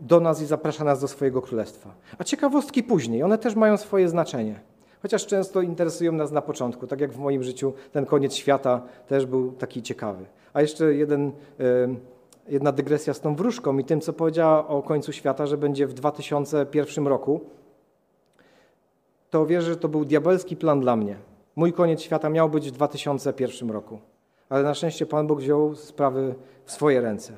do 0.00 0.20
nas 0.20 0.42
i 0.42 0.46
zaprasza 0.46 0.84
nas 0.84 1.00
do 1.00 1.08
swojego 1.08 1.42
królestwa. 1.42 1.94
A 2.18 2.24
ciekawostki 2.24 2.82
później, 2.82 3.22
one 3.22 3.38
też 3.38 3.54
mają 3.54 3.76
swoje 3.76 4.08
znaczenie. 4.08 4.60
Chociaż 5.02 5.26
często 5.26 5.62
interesują 5.62 6.12
nas 6.12 6.32
na 6.32 6.42
początku, 6.42 6.86
tak 6.86 7.00
jak 7.00 7.12
w 7.12 7.18
moim 7.18 7.42
życiu 7.42 7.72
ten 7.92 8.06
koniec 8.06 8.34
świata 8.34 8.82
też 9.08 9.26
był 9.26 9.52
taki 9.52 9.82
ciekawy. 9.82 10.24
A 10.52 10.60
jeszcze 10.60 10.94
jeden, 10.94 11.32
jedna 12.48 12.72
dygresja 12.72 13.14
z 13.14 13.20
tą 13.20 13.36
wróżką 13.36 13.78
i 13.78 13.84
tym, 13.84 14.00
co 14.00 14.12
powiedziała 14.12 14.68
o 14.68 14.82
końcu 14.82 15.12
świata, 15.12 15.46
że 15.46 15.58
będzie 15.58 15.86
w 15.86 15.94
2001 15.94 17.06
roku. 17.06 17.40
To 19.30 19.46
wierzę, 19.46 19.70
że 19.70 19.76
to 19.76 19.88
był 19.88 20.04
diabelski 20.04 20.56
plan 20.56 20.80
dla 20.80 20.96
mnie. 20.96 21.16
Mój 21.56 21.72
koniec 21.72 22.00
świata 22.00 22.28
miał 22.28 22.48
być 22.48 22.68
w 22.68 22.72
2001 22.72 23.70
roku. 23.70 23.98
Ale 24.48 24.62
na 24.62 24.74
szczęście 24.74 25.06
Pan 25.06 25.26
Bóg 25.26 25.40
wziął 25.40 25.74
sprawy 25.74 26.34
w 26.64 26.72
swoje 26.72 27.00
ręce. 27.00 27.32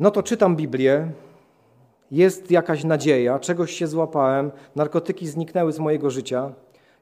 No 0.00 0.10
to 0.10 0.22
czytam 0.22 0.56
Biblię, 0.56 1.12
jest 2.10 2.50
jakaś 2.50 2.84
nadzieja, 2.84 3.38
czegoś 3.38 3.72
się 3.72 3.86
złapałem, 3.86 4.50
narkotyki 4.76 5.28
zniknęły 5.28 5.72
z 5.72 5.78
mojego 5.78 6.10
życia. 6.10 6.52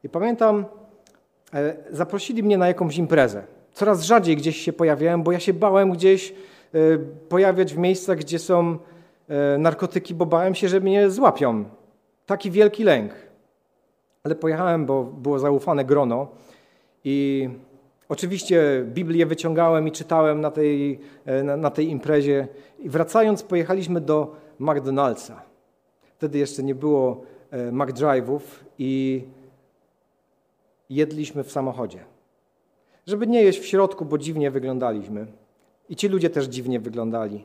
I 0.05 0.09
pamiętam, 0.09 0.65
e, 1.55 1.77
zaprosili 1.91 2.43
mnie 2.43 2.59
na 2.59 2.69
jakąś 2.69 2.97
imprezę. 2.97 3.56
Coraz 3.77 4.03
rzadziej 4.03 4.37
gdzieś 4.37 4.57
się 4.57 4.73
pojawiałem, 4.73 5.23
bo 5.23 5.33
ja 5.33 5.41
się 5.41 5.55
bałem 5.55 5.91
gdzieś 5.91 6.33
e, 6.75 6.99
pojawiać 7.29 7.75
w 7.75 7.79
miejscach, 7.79 8.19
gdzie 8.19 8.39
są 8.39 8.79
e, 9.29 9.59
narkotyki, 9.59 10.15
bo 10.15 10.27
bałem 10.27 10.55
się, 10.55 10.69
że 10.69 10.81
mnie 10.81 11.11
złapią. 11.11 11.65
Taki 12.27 12.51
wielki 12.51 12.85
lęk. 12.85 13.13
Ale 14.25 14.35
pojechałem, 14.35 14.87
bo 14.87 15.05
było 15.05 15.39
zaufane 15.39 15.85
grono 15.85 16.29
i 17.05 17.49
Oczywiście 18.09 18.85
Biblię 18.87 19.27
wyciągałem 19.27 19.89
i 19.89 19.93
czytałem 19.93 20.41
na 20.41 20.51
tej, 20.51 21.01
e, 21.25 21.43
na, 21.43 21.57
na 21.57 21.71
tej 21.71 21.89
imprezie. 21.91 22.49
I 22.79 22.91
wracając, 22.91 23.43
pojechaliśmy 23.43 24.01
do 24.01 24.37
McDonald'sa. 24.61 25.35
Wtedy 26.17 26.39
jeszcze 26.39 26.63
nie 26.63 26.75
było 26.75 27.23
McDrive'ów 27.73 28.41
i 28.79 29.25
jedliśmy 30.91 31.45
w 31.45 31.53
samochodzie. 31.53 32.16
Żeby 33.07 33.27
nie 33.27 33.43
jeść 33.43 33.59
w 33.59 33.67
środku, 33.67 34.05
bo 34.05 34.19
dziwnie 34.19 34.51
wyglądaliśmy. 34.51 35.27
I 35.89 35.97
ci 35.97 36.09
ludzie 36.09 36.31
też 36.31 36.47
dziwnie 36.47 36.81
wyglądali. 36.81 37.45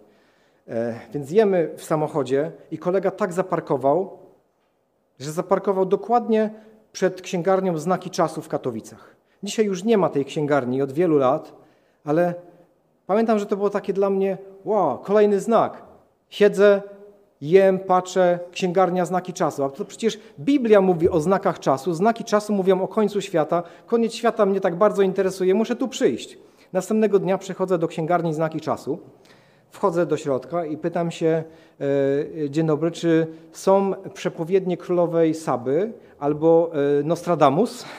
E, 0.68 1.00
więc 1.14 1.32
jemy 1.32 1.74
w 1.78 1.84
samochodzie 1.84 2.52
i 2.72 2.78
kolega 2.78 3.12
tak 3.12 3.34
zaparkował, 3.34 4.18
że 5.20 5.32
zaparkował 5.32 5.86
dokładnie 5.86 6.50
przed 6.92 7.22
księgarnią 7.22 7.78
znaki 7.78 8.10
czasu 8.10 8.42
w 8.42 8.48
Katowicach. 8.48 9.16
Dzisiaj 9.44 9.66
już 9.66 9.84
nie 9.84 9.98
ma 9.98 10.10
tej 10.10 10.26
księgarni 10.26 10.82
od 10.82 10.92
wielu 10.92 11.18
lat, 11.18 11.54
ale 12.06 12.34
pamiętam, 13.08 13.40
że 13.40 13.46
to 13.46 13.58
było 13.58 13.70
takie 13.70 13.94
dla 13.94 14.10
mnie, 14.10 14.38
wow, 14.66 14.98
kolejny 14.98 15.40
znak. 15.40 15.84
Siedzę, 16.30 16.82
jem, 17.42 17.80
patrzę, 17.80 18.40
księgarnia, 18.52 19.06
znaki 19.06 19.34
czasu. 19.34 19.64
A 19.64 19.70
to 19.70 19.86
przecież 19.86 20.20
Biblia 20.40 20.82
mówi 20.82 21.10
o 21.10 21.20
znakach 21.20 21.60
czasu, 21.60 21.94
znaki 21.94 22.24
czasu 22.24 22.54
mówią 22.54 22.82
o 22.82 22.88
końcu 22.88 23.22
świata. 23.22 23.64
Koniec 23.86 24.14
świata 24.14 24.46
mnie 24.46 24.62
tak 24.62 24.76
bardzo 24.76 25.02
interesuje, 25.02 25.54
muszę 25.54 25.76
tu 25.76 25.88
przyjść. 25.88 26.38
Następnego 26.74 27.20
dnia 27.20 27.38
przychodzę 27.38 27.78
do 27.78 27.88
księgarni 27.88 28.34
znaki 28.34 28.62
czasu, 28.62 29.00
wchodzę 29.70 30.06
do 30.06 30.18
środka 30.18 30.66
i 30.66 30.78
pytam 30.78 31.12
się, 31.12 31.44
e, 32.46 32.50
dzień 32.50 32.68
dobry, 32.68 32.92
czy 32.92 33.28
są 33.52 33.94
przepowiednie 34.14 34.78
królowej 34.78 35.34
Saby 35.34 35.94
albo 36.20 36.72
e, 37.00 37.04
Nostradamus? 37.04 37.86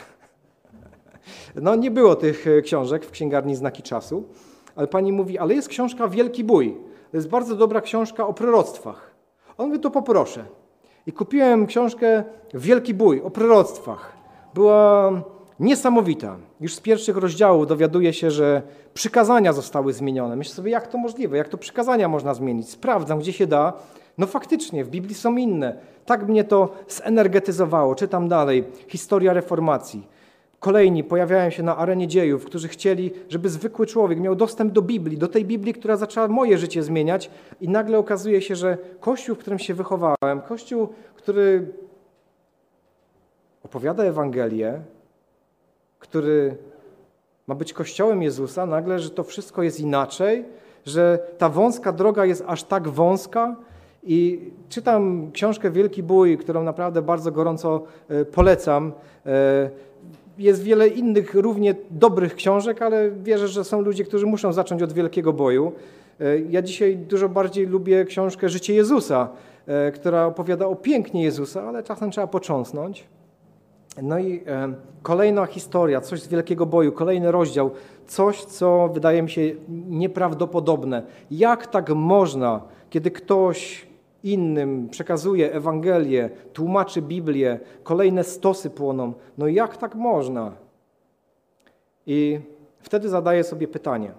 No 1.55 1.75
nie 1.75 1.91
było 1.91 2.17
tych 2.17 2.47
e, 2.47 2.63
książek 2.63 3.05
w 3.05 3.11
księgarni 3.11 3.57
Znaki 3.57 3.83
Czasu, 3.83 4.25
ale 4.77 4.87
pani 4.87 5.13
mówi, 5.13 5.39
ale 5.39 5.55
jest 5.55 5.69
książka 5.69 6.09
Wielki 6.09 6.45
Bój. 6.45 6.77
To 7.11 7.17
jest 7.17 7.29
bardzo 7.29 7.57
dobra 7.57 7.81
książka 7.81 8.27
o 8.27 8.33
proroctwach. 8.33 9.12
On 9.59 9.67
mówi, 9.69 9.81
to 9.81 9.91
poproszę. 9.91 10.45
I 11.07 11.13
kupiłem 11.13 11.67
książkę 11.67 12.25
Wielki 12.55 12.95
Bój 12.95 13.23
o 13.23 13.31
proroctwach. 13.31 14.13
Była 14.55 15.13
niesamowita. 15.61 16.37
Już 16.61 16.75
z 16.75 16.81
pierwszych 16.81 17.17
rozdziałów 17.17 17.67
dowiaduje 17.67 18.13
się, 18.13 18.31
że 18.31 18.63
przykazania 18.95 19.53
zostały 19.53 19.93
zmienione. 19.93 20.37
Myślę 20.37 20.55
sobie, 20.55 20.71
jak 20.71 20.87
to 20.87 20.99
możliwe, 20.99 21.37
jak 21.37 21.49
to 21.49 21.59
przykazania 21.59 22.09
można 22.09 22.35
zmienić. 22.35 22.71
Sprawdzam, 22.71 23.19
gdzie 23.19 23.33
się 23.33 23.47
da. 23.47 23.73
No 24.19 24.27
faktycznie, 24.27 24.85
w 24.85 24.89
Biblii 24.89 25.15
są 25.15 25.37
inne. 25.37 25.77
Tak 26.07 26.29
mnie 26.29 26.45
to 26.45 26.69
zenergetyzowało. 26.89 27.95
Czytam 27.95 28.29
dalej. 28.29 28.65
Historia 28.89 29.33
reformacji. 29.33 30.07
Kolejni 30.63 31.05
pojawiają 31.05 31.51
się 31.51 31.63
na 31.63 31.77
arenie 31.77 32.09
dziejów, 32.09 32.45
którzy 32.45 32.69
chcieli, 32.69 33.11
żeby 33.29 33.49
zwykły 33.49 33.87
człowiek 33.87 34.21
miał 34.21 34.35
dostęp 34.35 34.73
do 34.73 34.83
Biblii, 34.83 35.19
do 35.19 35.29
tej 35.29 35.45
Biblii, 35.45 35.75
która 35.75 35.97
zaczęła 35.97 36.29
moje 36.29 36.59
życie 36.59 36.83
zmieniać, 36.83 37.31
i 37.61 37.69
nagle 37.69 37.99
okazuje 37.99 38.43
się, 38.43 38.57
że 38.57 38.79
Kościół, 39.01 39.37
w 39.37 39.39
którym 39.39 39.59
się 39.59 39.75
wychowałem, 39.75 40.41
Kościół, 40.49 40.89
który 41.15 41.73
opowiada 43.65 44.05
Ewangelię, 44.05 44.81
który 45.99 46.57
ma 47.47 47.55
być 47.55 47.73
Kościołem 47.73 48.23
Jezusa, 48.23 48.67
nagle, 48.67 48.99
że 48.99 49.11
to 49.11 49.25
wszystko 49.25 49.63
jest 49.63 49.81
inaczej, 49.81 50.45
że 50.87 51.19
ta 51.39 51.49
wąska 51.49 51.93
droga 51.93 52.25
jest 52.25 52.45
aż 52.47 52.65
tak 52.65 52.89
wąska. 52.89 53.57
I 54.03 54.51
czytam 54.69 55.31
książkę 55.33 55.71
Wielki 55.71 56.03
Bój, 56.03 56.39
którą 56.39 56.63
naprawdę 56.63 57.03
bardzo 57.03 57.33
gorąco 57.33 57.83
e, 58.09 58.25
polecam. 58.25 58.93
Jest 60.39 60.63
wiele 60.63 60.89
innych 60.89 61.35
równie 61.35 61.75
dobrych 61.91 62.35
książek, 62.35 62.83
ale 62.83 63.11
wierzę, 63.11 63.49
że 63.49 63.65
są 63.65 63.81
ludzie, 63.81 64.05
którzy 64.05 64.27
muszą 64.27 64.53
zacząć 64.53 64.83
od 64.83 64.93
wielkiego 64.93 65.33
boju. 65.33 65.73
E, 66.21 66.39
ja 66.39 66.63
dzisiaj 66.63 66.97
dużo 66.97 67.29
bardziej 67.29 67.67
lubię 67.67 68.05
książkę 68.05 68.49
Życie 68.49 68.75
Jezusa, 68.75 69.29
e, 69.67 69.93
która 69.93 70.27
opowiada 70.27 70.67
o 70.67 70.77
pięknie 70.77 71.23
Jezusa, 71.23 71.63
ale 71.63 71.83
czasem 71.83 72.11
trzeba 72.11 72.27
począsnąć. 72.27 73.05
No 74.03 74.19
i 74.19 74.43
e, 74.47 74.75
kolejna 75.03 75.47
historia, 75.47 76.01
coś 76.01 76.23
z 76.23 76.29
wielkiego 76.29 76.67
boju, 76.67 76.93
kolejny 76.93 77.33
rozdział, 77.33 77.71
coś, 78.07 78.45
co 78.45 78.91
wydaje 78.95 79.23
mi 79.23 79.31
się 79.31 79.41
nieprawdopodobne. 79.89 81.03
Jak 81.31 81.67
tak 81.67 81.91
można, 81.91 82.61
kiedy 82.91 83.11
ktoś 83.11 83.87
innym, 84.25 84.89
przekazuje 84.89 85.53
Ewangelię, 85.53 86.31
tłumaczy 86.53 87.03
Biblię, 87.03 87.61
kolejne 87.83 88.25
stosy 88.25 88.71
płoną. 88.71 89.13
No 89.39 89.49
jak 89.49 89.77
tak 89.77 89.95
można? 89.95 90.53
I 92.07 92.41
wtedy 92.81 93.09
zadaję 93.09 93.45
sobie 93.45 93.69
pytanie, 93.69 94.13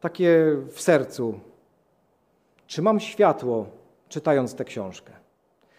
takie 0.00 0.56
w 0.72 0.80
sercu. 0.80 1.40
Czy 2.66 2.82
mam 2.82 3.00
światło, 3.00 3.66
czytając 4.08 4.54
tę 4.54 4.64
książkę? 4.64 5.12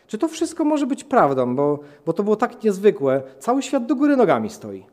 Czy 0.08 0.18
to 0.18 0.28
wszystko 0.28 0.66
może 0.66 0.88
być 0.88 1.04
prawdą, 1.04 1.56
bo, 1.56 1.80
bo 2.06 2.14
to 2.14 2.24
było 2.24 2.36
tak 2.36 2.64
niezwykłe. 2.64 3.22
Cały 3.40 3.62
świat 3.62 3.86
do 3.86 3.96
góry 3.96 4.18
nogami 4.18 4.50
stoi. 4.50 4.86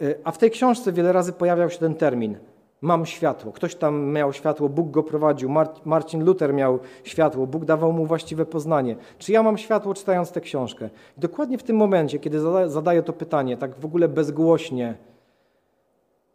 E, 0.00 0.14
a 0.24 0.32
w 0.32 0.38
tej 0.38 0.50
książce 0.50 0.92
wiele 0.92 1.12
razy 1.12 1.32
pojawiał 1.32 1.70
się 1.70 1.78
ten 1.78 1.94
termin 1.94 2.38
mam 2.82 3.06
światło. 3.06 3.52
Ktoś 3.52 3.74
tam 3.74 4.04
miał 4.04 4.32
światło, 4.32 4.68
Bóg 4.68 4.90
go 4.90 5.02
prowadził. 5.02 5.48
Mar 5.48 5.68
Marcin 5.84 6.24
Luther 6.24 6.54
miał 6.54 6.78
światło, 7.04 7.46
Bóg 7.46 7.64
dawał 7.64 7.92
mu 7.92 8.06
właściwe 8.06 8.46
poznanie. 8.46 8.96
Czy 9.18 9.32
ja 9.32 9.42
mam 9.42 9.58
światło 9.58 9.94
czytając 9.94 10.32
tę 10.32 10.40
książkę? 10.40 10.90
Dokładnie 11.16 11.58
w 11.58 11.62
tym 11.62 11.76
momencie, 11.76 12.18
kiedy 12.18 12.40
zadaję 12.66 13.02
to 13.02 13.12
pytanie, 13.12 13.56
tak 13.56 13.80
w 13.80 13.84
ogóle 13.84 14.08
bezgłośnie, 14.08 14.94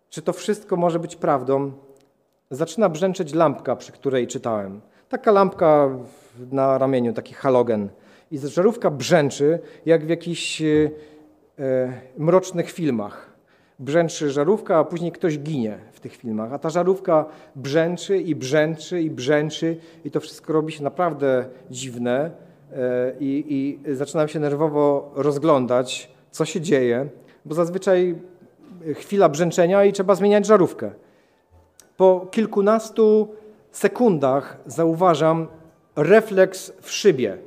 czy 0.10 0.22
to 0.22 0.34
wszystko 0.34 0.76
może 0.76 1.00
być 1.00 1.16
prawdą, 1.16 1.72
zaczyna 2.52 2.90
brzęczeć 2.90 3.34
lampka, 3.34 3.76
przy 3.76 3.92
której 3.92 4.28
czytałem. 4.28 4.82
Taka 5.10 5.32
lampka 5.32 5.90
na 6.52 6.78
ramieniu, 6.78 7.14
taki 7.14 7.34
halogen. 7.34 7.90
I 8.32 8.38
żarówka 8.38 8.92
brzęczy, 8.92 9.60
jak 9.86 10.06
w 10.06 10.10
jakichś 10.10 10.62
e, 10.62 10.90
mrocznych 12.18 12.72
filmach 12.72 13.27
brzęczy 13.80 14.32
żarówka, 14.32 14.78
a 14.78 14.84
później 14.84 15.12
ktoś 15.12 15.40
ginie 15.40 15.78
w 15.92 16.00
tych 16.00 16.16
filmach. 16.16 16.54
A 16.54 16.60
ta 16.60 16.70
żarówka 16.70 17.26
brzęczy 17.56 18.18
i 18.18 18.36
brzęczy 18.36 19.02
i 19.02 19.10
brzęczy 19.10 19.78
i 20.06 20.12
to 20.12 20.20
wszystko 20.20 20.54
robi 20.54 20.74
się 20.74 20.84
naprawdę 20.84 21.46
dziwne 21.72 22.32
e, 22.74 23.14
i, 23.20 23.80
i 23.86 23.96
zaczynam 23.96 24.28
się 24.28 24.40
nerwowo 24.40 25.12
rozglądać, 25.16 26.12
co 26.32 26.46
się 26.46 26.62
dzieje, 26.62 27.08
bo 27.46 27.56
zazwyczaj 27.56 28.16
chwila 28.96 29.30
brzęczenia 29.30 29.86
i 29.86 29.94
trzeba 29.94 30.16
zmieniać 30.16 30.46
żarówkę. 30.46 30.92
Po 31.98 32.28
kilkunastu 32.32 33.28
sekundach 33.72 34.58
zauważam 34.66 35.48
refleks 35.96 36.74
w 36.82 36.92
szybie. 36.92 37.38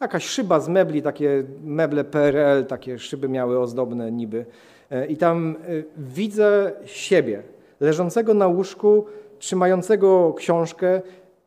Jakaś 0.00 0.26
szyba 0.26 0.60
z 0.60 0.68
mebli, 0.68 1.02
takie 1.02 1.44
meble 1.64 2.04
PRL, 2.04 2.66
takie 2.66 2.98
szyby 2.98 3.28
miały 3.28 3.58
ozdobne 3.58 4.12
niby. 4.12 4.46
E, 4.94 5.06
I 5.06 5.16
tam 5.16 5.56
e, 5.56 5.82
widzę 5.96 6.72
siebie, 6.84 7.42
leżącego 7.80 8.34
na 8.34 8.46
łóżku, 8.46 9.04
trzymającego 9.38 10.34
książkę. 10.36 11.02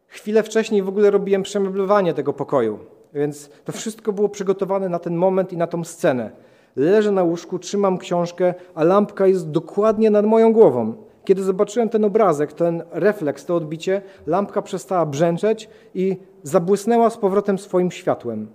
Chwilę 0.08 0.44
wcześniej 0.44 0.84
w 0.84 0.90
ogóle 0.90 1.12
robiłem 1.12 1.44
przemeblowanie 1.44 2.14
tego 2.14 2.34
pokoju, 2.34 2.80
więc 3.14 3.50
to 3.66 3.72
wszystko 3.72 4.14
było 4.14 4.30
przygotowane 4.30 4.90
na 4.90 5.00
ten 5.00 5.16
moment 5.16 5.54
i 5.54 5.58
na 5.58 5.68
tą 5.68 5.84
scenę. 5.84 6.32
Leżę 6.76 7.12
na 7.12 7.24
łóżku, 7.24 7.60
trzymam 7.60 7.98
książkę, 7.98 8.54
a 8.76 8.84
lampka 8.84 9.28
jest 9.28 9.52
dokładnie 9.52 10.10
nad 10.10 10.26
moją 10.26 10.54
głową. 10.54 10.94
Kiedy 11.26 11.44
zobaczyłem 11.44 11.90
ten 11.90 12.06
obrazek, 12.06 12.54
ten 12.54 12.84
refleks, 12.92 13.46
to 13.46 13.56
odbicie, 13.56 14.02
lampka 14.28 14.62
przestała 14.62 15.06
brzęczeć 15.06 15.70
i 15.96 16.18
zabłysnęła 16.44 17.10
z 17.10 17.18
powrotem 17.18 17.58
swoim 17.58 17.92
światłem. 17.92 18.48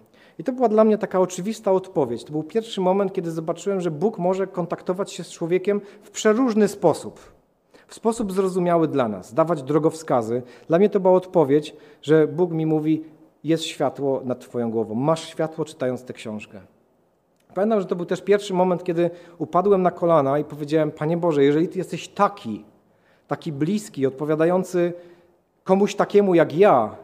I 0.43 0.45
to 0.45 0.53
była 0.53 0.69
dla 0.69 0.85
mnie 0.85 0.99
taka 0.99 1.21
oczywista 1.21 1.73
odpowiedź. 1.73 2.25
To 2.25 2.33
był 2.33 2.43
pierwszy 2.43 2.81
moment, 2.81 3.13
kiedy 3.13 3.31
zobaczyłem, 3.31 3.81
że 3.81 3.91
Bóg 3.91 4.19
może 4.19 4.47
kontaktować 4.47 5.13
się 5.13 5.25
z 5.25 5.31
człowiekiem 5.31 5.81
w 6.03 6.11
przeróżny 6.11 6.69
sposób. 6.69 7.21
W 7.87 7.95
sposób 7.95 8.33
zrozumiały 8.33 8.89
dla 8.89 9.09
nas, 9.09 9.35
dawać 9.35 9.63
drogowskazy. 9.63 10.43
Dla 10.69 10.79
mnie 10.79 10.91
to 10.91 11.01
była 11.01 11.15
odpowiedź, 11.15 11.77
że 12.03 12.27
Bóg 12.27 12.51
mi 12.51 12.67
mówi: 12.67 13.05
Jest 13.45 13.65
światło 13.65 14.21
nad 14.25 14.41
Twoją 14.41 14.71
głową. 14.71 14.95
Masz 14.95 15.29
światło, 15.29 15.65
czytając 15.65 16.05
tę 16.05 16.13
książkę. 16.13 16.61
Pamiętam, 17.55 17.81
że 17.81 17.87
to 17.87 17.97
był 17.97 18.07
też 18.07 18.23
pierwszy 18.23 18.55
moment, 18.55 18.85
kiedy 18.85 19.11
upadłem 19.39 19.83
na 19.83 19.91
kolana 19.91 20.39
i 20.39 20.45
powiedziałem: 20.45 20.91
Panie 20.91 21.17
Boże, 21.17 21.45
jeżeli 21.45 21.69
Ty 21.69 21.79
jesteś 21.79 22.09
taki, 22.09 22.65
taki 23.29 23.53
bliski, 23.53 24.07
odpowiadający 24.07 24.93
komuś 25.65 25.95
takiemu 25.95 26.35
jak 26.35 26.57
ja, 26.57 26.97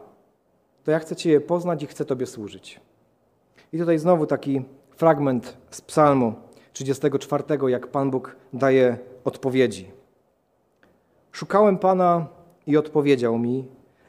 to 0.83 0.91
ja 0.91 0.99
chcę 0.99 1.15
Cię 1.15 1.41
poznać 1.41 1.83
i 1.83 1.87
chcę 1.87 2.05
Tobie 2.05 2.25
służyć. 2.25 2.88
I 3.73 3.77
tutaj 3.77 3.99
znowu 3.99 4.25
taki 4.25 4.61
fragment 4.95 5.57
z 5.69 5.81
Psalmu 5.81 6.33
34, 6.73 7.43
jak 7.67 7.87
Pan 7.87 8.11
Bóg 8.11 8.35
daje 8.53 8.97
odpowiedzi. 9.25 9.91
Szukałem 11.31 11.77
Pana 11.77 12.27
i 12.67 12.77
odpowiedział 12.77 13.37
mi 13.37 13.65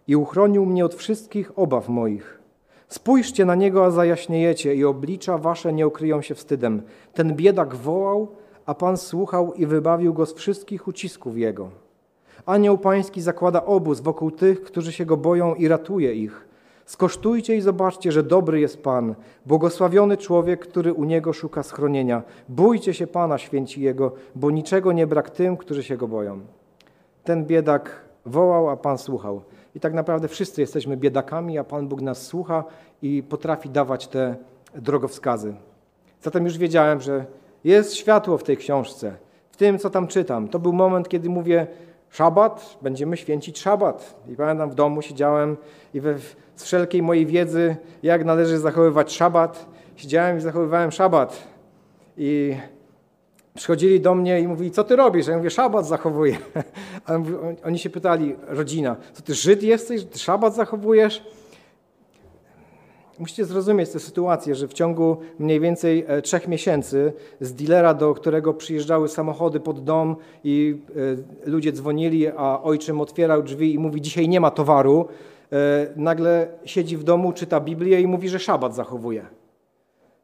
i 0.07 0.17
uchronił 0.17 0.67
mnie 0.67 0.85
od 0.85 0.95
wszystkich 0.95 1.59
obaw 1.59 1.89
moich. 1.89 2.41
Spójrzcie 2.89 3.45
na 3.45 3.55
Niego, 3.55 3.85
a 3.85 3.91
zajaśniejecie 3.91 4.75
i 4.75 4.85
oblicza 4.85 5.39
wasze 5.39 5.73
nie 5.73 5.87
ukryją 5.87 6.23
się 6.23 6.35
wstydem. 6.35 6.83
Ten 7.15 7.35
biedak 7.37 7.75
wołał, 7.75 8.29
a 8.67 8.75
Pan 8.75 8.97
słuchał 8.97 9.55
i 9.55 9.67
wybawił 9.67 10.15
go 10.15 10.27
z 10.27 10.35
wszystkich 10.35 10.89
ucisków 10.89 11.39
Jego. 11.39 11.71
Anioł 12.47 12.79
Pański 12.79 13.21
zakłada 13.23 13.65
obóz 13.65 14.01
wokół 14.01 14.31
tych, 14.31 14.63
którzy 14.63 14.93
się 14.93 15.07
Go 15.07 15.17
boją 15.17 15.55
i 15.55 15.69
ratuje 15.69 16.15
ich. 16.15 16.50
Skosztujcie 16.91 17.57
i 17.57 17.61
zobaczcie, 17.61 18.13
że 18.13 18.23
dobry 18.23 18.61
jest 18.61 18.83
Pan, 18.83 19.15
błogosławiony 19.47 20.17
człowiek, 20.17 20.61
który 20.61 20.93
u 20.93 21.05
Niego 21.05 21.33
szuka 21.33 21.63
schronienia. 21.63 22.23
Bójcie 22.49 22.95
się 22.95 23.07
Pana, 23.07 23.39
święci 23.39 23.81
Jego, 23.81 24.13
bo 24.35 24.51
niczego 24.51 24.93
nie 24.93 25.07
brak 25.07 25.31
tym, 25.31 25.57
którzy 25.57 25.83
się 25.83 25.97
Go 25.97 26.09
boją. 26.09 26.41
Ten 27.25 27.47
biedak 27.47 28.05
wołał, 28.27 28.71
a 28.71 28.77
Pan 28.77 28.99
słuchał. 28.99 29.43
I 29.75 29.81
tak 29.81 29.95
naprawdę 29.95 30.29
wszyscy 30.29 30.61
jesteśmy 30.61 30.97
biedakami, 30.97 31.59
a 31.59 31.65
Pan 31.65 31.89
Bóg 31.89 32.01
nas 32.01 32.27
słucha 32.27 32.65
i 33.03 33.23
potrafi 33.23 33.69
dawać 33.69 34.09
te 34.09 34.37
drogowskazy. 34.75 35.55
Zatem 36.23 36.45
już 36.45 36.59
wiedziałem, 36.59 37.01
że 37.01 37.25
jest 37.65 37.95
światło 37.95 38.39
w 38.39 38.43
tej 38.43 38.57
książce, 38.57 39.17
w 39.51 39.57
tym, 39.57 39.79
co 39.79 39.91
tam 39.91 40.07
czytam. 40.07 40.49
To 40.49 40.59
był 40.59 40.73
moment, 40.73 41.09
kiedy 41.09 41.29
mówię, 41.29 41.67
szabat, 42.11 42.79
będziemy 42.83 43.17
święcić 43.17 43.59
szabat. 43.59 44.21
I 44.29 44.37
pamiętam, 44.37 44.71
w 44.71 44.75
domu 44.75 45.03
siedziałem 45.03 45.57
i 45.95 46.01
we, 46.01 46.19
z 46.57 46.65
wszelkiej 46.65 47.03
mojej 47.03 47.27
wiedzy, 47.27 47.77
jak 48.03 48.25
należy 48.25 48.59
zachowywać 48.59 49.13
szabat, 49.13 49.67
siedziałem 49.97 50.39
i 50.39 50.41
zachowywałem 50.41 50.91
szabat. 50.91 51.43
I 52.17 52.57
przychodzili 53.55 54.01
do 54.01 54.15
mnie 54.15 54.41
i 54.41 54.49
mówili, 54.49 54.71
co 54.71 54.85
ty 54.85 54.97
robisz? 54.97 55.27
Ja 55.27 55.37
mówię, 55.37 55.51
szabat 55.51 55.87
zachowuję. 55.87 56.39
A 57.07 57.13
oni 57.65 57.79
się 57.79 57.91
pytali, 57.91 58.37
rodzina, 58.47 58.97
co 59.13 59.23
ty 59.23 59.35
Żyd 59.35 59.63
jesteś, 59.63 60.05
ty 60.05 60.19
szabat 60.19 60.55
zachowujesz? 60.55 61.23
Musicie 63.21 63.45
zrozumieć 63.45 63.91
tę 63.91 64.01
sytuację, 64.01 64.55
że 64.55 64.69
w 64.69 64.73
ciągu 64.73 65.17
mniej 65.39 65.61
więcej 65.61 66.05
e, 66.09 66.23
trzech 66.23 66.49
miesięcy 66.49 67.13
z 67.41 67.55
dealera, 67.55 67.95
do 67.95 68.15
którego 68.15 68.55
przyjeżdżały 68.55 69.09
samochody 69.09 69.61
pod 69.61 69.85
dom 69.85 70.17
i 70.45 70.79
e, 71.47 71.51
ludzie 71.51 71.73
dzwonili, 71.73 72.29
a 72.29 72.63
ojczym 72.63 73.01
otwierał 73.01 73.43
drzwi 73.43 73.75
i 73.75 73.79
mówi, 73.79 74.01
dzisiaj 74.01 74.29
nie 74.29 74.41
ma 74.41 74.51
towaru, 74.51 75.09
e, 75.53 75.87
nagle 75.97 76.49
siedzi 76.65 76.97
w 76.97 77.05
domu, 77.05 77.33
czyta 77.33 77.61
Biblię 77.61 78.01
i 78.01 78.07
mówi, 78.07 78.29
że 78.29 78.39
szabat 78.39 78.75
zachowuje. 78.75 79.27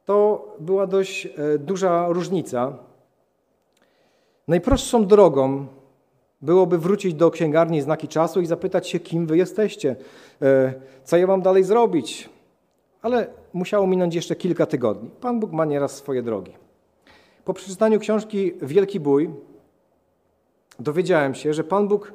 To 0.05 0.49
była 0.61 0.87
dość 0.87 1.29
duża 1.59 2.09
różnica. 2.09 2.73
Najprostszą 4.49 5.07
drogą 5.07 5.67
byłoby 6.43 6.79
wrócić 6.79 7.15
do 7.15 7.31
księgarni 7.31 7.81
znaki 7.81 8.09
czasu 8.09 8.41
i 8.41 8.47
zapytać 8.47 8.89
się, 8.89 9.01
kim 9.01 9.27
wy 9.27 9.37
jesteście, 9.37 9.97
co 11.05 11.17
ja 11.17 11.27
mam 11.27 11.43
dalej 11.43 11.65
zrobić, 11.65 12.36
ale 13.03 13.27
musiało 13.53 13.87
minąć 13.87 14.15
jeszcze 14.15 14.37
kilka 14.37 14.67
tygodni. 14.67 15.11
Pan 15.21 15.41
Bóg 15.41 15.53
ma 15.53 15.65
nieraz 15.65 15.97
swoje 15.97 16.23
drogi. 16.23 16.53
Po 17.45 17.55
przeczytaniu 17.55 17.99
książki 17.99 18.53
Wielki 18.63 19.01
Bój 19.01 19.31
dowiedziałem 20.81 21.35
się, 21.35 21.55
że 21.55 21.65
Pan 21.65 21.89
Bóg 21.89 22.13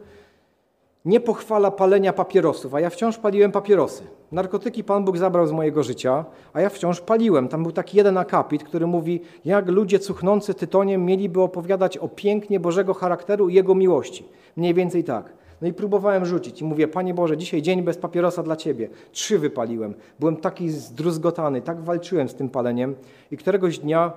nie 1.05 1.19
pochwala 1.19 1.71
palenia 1.71 2.13
papierosów, 2.13 2.73
a 2.73 2.79
ja 2.79 2.89
wciąż 2.89 3.17
paliłem 3.17 3.51
papierosy. 3.51 4.03
Narkotyki 4.31 4.83
Pan 4.83 5.05
Bóg 5.05 5.17
zabrał 5.17 5.47
z 5.47 5.51
mojego 5.51 5.83
życia, 5.83 6.25
a 6.53 6.61
ja 6.61 6.69
wciąż 6.69 7.01
paliłem. 7.01 7.47
Tam 7.47 7.63
był 7.63 7.71
taki 7.71 7.97
jeden 7.97 8.17
akapit, 8.17 8.63
który 8.63 8.87
mówi, 8.87 9.21
jak 9.45 9.67
ludzie 9.67 9.99
cuchnący 9.99 10.53
tytoniem 10.53 11.05
mieliby 11.05 11.41
opowiadać 11.41 11.97
o 11.97 12.07
pięknie 12.07 12.59
Bożego 12.59 12.93
charakteru 12.93 13.49
i 13.49 13.53
Jego 13.53 13.75
miłości. 13.75 14.25
Mniej 14.55 14.73
więcej 14.73 15.03
tak. 15.03 15.33
No 15.61 15.67
i 15.67 15.73
próbowałem 15.73 16.25
rzucić 16.25 16.61
i 16.61 16.65
mówię, 16.65 16.87
Panie 16.87 17.13
Boże, 17.13 17.37
dzisiaj 17.37 17.61
dzień 17.61 17.81
bez 17.81 17.97
papierosa 17.97 18.43
dla 18.43 18.55
Ciebie. 18.55 18.89
Trzy 19.11 19.39
wypaliłem. 19.39 19.93
Byłem 20.19 20.37
taki 20.37 20.69
zdruzgotany, 20.69 21.61
tak 21.61 21.81
walczyłem 21.81 22.29
z 22.29 22.35
tym 22.35 22.49
paleniem 22.49 22.95
i 23.31 23.37
któregoś 23.37 23.79
dnia 23.79 24.13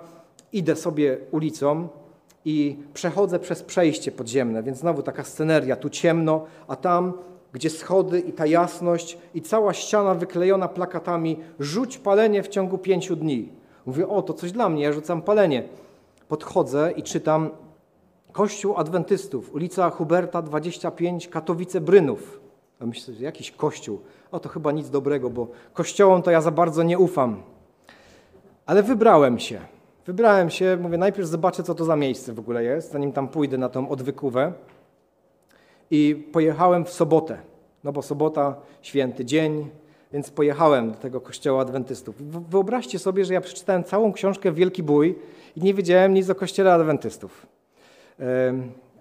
idę 0.53 0.77
sobie 0.77 1.19
ulicą 1.31 1.89
i 2.45 2.77
przechodzę 2.95 3.39
przez 3.39 3.63
przejście 3.63 4.13
podziemne, 4.13 4.63
więc 4.63 4.79
znowu 4.79 5.03
taka 5.03 5.25
sceneria, 5.25 5.77
tu 5.77 5.91
ciemno, 5.91 6.45
a 6.69 6.77
tam, 6.77 7.13
gdzie 7.53 7.71
schody 7.71 8.21
i 8.21 8.33
ta 8.33 8.47
jasność 8.47 9.19
i 9.35 9.43
cała 9.43 9.73
ściana 9.73 10.15
wyklejona 10.15 10.69
plakatami, 10.69 11.39
rzuć 11.61 11.99
palenie 11.99 12.43
w 12.43 12.49
ciągu 12.49 12.79
pięciu 12.79 13.17
dni. 13.17 13.49
Mówię, 13.87 14.09
o, 14.09 14.23
to 14.23 14.35
coś 14.35 14.53
dla 14.53 14.69
mnie, 14.69 14.83
ja 14.83 14.93
rzucam 14.93 15.23
palenie. 15.23 15.63
Podchodzę 16.29 16.93
i 16.97 17.03
czytam 17.03 17.51
Kościół 18.35 18.77
Adwentystów, 18.77 19.55
ulica 19.55 19.91
Huberta 19.91 20.43
25, 20.43 21.29
Katowice-Brynów. 21.29 22.19
A 22.81 22.87
myślę, 22.87 23.15
że 23.15 23.25
jakiś 23.25 23.51
kościół. 23.51 24.01
O, 24.33 24.41
to 24.41 24.49
chyba 24.49 24.73
nic 24.73 24.91
dobrego, 24.91 25.31
bo 25.31 25.49
kościołom 25.73 26.23
to 26.23 26.31
ja 26.31 26.41
za 26.41 26.51
bardzo 26.51 26.83
nie 26.83 26.99
ufam. 26.99 27.43
Ale 28.67 28.83
wybrałem 28.83 29.39
się. 29.39 29.61
Wybrałem 30.07 30.51
się, 30.51 30.79
mówię, 30.81 30.99
najpierw 30.99 31.29
zobaczę, 31.29 31.63
co 31.63 31.75
to 31.75 31.85
za 31.85 31.97
miejsce 31.97 32.33
w 32.33 32.39
ogóle 32.39 32.65
jest, 32.65 32.93
zanim 32.93 33.13
tam 33.13 33.29
pójdę 33.29 33.59
na 33.59 33.69
tą 33.69 33.89
odwykówę. 33.89 34.53
i 35.91 36.29
pojechałem 36.33 36.85
w 36.85 36.91
sobotę, 36.91 37.39
no 37.85 37.93
bo 37.93 38.03
sobota, 38.03 38.57
święty 38.83 39.25
dzień, 39.25 39.71
więc 40.13 40.31
pojechałem 40.31 40.91
do 40.91 40.97
tego 40.97 41.21
kościoła 41.21 41.63
adwentystów. 41.63 42.17
Wyobraźcie 42.51 42.99
sobie, 42.99 43.25
że 43.25 43.35
ja 43.35 43.41
przeczytałem 43.41 43.85
całą 43.85 44.13
książkę 44.13 44.53
Wielki 44.53 44.83
Bój 44.83 45.19
i 45.57 45.61
nie 45.61 45.75
wiedziałem 45.75 46.15
nic 46.15 46.31
o 46.31 46.35
kościele 46.35 46.75
adwentystów. 46.75 47.54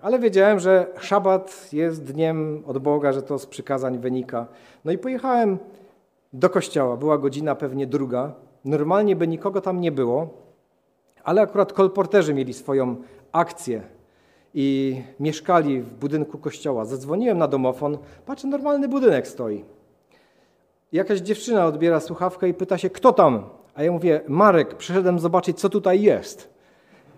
Ale 0.01 0.19
wiedziałem, 0.19 0.59
że 0.59 0.87
szabat 0.99 1.73
jest 1.73 2.03
dniem 2.03 2.63
od 2.67 2.77
Boga, 2.77 3.13
że 3.13 3.21
to 3.21 3.39
z 3.39 3.45
przykazań 3.45 3.99
wynika. 3.99 4.47
No 4.85 4.91
i 4.91 4.97
pojechałem 4.97 5.57
do 6.33 6.49
kościoła. 6.49 6.97
Była 6.97 7.17
godzina 7.17 7.55
pewnie 7.55 7.87
druga. 7.87 8.33
Normalnie 8.65 9.15
by 9.15 9.27
nikogo 9.27 9.61
tam 9.61 9.81
nie 9.81 9.91
było, 9.91 10.29
ale 11.23 11.41
akurat 11.41 11.73
kolporterzy 11.73 12.33
mieli 12.33 12.53
swoją 12.53 12.95
akcję 13.31 13.81
i 14.53 15.01
mieszkali 15.19 15.81
w 15.81 15.93
budynku 15.93 16.37
kościoła. 16.37 16.85
Zadzwoniłem 16.85 17.37
na 17.37 17.47
domofon, 17.47 17.97
patrzę, 18.25 18.47
normalny 18.47 18.87
budynek 18.87 19.27
stoi. 19.27 19.65
Jakaś 20.91 21.19
dziewczyna 21.19 21.65
odbiera 21.65 21.99
słuchawkę 21.99 22.49
i 22.49 22.53
pyta 22.53 22.77
się, 22.77 22.89
kto 22.89 23.13
tam? 23.13 23.43
A 23.75 23.83
ja 23.83 23.91
mówię, 23.91 24.21
Marek, 24.27 24.75
przyszedłem 24.75 25.19
zobaczyć, 25.19 25.59
co 25.59 25.69
tutaj 25.69 26.01
jest. 26.01 26.52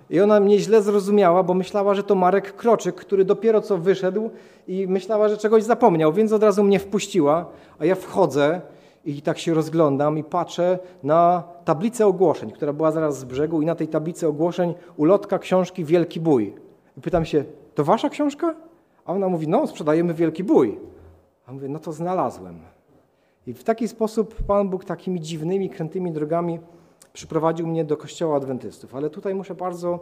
I 0.09 0.21
ona 0.21 0.39
mnie 0.39 0.59
źle 0.59 0.81
zrozumiała, 0.81 1.43
bo 1.43 1.53
myślała, 1.53 1.93
że 1.93 2.03
to 2.03 2.15
Marek 2.15 2.55
Kroczyk, 2.55 2.95
który 2.95 3.25
dopiero 3.25 3.61
co 3.61 3.77
wyszedł 3.77 4.29
i 4.67 4.87
myślała, 4.87 5.29
że 5.29 5.37
czegoś 5.37 5.63
zapomniał, 5.63 6.13
więc 6.13 6.31
od 6.33 6.43
razu 6.43 6.63
mnie 6.63 6.79
wpuściła, 6.79 7.45
a 7.79 7.85
ja 7.85 7.95
wchodzę 7.95 8.61
i 9.05 9.21
tak 9.21 9.37
się 9.37 9.53
rozglądam 9.53 10.17
i 10.17 10.23
patrzę 10.23 10.79
na 11.03 11.43
tablicę 11.65 12.07
ogłoszeń, 12.07 12.51
która 12.51 12.73
była 12.73 12.91
zaraz 12.91 13.19
z 13.19 13.25
brzegu 13.25 13.61
i 13.61 13.65
na 13.65 13.75
tej 13.75 13.87
tablicy 13.87 14.27
ogłoszeń 14.27 14.73
ulotka 14.97 15.39
książki 15.39 15.85
Wielki 15.85 16.19
Bój. 16.19 16.53
I 16.97 17.01
pytam 17.01 17.25
się, 17.25 17.43
to 17.75 17.83
wasza 17.83 18.09
książka? 18.09 18.55
A 19.05 19.13
ona 19.13 19.29
mówi, 19.29 19.47
no 19.47 19.67
sprzedajemy 19.67 20.13
Wielki 20.13 20.43
Bój. 20.43 20.79
A 21.45 21.53
mówię, 21.53 21.69
no 21.69 21.79
to 21.79 21.91
znalazłem. 21.91 22.59
I 23.47 23.53
w 23.53 23.63
taki 23.63 23.87
sposób 23.87 24.35
Pan 24.43 24.69
Bóg 24.69 24.85
takimi 24.85 25.21
dziwnymi, 25.21 25.69
krętymi 25.69 26.11
drogami 26.11 26.59
przyprowadził 27.15 27.67
mnie 27.67 27.85
do 27.85 27.97
kościoła 27.97 28.37
adwentystów. 28.37 28.95
Ale 28.95 29.09
tutaj 29.09 29.35
muszę 29.35 29.55
bardzo 29.55 29.99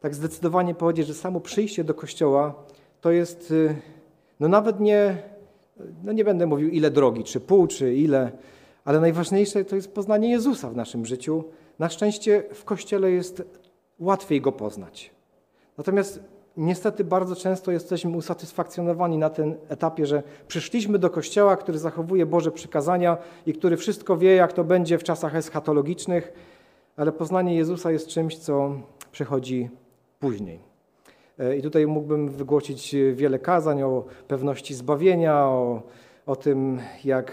tak 0.00 0.14
zdecydowanie 0.14 0.74
powiedzieć, 0.74 1.06
że 1.06 1.14
samo 1.14 1.40
przyjście 1.40 1.84
do 1.84 1.94
kościoła 1.94 2.54
to 3.00 3.10
jest, 3.10 3.50
y, 3.50 3.76
no 4.40 4.48
nawet 4.48 4.80
nie, 4.80 5.22
no 6.04 6.12
nie 6.12 6.24
będę 6.24 6.46
mówił 6.46 6.68
ile 6.68 6.90
drogi, 6.90 7.24
czy 7.24 7.40
pół, 7.40 7.66
czy 7.66 7.94
ile, 7.94 8.32
ale 8.84 9.00
najważniejsze 9.00 9.64
to 9.64 9.76
jest 9.76 9.92
poznanie 9.94 10.30
Jezusa 10.30 10.70
w 10.70 10.76
naszym 10.76 11.06
życiu. 11.06 11.44
Na 11.78 11.88
szczęście 11.88 12.42
w 12.54 12.64
kościele 12.64 13.10
jest 13.10 13.42
łatwiej 13.98 14.40
go 14.40 14.52
poznać. 14.52 15.10
Natomiast 15.78 16.20
niestety 16.56 17.04
bardzo 17.04 17.36
często 17.36 17.72
jesteśmy 17.72 18.16
usatysfakcjonowani 18.16 19.18
na 19.18 19.30
tym 19.30 19.54
etapie, 19.68 20.06
że 20.06 20.22
przyszliśmy 20.48 20.98
do 20.98 21.10
kościoła, 21.10 21.56
który 21.56 21.78
zachowuje 21.78 22.26
Boże 22.26 22.52
przykazania 22.52 23.16
i 23.46 23.52
który 23.52 23.76
wszystko 23.76 24.16
wie, 24.16 24.34
jak 24.34 24.52
to 24.52 24.64
będzie 24.64 24.98
w 24.98 25.04
czasach 25.04 25.34
eschatologicznych, 25.36 26.32
ale 26.96 27.12
poznanie 27.12 27.56
Jezusa 27.56 27.90
jest 27.90 28.08
czymś, 28.08 28.38
co 28.38 28.72
przychodzi 29.12 29.70
później. 30.20 30.58
E, 31.38 31.56
I 31.56 31.62
tutaj 31.62 31.86
mógłbym 31.86 32.28
wygłosić 32.28 32.96
wiele 33.12 33.38
kazań 33.38 33.82
o 33.82 34.04
pewności 34.28 34.74
zbawienia, 34.74 35.44
o, 35.44 35.82
o 36.26 36.36
tym, 36.36 36.80
jak, 37.04 37.32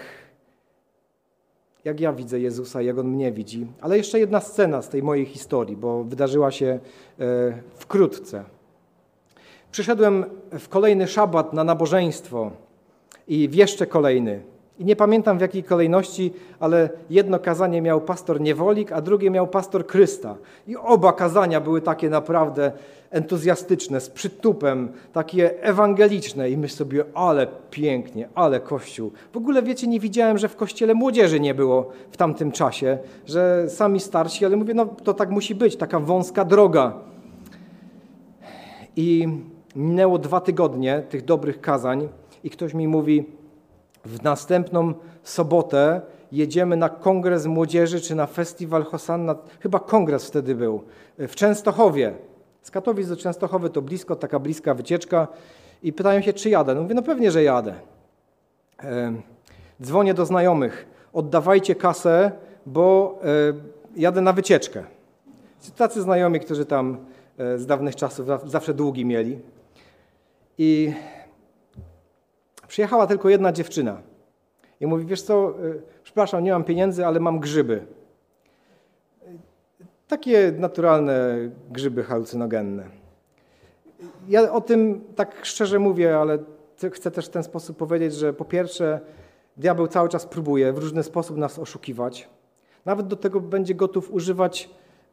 jak 1.85 1.99
ja 1.99 2.13
widzę 2.13 2.39
Jezusa, 2.39 2.81
jak 2.81 2.97
On 2.97 3.07
mnie 3.07 3.31
widzi. 3.31 3.67
Ale 3.81 3.97
jeszcze 3.97 4.19
jedna 4.19 4.39
scena 4.39 4.81
z 4.81 4.89
tej 4.89 5.03
mojej 5.03 5.25
historii, 5.25 5.77
bo 5.77 6.03
wydarzyła 6.03 6.51
się 6.51 6.79
e, 7.19 7.61
wkrótce. 7.75 8.43
Przyszedłem 9.71 10.25
w 10.59 10.69
kolejny 10.69 11.07
szabat 11.07 11.53
na 11.53 11.63
nabożeństwo 11.63 12.51
i 13.27 13.49
w 13.49 13.55
jeszcze 13.55 13.87
kolejny. 13.87 14.41
I 14.79 14.85
nie 14.85 14.95
pamiętam 14.95 15.37
w 15.37 15.41
jakiej 15.41 15.63
kolejności, 15.63 16.33
ale 16.59 16.89
jedno 17.09 17.39
kazanie 17.39 17.81
miał 17.81 18.01
pastor 18.01 18.41
Niewolik, 18.41 18.91
a 18.91 19.01
drugie 19.01 19.29
miał 19.29 19.47
pastor 19.47 19.87
Krysta. 19.87 20.35
I 20.67 20.77
oba 20.77 21.13
kazania 21.13 21.61
były 21.61 21.81
takie 21.81 22.09
naprawdę 22.09 22.71
entuzjastyczne, 23.11 24.01
z 24.01 24.09
przytupem, 24.09 24.91
takie 25.13 25.63
ewangeliczne. 25.63 26.49
I 26.49 26.57
myślę 26.57 26.77
sobie, 26.77 27.03
ale 27.13 27.47
pięknie, 27.71 28.29
ale 28.35 28.59
Kościół. 28.59 29.11
W 29.33 29.37
ogóle 29.37 29.63
wiecie, 29.63 29.87
nie 29.87 29.99
widziałem, 29.99 30.37
że 30.37 30.49
w 30.49 30.55
kościele 30.55 30.93
młodzieży 30.93 31.39
nie 31.39 31.53
było 31.53 31.89
w 32.11 32.17
tamtym 32.17 32.51
czasie, 32.51 32.97
że 33.25 33.69
sami 33.69 33.99
starsi, 33.99 34.45
ale 34.45 34.55
mówię, 34.55 34.73
no 34.73 34.85
to 34.85 35.13
tak 35.13 35.29
musi 35.29 35.55
być, 35.55 35.75
taka 35.75 35.99
wąska 35.99 36.45
droga. 36.45 36.93
I 38.95 39.27
minęło 39.75 40.17
dwa 40.17 40.41
tygodnie 40.41 41.03
tych 41.09 41.25
dobrych 41.25 41.61
kazań 41.61 42.09
i 42.43 42.49
ktoś 42.49 42.73
mi 42.73 42.87
mówi, 42.87 43.25
w 44.05 44.23
następną 44.23 44.93
sobotę 45.23 46.01
jedziemy 46.31 46.77
na 46.77 46.89
kongres 46.89 47.45
młodzieży 47.45 48.01
czy 48.01 48.15
na 48.15 48.27
festiwal 48.27 48.83
Hosanna, 48.83 49.35
chyba 49.59 49.79
kongres 49.79 50.27
wtedy 50.27 50.55
był, 50.55 50.83
w 51.17 51.35
Częstochowie. 51.35 52.13
Z 52.61 52.71
Katowic 52.71 53.07
do 53.07 53.17
Częstochowy 53.17 53.69
to 53.69 53.81
blisko, 53.81 54.15
taka 54.15 54.39
bliska 54.39 54.73
wycieczka 54.73 55.27
i 55.83 55.93
pytają 55.93 56.21
się, 56.21 56.33
czy 56.33 56.49
jadę. 56.49 56.75
No 56.75 56.81
mówię, 56.81 56.95
no 56.95 57.01
pewnie, 57.01 57.31
że 57.31 57.43
jadę. 57.43 57.73
Dzwonię 59.81 60.13
do 60.13 60.25
znajomych, 60.25 60.85
oddawajcie 61.13 61.75
kasę, 61.75 62.31
bo 62.65 63.19
jadę 63.95 64.21
na 64.21 64.33
wycieczkę. 64.33 64.83
Tacy 65.77 66.01
znajomi, 66.01 66.39
którzy 66.39 66.65
tam 66.65 66.97
e, 67.37 67.57
z 67.57 67.65
dawnych 67.65 67.95
czasów 67.95 68.27
zawsze 68.45 68.73
długi 68.73 69.05
mieli. 69.05 69.39
I 70.57 70.93
przyjechała 72.67 73.07
tylko 73.07 73.29
jedna 73.29 73.51
dziewczyna. 73.51 74.01
I 74.79 74.87
mówi, 74.87 75.05
wiesz 75.05 75.21
co, 75.21 75.53
y, 75.65 75.81
przepraszam, 76.03 76.43
nie 76.43 76.51
mam 76.51 76.63
pieniędzy, 76.63 77.05
ale 77.05 77.19
mam 77.19 77.39
grzyby. 77.39 77.85
Takie 80.07 80.53
naturalne 80.57 81.37
grzyby 81.71 82.03
halucynogenne. 82.03 82.83
Ja 84.29 84.51
o 84.51 84.61
tym 84.61 85.01
tak 85.15 85.45
szczerze 85.45 85.79
mówię, 85.79 86.17
ale 86.17 86.37
chcę 86.91 87.11
też 87.11 87.25
w 87.25 87.29
ten 87.29 87.43
sposób 87.43 87.77
powiedzieć, 87.77 88.13
że 88.13 88.33
po 88.33 88.45
pierwsze, 88.45 88.99
diabeł 89.57 89.87
cały 89.87 90.09
czas 90.09 90.25
próbuje 90.25 90.73
w 90.73 90.77
różny 90.77 91.03
sposób 91.03 91.37
nas 91.37 91.59
oszukiwać. 91.59 92.29
Nawet 92.85 93.07
do 93.07 93.15
tego 93.15 93.39
będzie 93.39 93.75
gotów 93.75 94.11
używać 94.11 94.69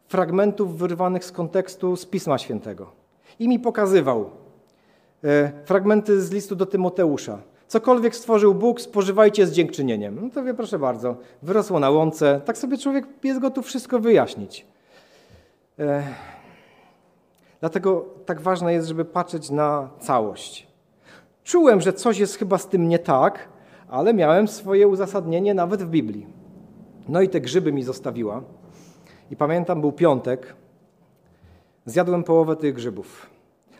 fragmentów 0.07 0.79
wyrwanych 0.79 1.25
z 1.25 1.33
kontekstu 1.33 1.97
z 1.97 2.07
Pisma 2.07 2.39
Świętego. 2.39 2.91
I 3.39 3.49
mi 3.49 3.59
pokazywał, 3.59 4.31
fragmenty 5.65 6.21
z 6.23 6.31
listu 6.31 6.57
do 6.57 6.67
Tymoteusza. 6.67 7.39
Cokolwiek 7.69 8.17
stworzył 8.17 8.55
Bóg, 8.55 8.81
spożywajcie 8.81 9.47
z 9.47 9.53
dziękczynieniem. 9.53 10.19
No 10.23 10.31
to 10.31 10.45
wie, 10.45 10.55
proszę 10.55 10.79
bardzo, 10.79 11.17
wyrosło 11.43 11.81
na 11.81 11.91
łące. 11.91 12.41
Tak 12.45 12.59
sobie 12.59 12.79
człowiek 12.79 13.07
jest 13.25 13.41
gotów 13.41 13.67
wszystko 13.67 13.99
wyjaśnić. 13.99 14.67
E, 15.79 16.03
dlatego 17.61 18.05
tak 18.27 18.41
ważne 18.41 18.73
jest, 18.73 18.89
żeby 18.89 19.05
patrzeć 19.05 19.51
na 19.51 19.89
całość. 20.01 20.69
Czułem, 21.45 21.81
że 21.81 21.93
coś 21.93 22.19
jest 22.19 22.37
chyba 22.37 22.59
z 22.59 22.69
tym 22.69 22.89
nie 22.89 22.99
tak, 22.99 23.49
ale 23.89 24.15
miałem 24.15 24.49
swoje 24.49 24.89
uzasadnienie 24.89 25.55
nawet 25.55 25.83
w 25.83 25.89
Biblii. 25.89 26.27
No 27.09 27.21
i 27.21 27.29
te 27.29 27.41
grzyby 27.41 27.73
mi 27.73 27.83
zostawiła. 27.83 28.43
I 29.31 29.37
pamiętam, 29.37 29.81
był 29.81 29.93
piątek. 29.93 30.55
Zjadłem 31.87 32.25
połowę 32.25 32.57
tych 32.57 32.75
grzybów. 32.75 33.38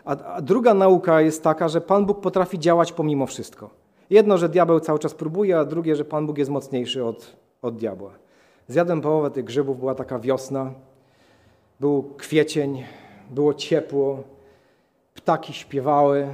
A, 0.09 0.43
druga 0.43 0.75
nauka 0.75 1.21
jest 1.21 1.43
taka, 1.43 1.69
że 1.69 1.81
Pan 1.81 2.07
Bóg 2.07 2.21
potrafi 2.21 2.59
działać 2.59 2.93
pomimo 2.93 3.27
wszystko. 3.27 3.71
Jedno, 4.11 4.39
że 4.39 4.49
diabeł 4.49 4.81
cały 4.81 4.99
czas 4.99 5.15
próbuje, 5.15 5.59
a 5.59 5.65
drugie, 5.65 5.97
że 5.97 6.05
Pan 6.05 6.27
Bóg 6.27 6.39
jest 6.39 6.51
mocniejszy 6.51 7.05
od, 7.05 7.37
od 7.63 7.77
diabła. 7.77 8.11
Zjadłem 8.69 9.01
połowę 9.01 9.31
tych 9.31 9.45
grzybów, 9.45 9.79
była 9.79 9.95
taka 9.95 10.19
wiosna, 10.19 10.73
był 11.81 12.03
kwiecień, 12.17 12.85
było 13.31 13.55
ciepło, 13.55 14.23
ptaki 15.15 15.53
śpiewały, 15.53 16.29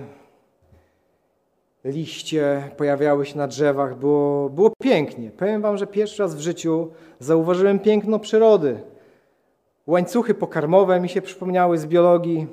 liście 1.85 2.71
pojawiały 2.77 3.27
się 3.27 3.39
na 3.39 3.49
drzewach, 3.49 3.99
było, 3.99 4.51
było 4.51 4.71
pięknie. 4.83 5.31
Powiem 5.31 5.63
wam, 5.63 5.77
że 5.77 5.87
pierwszy 5.87 6.23
raz 6.23 6.35
w 6.35 6.41
życiu 6.41 6.89
zauważyłem 7.19 7.79
piękno 7.79 8.19
przyrody. 8.19 8.81
Łańcuchy 9.87 10.35
pokarmowe 10.35 11.01
mi 11.01 11.09
się 11.09 11.23
przypomniały 11.23 11.79
z 11.79 11.87
biologii, 11.87 12.47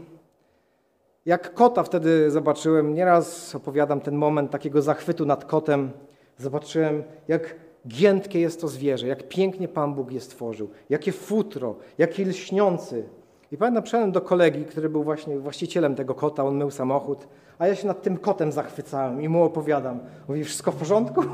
jak 1.25 1.53
kota 1.53 1.83
wtedy 1.83 2.31
zobaczyłem, 2.31 2.93
nieraz 2.93 3.55
opowiadam 3.55 4.01
ten 4.01 4.15
moment 4.15 4.51
takiego 4.51 4.81
zachwytu 4.81 5.25
nad 5.25 5.45
kotem, 5.45 5.91
zobaczyłem, 6.37 7.03
jak 7.27 7.55
giętkie 7.87 8.39
jest 8.39 8.61
to 8.61 8.67
zwierzę, 8.67 9.07
jak 9.07 9.27
pięknie 9.27 9.67
Pan 9.67 9.93
Bóg 9.93 10.11
je 10.11 10.21
stworzył, 10.21 10.69
jakie 10.89 11.11
futro, 11.11 11.75
jaki 11.97 12.25
lśniący. 12.25 13.03
I 13.51 13.57
pamiętam, 13.57 13.83
przyszedłem 13.83 14.11
do 14.11 14.21
kolegi, 14.21 14.65
który 14.65 14.89
był 14.89 15.03
właśnie 15.03 15.39
właścicielem 15.39 15.95
tego 15.95 16.15
kota, 16.15 16.43
on 16.43 16.57
mył 16.57 16.71
samochód, 16.71 17.27
a 17.59 17.67
ja 17.67 17.75
się 17.75 17.87
nad 17.87 18.01
tym 18.01 18.17
kotem 18.17 18.51
zachwycałem 18.51 19.21
i 19.21 19.29
mu 19.29 19.43
opowiadam. 19.43 19.99
Mówi, 20.27 20.43
wszystko 20.43 20.71
w 20.71 20.75
porządku? 20.75 21.23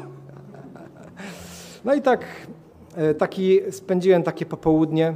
No 1.85 1.93
i 1.93 2.01
tak 2.01 2.25
e, 2.95 3.13
taki, 3.13 3.59
spędziłem 3.71 4.23
takie 4.23 4.45
popołudnie. 4.45 5.13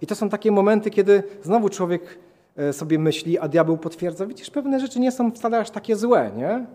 I 0.00 0.06
to 0.06 0.14
są 0.14 0.28
takie 0.28 0.52
momenty, 0.52 0.90
kiedy 0.90 1.22
znowu 1.42 1.68
człowiek 1.68 2.18
sobie 2.72 2.98
myśli, 2.98 3.38
a 3.38 3.48
diabeł 3.48 3.76
potwierdza, 3.76 4.26
widzisz, 4.26 4.50
pewne 4.50 4.80
rzeczy 4.80 5.00
nie 5.00 5.12
są 5.12 5.30
wcale 5.30 5.58
aż 5.58 5.70
takie 5.70 5.96
złe, 5.96 6.30
nie? 6.36 6.66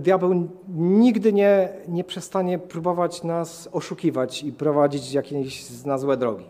Diabeł 0.00 0.48
nigdy 0.78 1.32
nie, 1.32 1.68
nie 1.88 2.04
przestanie 2.04 2.58
próbować 2.58 3.22
nas 3.22 3.68
oszukiwać 3.72 4.42
i 4.42 4.52
prowadzić 4.52 5.12
jakieś 5.12 5.84
na 5.84 5.98
złe 5.98 6.16
drogi. 6.16 6.44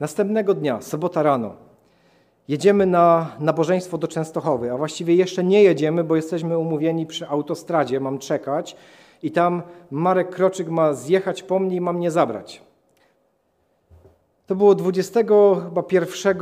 Następnego 0.00 0.54
dnia, 0.54 0.80
sobota 0.80 1.22
rano, 1.22 1.54
jedziemy 2.48 2.86
na 2.86 3.36
nabożeństwo 3.40 3.98
do 3.98 4.08
Częstochowy, 4.08 4.72
a 4.72 4.76
właściwie 4.76 5.14
jeszcze 5.14 5.44
nie 5.44 5.62
jedziemy, 5.62 6.04
bo 6.04 6.16
jesteśmy 6.16 6.58
umówieni 6.58 7.06
przy 7.06 7.28
autostradzie, 7.28 8.00
mam 8.00 8.18
czekać 8.18 8.76
i 9.22 9.30
tam 9.30 9.62
Marek 9.90 10.30
Kroczyk 10.30 10.68
ma 10.68 10.94
zjechać 10.94 11.42
po 11.42 11.58
mnie 11.58 11.76
i 11.76 11.80
ma 11.80 11.92
mnie 11.92 12.10
zabrać. 12.10 12.62
To 14.46 14.54
było 14.54 14.74
21 14.74 16.36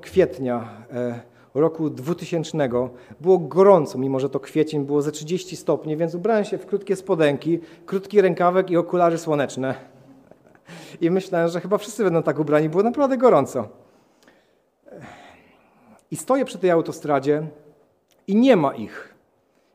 kwietnia 0.00 0.68
e, 0.92 1.20
roku 1.54 1.90
2000. 1.90 2.68
Było 3.20 3.38
gorąco, 3.38 3.98
mimo 3.98 4.20
że 4.20 4.30
to 4.30 4.40
kwiecień, 4.40 4.84
było 4.84 5.02
ze 5.02 5.12
30 5.12 5.56
stopni, 5.56 5.96
więc 5.96 6.14
ubrałem 6.14 6.44
się 6.44 6.58
w 6.58 6.66
krótkie 6.66 6.96
spodenki, 6.96 7.60
krótki 7.86 8.20
rękawek 8.20 8.70
i 8.70 8.76
okulary 8.76 9.18
słoneczne. 9.18 9.74
I 11.00 11.10
myślałem, 11.10 11.48
że 11.48 11.60
chyba 11.60 11.78
wszyscy 11.78 12.04
będą 12.04 12.22
tak 12.22 12.38
ubrani, 12.38 12.68
było 12.68 12.82
naprawdę 12.82 13.18
gorąco. 13.18 13.68
I 16.10 16.16
stoję 16.16 16.44
przy 16.44 16.58
tej 16.58 16.70
autostradzie 16.70 17.46
i 18.26 18.36
nie 18.36 18.56
ma 18.56 18.74
ich. 18.74 19.14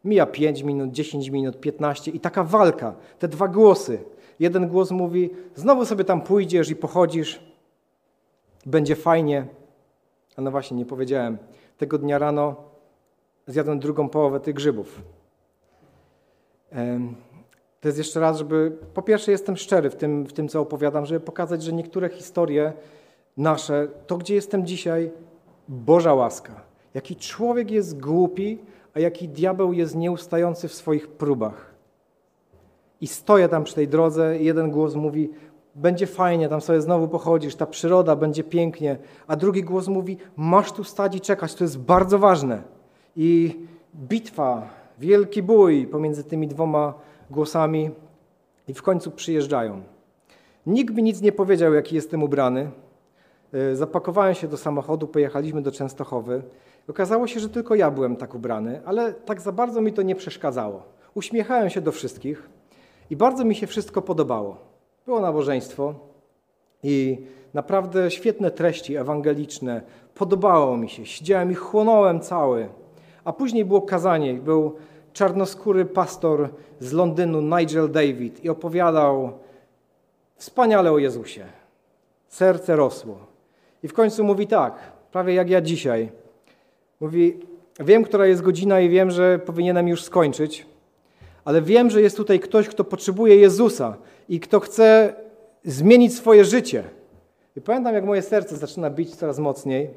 Mija 0.05 0.25
5 0.25 0.63
minut, 0.63 0.91
10 0.91 1.29
minut, 1.29 1.59
15 1.59 2.11
i 2.11 2.19
taka 2.19 2.43
walka, 2.43 2.95
te 3.19 3.27
dwa 3.27 3.47
głosy. 3.47 4.03
Jeden 4.39 4.67
głos 4.67 4.91
mówi: 4.91 5.29
Znowu 5.55 5.85
sobie 5.85 6.03
tam 6.03 6.21
pójdziesz 6.21 6.69
i 6.69 6.75
pochodzisz, 6.75 7.52
będzie 8.65 8.95
fajnie. 8.95 9.47
A 10.37 10.41
no 10.41 10.51
właśnie, 10.51 10.77
nie 10.77 10.85
powiedziałem. 10.85 11.37
Tego 11.77 11.97
dnia 11.97 12.19
rano 12.19 12.55
zjadłem 13.47 13.79
drugą 13.79 14.09
połowę 14.09 14.39
tych 14.39 14.55
grzybów. 14.55 15.01
To 17.81 17.87
jest 17.87 17.97
jeszcze 17.97 18.19
raz, 18.19 18.37
żeby 18.37 18.77
po 18.93 19.01
pierwsze 19.01 19.31
jestem 19.31 19.57
szczery 19.57 19.89
w 19.89 19.95
tym, 19.95 20.25
w 20.25 20.33
tym, 20.33 20.47
co 20.47 20.61
opowiadam, 20.61 21.05
żeby 21.05 21.19
pokazać, 21.19 21.63
że 21.63 21.73
niektóre 21.73 22.09
historie 22.09 22.73
nasze, 23.37 23.87
to 24.07 24.17
gdzie 24.17 24.35
jestem 24.35 24.65
dzisiaj, 24.65 25.11
Boża 25.67 26.13
łaska. 26.13 26.61
Jaki 26.93 27.15
człowiek 27.15 27.71
jest 27.71 27.99
głupi, 27.99 28.59
a 28.93 28.99
jaki 28.99 29.29
diabeł 29.29 29.73
jest 29.73 29.95
nieustający 29.95 30.67
w 30.67 30.73
swoich 30.73 31.07
próbach. 31.07 31.73
I 33.01 33.07
stoję 33.07 33.49
tam 33.49 33.63
przy 33.63 33.75
tej 33.75 33.87
drodze 33.87 34.37
i 34.39 34.45
jeden 34.45 34.71
głos 34.71 34.95
mówi, 34.95 35.29
będzie 35.75 36.07
fajnie, 36.07 36.49
tam 36.49 36.61
sobie 36.61 36.81
znowu 36.81 37.07
pochodzisz, 37.07 37.55
ta 37.55 37.65
przyroda 37.65 38.15
będzie 38.15 38.43
pięknie, 38.43 38.97
a 39.27 39.35
drugi 39.35 39.63
głos 39.63 39.87
mówi, 39.87 40.17
masz 40.37 40.71
tu 40.71 40.83
stać 40.83 41.15
i 41.15 41.21
czekać, 41.21 41.55
to 41.55 41.63
jest 41.63 41.79
bardzo 41.79 42.19
ważne. 42.19 42.61
I 43.15 43.59
bitwa, 43.95 44.69
wielki 44.99 45.43
bój 45.43 45.87
pomiędzy 45.87 46.23
tymi 46.23 46.47
dwoma 46.47 46.93
głosami 47.29 47.91
i 48.67 48.73
w 48.73 48.81
końcu 48.81 49.11
przyjeżdżają. 49.11 49.81
Nikt 50.65 50.95
mi 50.95 51.03
nic 51.03 51.21
nie 51.21 51.31
powiedział, 51.31 51.73
jaki 51.73 51.95
jestem 51.95 52.23
ubrany. 52.23 52.71
E, 53.53 53.75
zapakowałem 53.75 54.35
się 54.35 54.47
do 54.47 54.57
samochodu, 54.57 55.07
pojechaliśmy 55.07 55.61
do 55.61 55.71
Częstochowy. 55.71 56.41
Okazało 56.89 57.27
się, 57.27 57.39
że 57.39 57.49
tylko 57.49 57.75
ja 57.75 57.91
byłem 57.91 58.15
tak 58.15 58.35
ubrany, 58.35 58.81
ale 58.85 59.13
tak 59.13 59.41
za 59.41 59.51
bardzo 59.51 59.81
mi 59.81 59.93
to 59.93 60.01
nie 60.01 60.15
przeszkadzało. 60.15 60.83
Uśmiechałem 61.13 61.69
się 61.69 61.81
do 61.81 61.91
wszystkich 61.91 62.49
i 63.09 63.15
bardzo 63.15 63.45
mi 63.45 63.55
się 63.55 63.67
wszystko 63.67 64.01
podobało. 64.01 64.72
Było 65.05 65.19
nabożeństwo 65.19 65.93
i 66.83 67.17
naprawdę 67.53 68.11
świetne 68.11 68.51
treści 68.51 68.95
ewangeliczne. 68.95 69.81
Podobało 70.15 70.77
mi 70.77 70.89
się, 70.89 71.05
siedziałem 71.05 71.51
i 71.51 71.55
chłonąłem 71.55 72.19
cały. 72.19 72.69
A 73.25 73.33
później 73.33 73.65
było 73.65 73.81
kazanie, 73.81 74.33
był 74.33 74.75
czarnoskóry 75.13 75.85
pastor 75.85 76.49
z 76.79 76.91
Londynu, 76.91 77.41
Nigel 77.41 77.91
David, 77.91 78.45
i 78.45 78.49
opowiadał 78.49 79.31
wspaniale 80.35 80.91
o 80.91 80.97
Jezusie. 80.97 81.45
Serce 82.27 82.75
rosło. 82.75 83.17
I 83.83 83.87
w 83.87 83.93
końcu 83.93 84.23
mówi 84.23 84.47
tak, 84.47 84.91
prawie 85.11 85.33
jak 85.33 85.49
ja 85.49 85.61
dzisiaj. 85.61 86.11
Mówi, 86.99 87.39
wiem, 87.79 88.03
która 88.03 88.27
jest 88.27 88.41
godzina 88.41 88.79
i 88.79 88.89
wiem, 88.89 89.11
że 89.11 89.39
powinienem 89.39 89.87
już 89.87 90.03
skończyć, 90.03 90.65
ale 91.45 91.61
wiem, 91.61 91.89
że 91.89 92.01
jest 92.01 92.17
tutaj 92.17 92.39
ktoś, 92.39 92.67
kto 92.67 92.83
potrzebuje 92.83 93.35
Jezusa 93.35 93.97
i 94.29 94.39
kto 94.39 94.59
chce 94.59 95.13
zmienić 95.63 96.15
swoje 96.15 96.45
życie. 96.45 96.83
I 97.55 97.61
pamiętam, 97.61 97.93
jak 97.93 98.05
moje 98.05 98.21
serce 98.21 98.57
zaczyna 98.57 98.89
bić 98.89 99.15
coraz 99.15 99.39
mocniej 99.39 99.89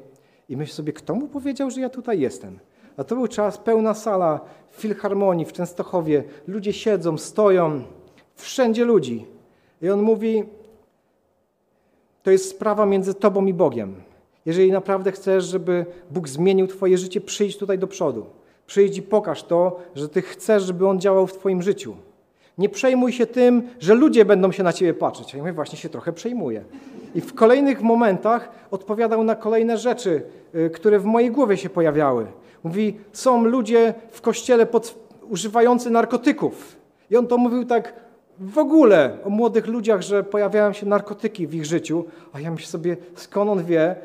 i 0.49 0.57
myślę 0.57 0.75
sobie, 0.75 0.93
kto 0.93 1.15
mu 1.15 1.27
powiedział, 1.27 1.71
że 1.71 1.81
ja 1.81 1.89
tutaj 1.89 2.19
jestem? 2.19 2.59
A 2.97 3.03
to 3.03 3.15
był 3.15 3.27
czas, 3.27 3.57
pełna 3.57 3.93
sala 3.93 4.39
w 4.69 4.81
Filharmonii, 4.81 5.45
w 5.45 5.53
Częstochowie. 5.53 6.23
Ludzie 6.47 6.73
siedzą, 6.73 7.17
stoją, 7.17 7.81
wszędzie 8.35 8.85
ludzi. 8.85 9.25
I 9.81 9.89
on 9.89 10.01
mówi, 10.01 10.43
to 12.23 12.31
jest 12.31 12.49
sprawa 12.49 12.85
między 12.85 13.13
tobą 13.13 13.45
i 13.45 13.53
Bogiem. 13.53 13.95
Jeżeli 14.45 14.71
naprawdę 14.71 15.11
chcesz, 15.11 15.45
żeby 15.45 15.85
Bóg 16.11 16.29
zmienił 16.29 16.67
twoje 16.67 16.97
życie, 16.97 17.21
przyjdź 17.21 17.57
tutaj 17.57 17.79
do 17.79 17.87
przodu. 17.87 18.25
Przyjdź 18.67 18.97
i 18.97 19.01
pokaż 19.01 19.43
to, 19.43 19.79
że 19.95 20.09
ty 20.09 20.21
chcesz, 20.21 20.63
żeby 20.63 20.87
On 20.87 20.99
działał 20.99 21.27
w 21.27 21.33
twoim 21.33 21.61
życiu. 21.61 21.95
Nie 22.57 22.69
przejmuj 22.69 23.11
się 23.11 23.25
tym, 23.25 23.63
że 23.79 23.93
ludzie 23.93 24.25
będą 24.25 24.51
się 24.51 24.63
na 24.63 24.73
ciebie 24.73 24.93
patrzeć. 24.93 25.35
A 25.35 25.37
ja 25.37 25.53
właśnie 25.53 25.77
się 25.77 25.89
trochę 25.89 26.13
przejmuję. 26.13 26.63
I 27.15 27.21
w 27.21 27.33
kolejnych 27.33 27.81
momentach 27.81 28.49
odpowiadał 28.71 29.23
na 29.23 29.35
kolejne 29.35 29.77
rzeczy, 29.77 30.21
y, 30.55 30.69
które 30.69 30.99
w 30.99 31.05
mojej 31.05 31.31
głowie 31.31 31.57
się 31.57 31.69
pojawiały. 31.69 32.27
Mówi, 32.63 32.97
są 33.11 33.45
ludzie 33.45 33.93
w 34.11 34.21
kościele 34.21 34.65
pod, 34.65 34.95
używający 35.29 35.89
narkotyków. 35.89 36.75
I 37.11 37.17
on 37.17 37.27
to 37.27 37.37
mówił 37.37 37.65
tak 37.65 37.93
w 38.39 38.57
ogóle 38.57 39.17
o 39.25 39.29
młodych 39.29 39.67
ludziach, 39.67 40.01
że 40.01 40.23
pojawiają 40.23 40.73
się 40.73 40.85
narkotyki 40.85 41.47
w 41.47 41.53
ich 41.53 41.65
życiu. 41.65 42.05
A 42.33 42.39
ja 42.39 42.51
myślę 42.51 42.67
sobie, 42.67 42.97
skąd 43.15 43.51
on 43.51 43.63
wie, 43.63 43.95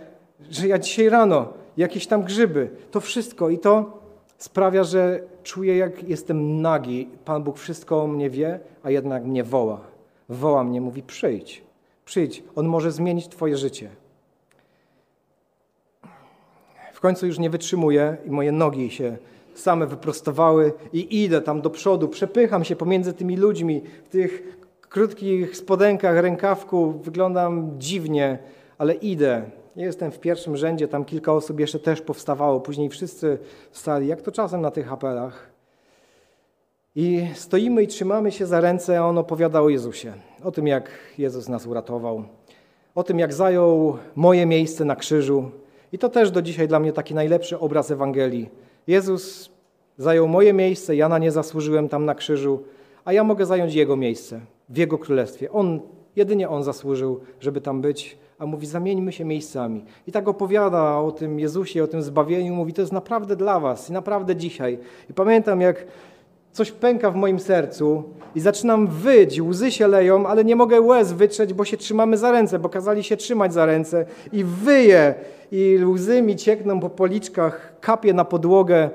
że 0.50 0.68
ja 0.68 0.78
dzisiaj 0.78 1.08
rano 1.08 1.48
jakieś 1.76 2.06
tam 2.06 2.22
grzyby, 2.22 2.70
to 2.90 3.00
wszystko 3.00 3.50
i 3.50 3.58
to 3.58 4.01
sprawia, 4.42 4.84
że 4.84 5.20
czuję, 5.42 5.76
jak 5.76 6.08
jestem 6.08 6.62
nagi. 6.62 7.08
Pan 7.24 7.42
Bóg 7.42 7.58
wszystko 7.58 8.02
o 8.02 8.06
mnie 8.06 8.30
wie, 8.30 8.60
a 8.82 8.90
jednak 8.90 9.24
mnie 9.24 9.44
woła. 9.44 9.80
Woła 10.28 10.64
mnie, 10.64 10.80
mówi: 10.80 11.02
przyjdź, 11.02 11.62
przyjdź, 12.04 12.42
On 12.56 12.66
może 12.66 12.92
zmienić 12.92 13.28
Twoje 13.28 13.56
życie. 13.56 13.90
W 16.92 17.00
końcu 17.00 17.26
już 17.26 17.38
nie 17.38 17.50
wytrzymuję 17.50 18.16
i 18.26 18.30
moje 18.30 18.52
nogi 18.52 18.90
się 18.90 19.16
same 19.54 19.86
wyprostowały 19.86 20.72
i 20.92 21.22
idę 21.22 21.40
tam 21.40 21.60
do 21.60 21.70
przodu, 21.70 22.08
przepycham 22.08 22.64
się 22.64 22.76
pomiędzy 22.76 23.12
tymi 23.12 23.36
ludźmi 23.36 23.82
w 24.04 24.08
tych 24.08 24.58
krótkich 24.80 25.56
spodenkach, 25.56 26.16
rękawku, 26.16 26.92
wyglądam 26.92 27.70
dziwnie, 27.78 28.38
ale 28.78 28.94
idę. 28.94 29.50
Jestem 29.76 30.10
w 30.10 30.18
pierwszym 30.18 30.56
rzędzie, 30.56 30.88
tam 30.88 31.04
kilka 31.04 31.32
osób 31.32 31.60
jeszcze 31.60 31.78
też 31.78 32.00
powstawało, 32.00 32.60
później 32.60 32.88
wszyscy 32.88 33.38
wstali, 33.70 34.06
jak 34.08 34.22
to 34.22 34.32
czasem 34.32 34.60
na 34.60 34.70
tych 34.70 34.92
apelach. 34.92 35.50
I 36.94 37.26
stoimy 37.34 37.82
i 37.82 37.86
trzymamy 37.86 38.32
się 38.32 38.46
za 38.46 38.60
ręce, 38.60 39.00
a 39.00 39.06
on 39.06 39.18
opowiada 39.18 39.60
o 39.60 39.68
Jezusie, 39.68 40.12
o 40.44 40.50
tym, 40.50 40.66
jak 40.66 40.90
Jezus 41.18 41.48
nas 41.48 41.66
uratował, 41.66 42.24
o 42.94 43.02
tym, 43.02 43.18
jak 43.18 43.32
zajął 43.32 43.96
moje 44.16 44.46
miejsce 44.46 44.84
na 44.84 44.96
krzyżu. 44.96 45.50
I 45.92 45.98
to 45.98 46.08
też 46.08 46.30
do 46.30 46.42
dzisiaj 46.42 46.68
dla 46.68 46.80
mnie 46.80 46.92
taki 46.92 47.14
najlepszy 47.14 47.58
obraz 47.58 47.90
Ewangelii. 47.90 48.48
Jezus 48.86 49.50
zajął 49.98 50.28
moje 50.28 50.52
miejsce, 50.52 50.96
ja 50.96 51.08
na 51.08 51.18
nie 51.18 51.30
zasłużyłem 51.30 51.88
tam 51.88 52.04
na 52.04 52.14
krzyżu, 52.14 52.62
a 53.04 53.12
ja 53.12 53.24
mogę 53.24 53.46
zająć 53.46 53.74
Jego 53.74 53.96
miejsce 53.96 54.40
w 54.68 54.76
Jego 54.76 54.98
królestwie. 54.98 55.52
On, 55.52 55.80
jedynie 56.16 56.48
On 56.48 56.64
zasłużył, 56.64 57.20
żeby 57.40 57.60
tam 57.60 57.80
być 57.80 58.18
a 58.42 58.46
mówi 58.46 58.66
zamieńmy 58.66 59.12
się 59.12 59.24
miejscami. 59.24 59.84
I 60.06 60.12
tak 60.12 60.28
opowiada 60.28 60.96
o 60.96 61.12
tym 61.12 61.40
Jezusie, 61.40 61.84
o 61.84 61.86
tym 61.86 62.02
zbawieniu, 62.02 62.54
mówi 62.54 62.72
to 62.72 62.82
jest 62.82 62.92
naprawdę 62.92 63.36
dla 63.36 63.60
was 63.60 63.90
i 63.90 63.92
naprawdę 63.92 64.36
dzisiaj. 64.36 64.78
I 65.10 65.14
pamiętam 65.14 65.60
jak 65.60 65.86
coś 66.52 66.72
pęka 66.72 67.10
w 67.10 67.16
moim 67.16 67.40
sercu 67.40 68.02
i 68.34 68.40
zaczynam 68.40 68.86
wyć, 68.86 69.40
łzy 69.40 69.70
się 69.70 69.86
leją, 69.86 70.26
ale 70.26 70.44
nie 70.44 70.56
mogę 70.56 70.80
łez 70.80 71.12
wytrzeć, 71.12 71.52
bo 71.52 71.64
się 71.64 71.76
trzymamy 71.76 72.18
za 72.18 72.32
ręce, 72.32 72.58
bo 72.58 72.68
kazali 72.68 73.04
się 73.04 73.16
trzymać 73.16 73.52
za 73.52 73.66
ręce 73.66 74.06
i 74.32 74.44
wyję 74.44 75.14
i 75.52 75.78
łzy 75.84 76.22
mi 76.22 76.36
ciekną 76.36 76.80
po 76.80 76.90
policzkach, 76.90 77.72
kapie 77.80 78.12
na 78.12 78.24
podłogę, 78.24 78.90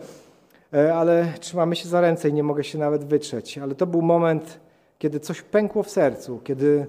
e, 0.74 0.96
ale 0.96 1.34
trzymamy 1.40 1.76
się 1.76 1.90
za 1.90 2.02
ręce 2.02 2.30
i 2.30 2.34
nie 2.34 2.44
mogę 2.44 2.64
się 2.64 2.78
nawet 2.78 3.04
wytrzeć. 3.04 3.58
Ale 3.58 3.76
to 3.76 3.88
był 3.88 4.02
moment, 4.02 4.60
kiedy 4.98 5.20
coś 5.20 5.42
pękło 5.42 5.84
w 5.84 5.90
sercu, 5.90 6.40
kiedy 6.44 6.86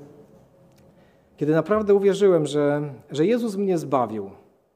kiedy 1.38 1.52
naprawdę 1.52 1.94
uwierzyłem, 1.94 2.46
że, 2.46 2.82
że 3.10 3.26
Jezus 3.26 3.56
mnie 3.56 3.78
zbawił. 3.78 4.30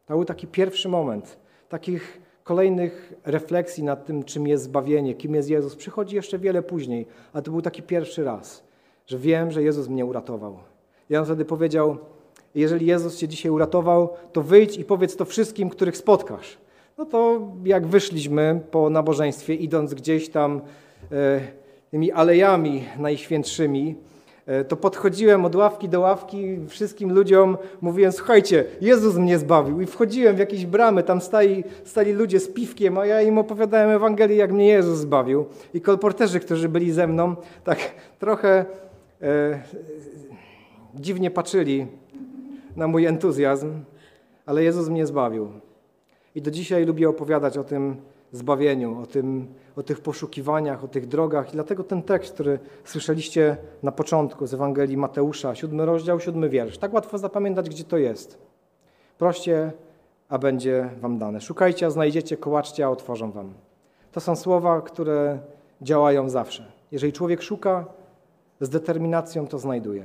To 0.07 0.15
był 0.15 0.25
taki 0.25 0.47
pierwszy 0.47 0.89
moment 0.89 1.39
takich 1.69 2.21
kolejnych 2.45 3.13
refleksji 3.25 3.85
nad 3.85 4.07
tym, 4.07 4.25
czym 4.25 4.47
jest 4.47 4.65
zbawienie, 4.65 5.15
kim 5.15 5.35
jest 5.35 5.51
Jezus. 5.51 5.77
Przychodzi 5.77 6.17
jeszcze 6.17 6.39
wiele 6.39 6.63
później, 6.63 7.07
ale 7.33 7.43
to 7.43 7.51
był 7.51 7.63
taki 7.63 7.83
pierwszy 7.83 8.25
raz, 8.25 8.65
że 9.07 9.19
wiem, 9.19 9.51
że 9.51 9.63
Jezus 9.63 9.89
mnie 9.89 10.05
uratował. 10.05 10.59
I 11.11 11.17
on 11.17 11.25
wtedy 11.25 11.45
powiedział, 11.45 11.99
Jeżeli 12.55 12.87
Jezus 12.87 13.17
cię 13.17 13.29
dzisiaj 13.29 13.53
uratował, 13.53 14.09
to 14.33 14.43
wyjdź 14.43 14.79
i 14.79 14.85
powiedz 14.85 15.17
to 15.17 15.25
wszystkim, 15.25 15.71
których 15.71 15.97
spotkasz. 15.97 16.59
No 16.99 17.05
to 17.07 17.41
jak 17.65 17.87
wyszliśmy 17.87 18.61
po 18.71 18.91
nabożeństwie, 18.91 19.55
idąc 19.55 19.95
gdzieś 19.95 20.29
tam 20.29 20.61
e, 21.13 21.41
tymi 21.91 22.13
alejami 22.13 22.85
najświętszymi, 22.99 23.95
to 24.68 24.76
podchodziłem 24.76 25.45
od 25.45 25.57
ławki 25.57 25.88
do 25.88 26.01
ławki 26.01 26.59
wszystkim 26.68 27.12
ludziom, 27.12 27.59
mówiłem, 27.80 28.12
słuchajcie, 28.12 28.64
Jezus 28.80 29.16
mnie 29.16 29.38
zbawił. 29.38 29.80
I 29.80 29.86
wchodziłem 29.86 30.36
w 30.36 30.38
jakieś 30.38 30.66
bramy, 30.66 31.03
tam 31.03 31.20
stali, 31.20 31.64
stali 31.84 32.12
ludzie 32.12 32.40
z 32.40 32.49
piwkiem, 32.49 32.99
a 32.99 33.07
ja 33.07 33.22
im 33.22 33.38
opowiadałem 33.38 33.90
Ewangelię, 33.90 34.36
jak 34.36 34.53
mnie 34.53 34.66
Jezus 34.66 34.99
zbawił. 34.99 35.47
I 35.74 35.80
kolporterzy, 35.80 36.40
którzy 36.40 36.68
byli 36.68 36.93
ze 36.93 37.07
mną, 37.07 37.36
tak 37.64 37.78
trochę 38.18 38.64
e, 39.22 39.62
dziwnie 40.95 41.30
patrzyli 41.30 41.86
na 42.76 42.88
mój 42.88 43.07
entuzjazm, 43.07 43.72
ale 44.47 44.64
Jezus 44.64 44.88
mnie 44.88 45.07
zbawił. 45.07 45.53
I 46.34 46.43
do 46.43 46.51
dzisiaj 46.51 46.84
lubię 46.86 47.09
opowiadać 47.09 47.59
o 47.59 47.64
tym 47.64 47.97
zbawieniu, 48.33 49.01
o, 49.03 49.07
tym, 49.07 49.55
o 49.76 49.83
tych 49.83 50.01
poszukiwaniach, 50.01 50.85
o 50.85 50.89
tych 50.89 51.07
drogach. 51.07 51.49
I 51.49 51.53
dlatego 51.53 51.85
ten 51.85 52.03
tekst, 52.03 52.35
który 52.35 52.59
słyszeliście 52.85 53.57
na 53.83 53.93
początku 53.93 54.47
z 54.47 54.55
Ewangelii 54.55 54.97
Mateusza, 54.97 55.55
siódmy 55.55 55.87
rozdział, 55.87 56.20
siódmy 56.20 56.49
wiersz. 56.49 56.78
Tak 56.78 56.93
łatwo 56.93 57.18
zapamiętać, 57.18 57.68
gdzie 57.68 57.85
to 57.85 57.99
jest. 57.99 58.39
Proście, 59.18 59.72
a 60.28 60.39
będzie 60.39 60.91
wam 61.01 61.18
dane. 61.18 61.41
Szukajcie, 61.41 61.87
a 61.87 61.91
znajdziecie, 61.91 62.37
kołaczcie, 62.37 62.87
a 62.87 62.89
otworzą 62.89 63.30
wam. 63.30 63.55
To 64.12 64.20
są 64.20 64.37
słowa, 64.37 64.80
które 64.80 65.39
działają 65.83 66.28
zawsze. 66.28 66.72
Jeżeli 66.93 67.12
człowiek 67.12 67.43
szuka 67.43 67.85
z 68.61 68.68
determinacją, 68.68 69.47
to 69.47 69.59
znajduje. 69.59 70.05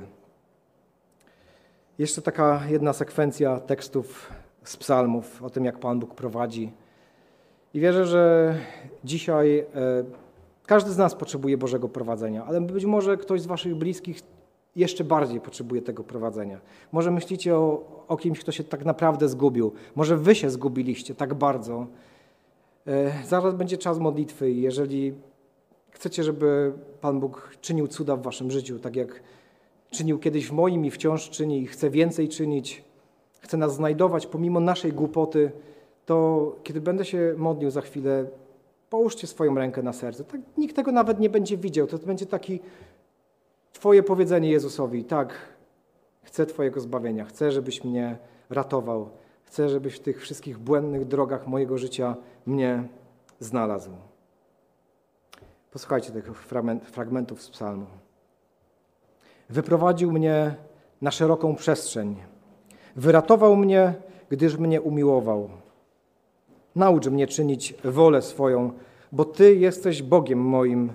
Jeszcze 1.98 2.22
taka 2.22 2.60
jedna 2.68 2.92
sekwencja 2.92 3.60
tekstów 3.60 4.32
z 4.64 4.76
psalmów 4.76 5.42
o 5.42 5.50
tym, 5.50 5.64
jak 5.64 5.78
Pan 5.78 6.00
Bóg 6.00 6.14
prowadzi. 6.14 6.72
I 7.78 7.80
wierzę, 7.80 8.06
że 8.06 8.54
dzisiaj 9.04 9.58
e, 9.58 9.64
każdy 10.66 10.90
z 10.90 10.98
nas 10.98 11.14
potrzebuje 11.14 11.58
Bożego 11.58 11.88
prowadzenia, 11.88 12.44
ale 12.44 12.60
być 12.60 12.84
może 12.84 13.16
ktoś 13.16 13.40
z 13.40 13.46
Waszych 13.46 13.74
bliskich 13.74 14.20
jeszcze 14.76 15.04
bardziej 15.04 15.40
potrzebuje 15.40 15.82
tego 15.82 16.04
prowadzenia. 16.04 16.60
Może 16.92 17.10
myślicie 17.10 17.56
o, 17.56 17.82
o 18.08 18.16
kimś, 18.16 18.40
kto 18.40 18.52
się 18.52 18.64
tak 18.64 18.84
naprawdę 18.84 19.28
zgubił. 19.28 19.72
Może 19.96 20.16
Wy 20.16 20.34
się 20.34 20.50
zgubiliście 20.50 21.14
tak 21.14 21.34
bardzo. 21.34 21.86
E, 22.86 23.12
zaraz 23.26 23.54
będzie 23.54 23.78
czas 23.78 23.98
modlitwy 23.98 24.50
i 24.50 24.62
jeżeli 24.62 25.14
chcecie, 25.90 26.24
żeby 26.24 26.72
Pan 27.00 27.20
Bóg 27.20 27.56
czynił 27.60 27.88
cuda 27.88 28.16
w 28.16 28.22
Waszym 28.22 28.50
życiu, 28.50 28.78
tak 28.78 28.96
jak 28.96 29.22
czynił 29.90 30.18
kiedyś 30.18 30.46
w 30.46 30.52
moim 30.52 30.84
i 30.84 30.90
wciąż 30.90 31.30
czyni 31.30 31.62
i 31.62 31.66
chce 31.66 31.90
więcej 31.90 32.28
czynić, 32.28 32.84
chce 33.40 33.56
nas 33.56 33.74
znajdować 33.74 34.26
pomimo 34.26 34.60
naszej 34.60 34.92
głupoty, 34.92 35.52
to 36.08 36.56
kiedy 36.62 36.80
będę 36.80 37.04
się 37.04 37.34
modlił 37.36 37.70
za 37.70 37.80
chwilę, 37.80 38.26
połóżcie 38.90 39.26
swoją 39.26 39.54
rękę 39.54 39.82
na 39.82 39.92
serce. 39.92 40.24
Tak, 40.24 40.40
nikt 40.58 40.76
tego 40.76 40.92
nawet 40.92 41.20
nie 41.20 41.30
będzie 41.30 41.56
widział. 41.56 41.86
To 41.86 41.98
będzie 41.98 42.26
taki 42.26 42.60
Twoje 43.72 44.02
powiedzenie 44.02 44.50
Jezusowi: 44.50 45.04
Tak, 45.04 45.34
chcę 46.22 46.46
Twojego 46.46 46.80
zbawienia, 46.80 47.24
chcę, 47.24 47.52
żebyś 47.52 47.84
mnie 47.84 48.18
ratował, 48.50 49.08
chcę, 49.44 49.68
żebyś 49.68 49.94
w 49.94 50.00
tych 50.00 50.20
wszystkich 50.20 50.58
błędnych 50.58 51.04
drogach 51.04 51.46
mojego 51.46 51.78
życia 51.78 52.16
mnie 52.46 52.88
znalazł. 53.40 53.90
Posłuchajcie 55.72 56.12
tych 56.12 56.44
fragmentów 56.84 57.42
z 57.42 57.50
Psalmu. 57.50 57.86
Wyprowadził 59.50 60.12
mnie 60.12 60.54
na 61.02 61.10
szeroką 61.10 61.56
przestrzeń. 61.56 62.16
Wyratował 62.96 63.56
mnie, 63.56 63.94
gdyż 64.30 64.56
mnie 64.56 64.80
umiłował. 64.82 65.50
Naucz 66.78 67.06
mnie 67.06 67.26
czynić 67.26 67.74
wolę 67.84 68.22
swoją, 68.22 68.72
bo 69.12 69.24
Ty 69.24 69.54
jesteś 69.54 70.02
Bogiem 70.02 70.38
moim. 70.38 70.92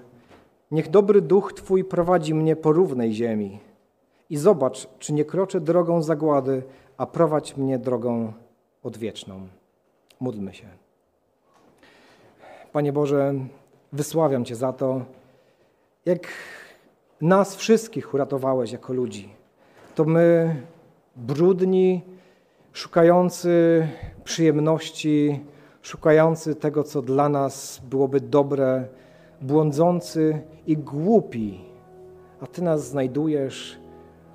Niech 0.72 0.90
dobry 0.90 1.22
duch 1.22 1.54
Twój 1.54 1.84
prowadzi 1.84 2.34
mnie 2.34 2.56
po 2.56 2.72
równej 2.72 3.14
ziemi. 3.14 3.60
I 4.30 4.38
zobacz, 4.38 4.88
czy 5.00 5.14
nie 5.14 5.26
kroczę 5.26 5.62
drogą 5.62 6.02
zagłady, 6.02 6.64
a 6.98 7.06
prowadź 7.06 7.58
mnie 7.58 7.80
drogą 7.80 8.34
odwieczną. 8.84 9.48
Módlmy 10.20 10.54
się. 10.54 10.68
Panie 12.72 12.94
Boże, 12.94 13.34
wysławiam 13.94 14.46
Cię 14.46 14.56
za 14.56 14.74
to, 14.74 15.02
jak 16.06 16.28
nas 17.22 17.56
wszystkich 17.56 18.14
uratowałeś 18.14 18.72
jako 18.72 18.94
ludzi. 18.94 19.30
To 19.96 20.06
my, 20.06 20.56
brudni, 21.16 22.02
szukający 22.74 23.88
przyjemności, 24.24 25.40
szukający 25.84 26.56
tego, 26.56 26.84
co 26.84 27.02
dla 27.02 27.30
nas 27.30 27.82
byłoby 27.90 28.22
dobre, 28.22 28.88
błądzący 29.42 30.42
i 30.68 30.78
głupi, 30.78 31.60
a 32.42 32.48
Ty 32.48 32.62
nas 32.62 32.88
znajdujesz, 32.90 33.80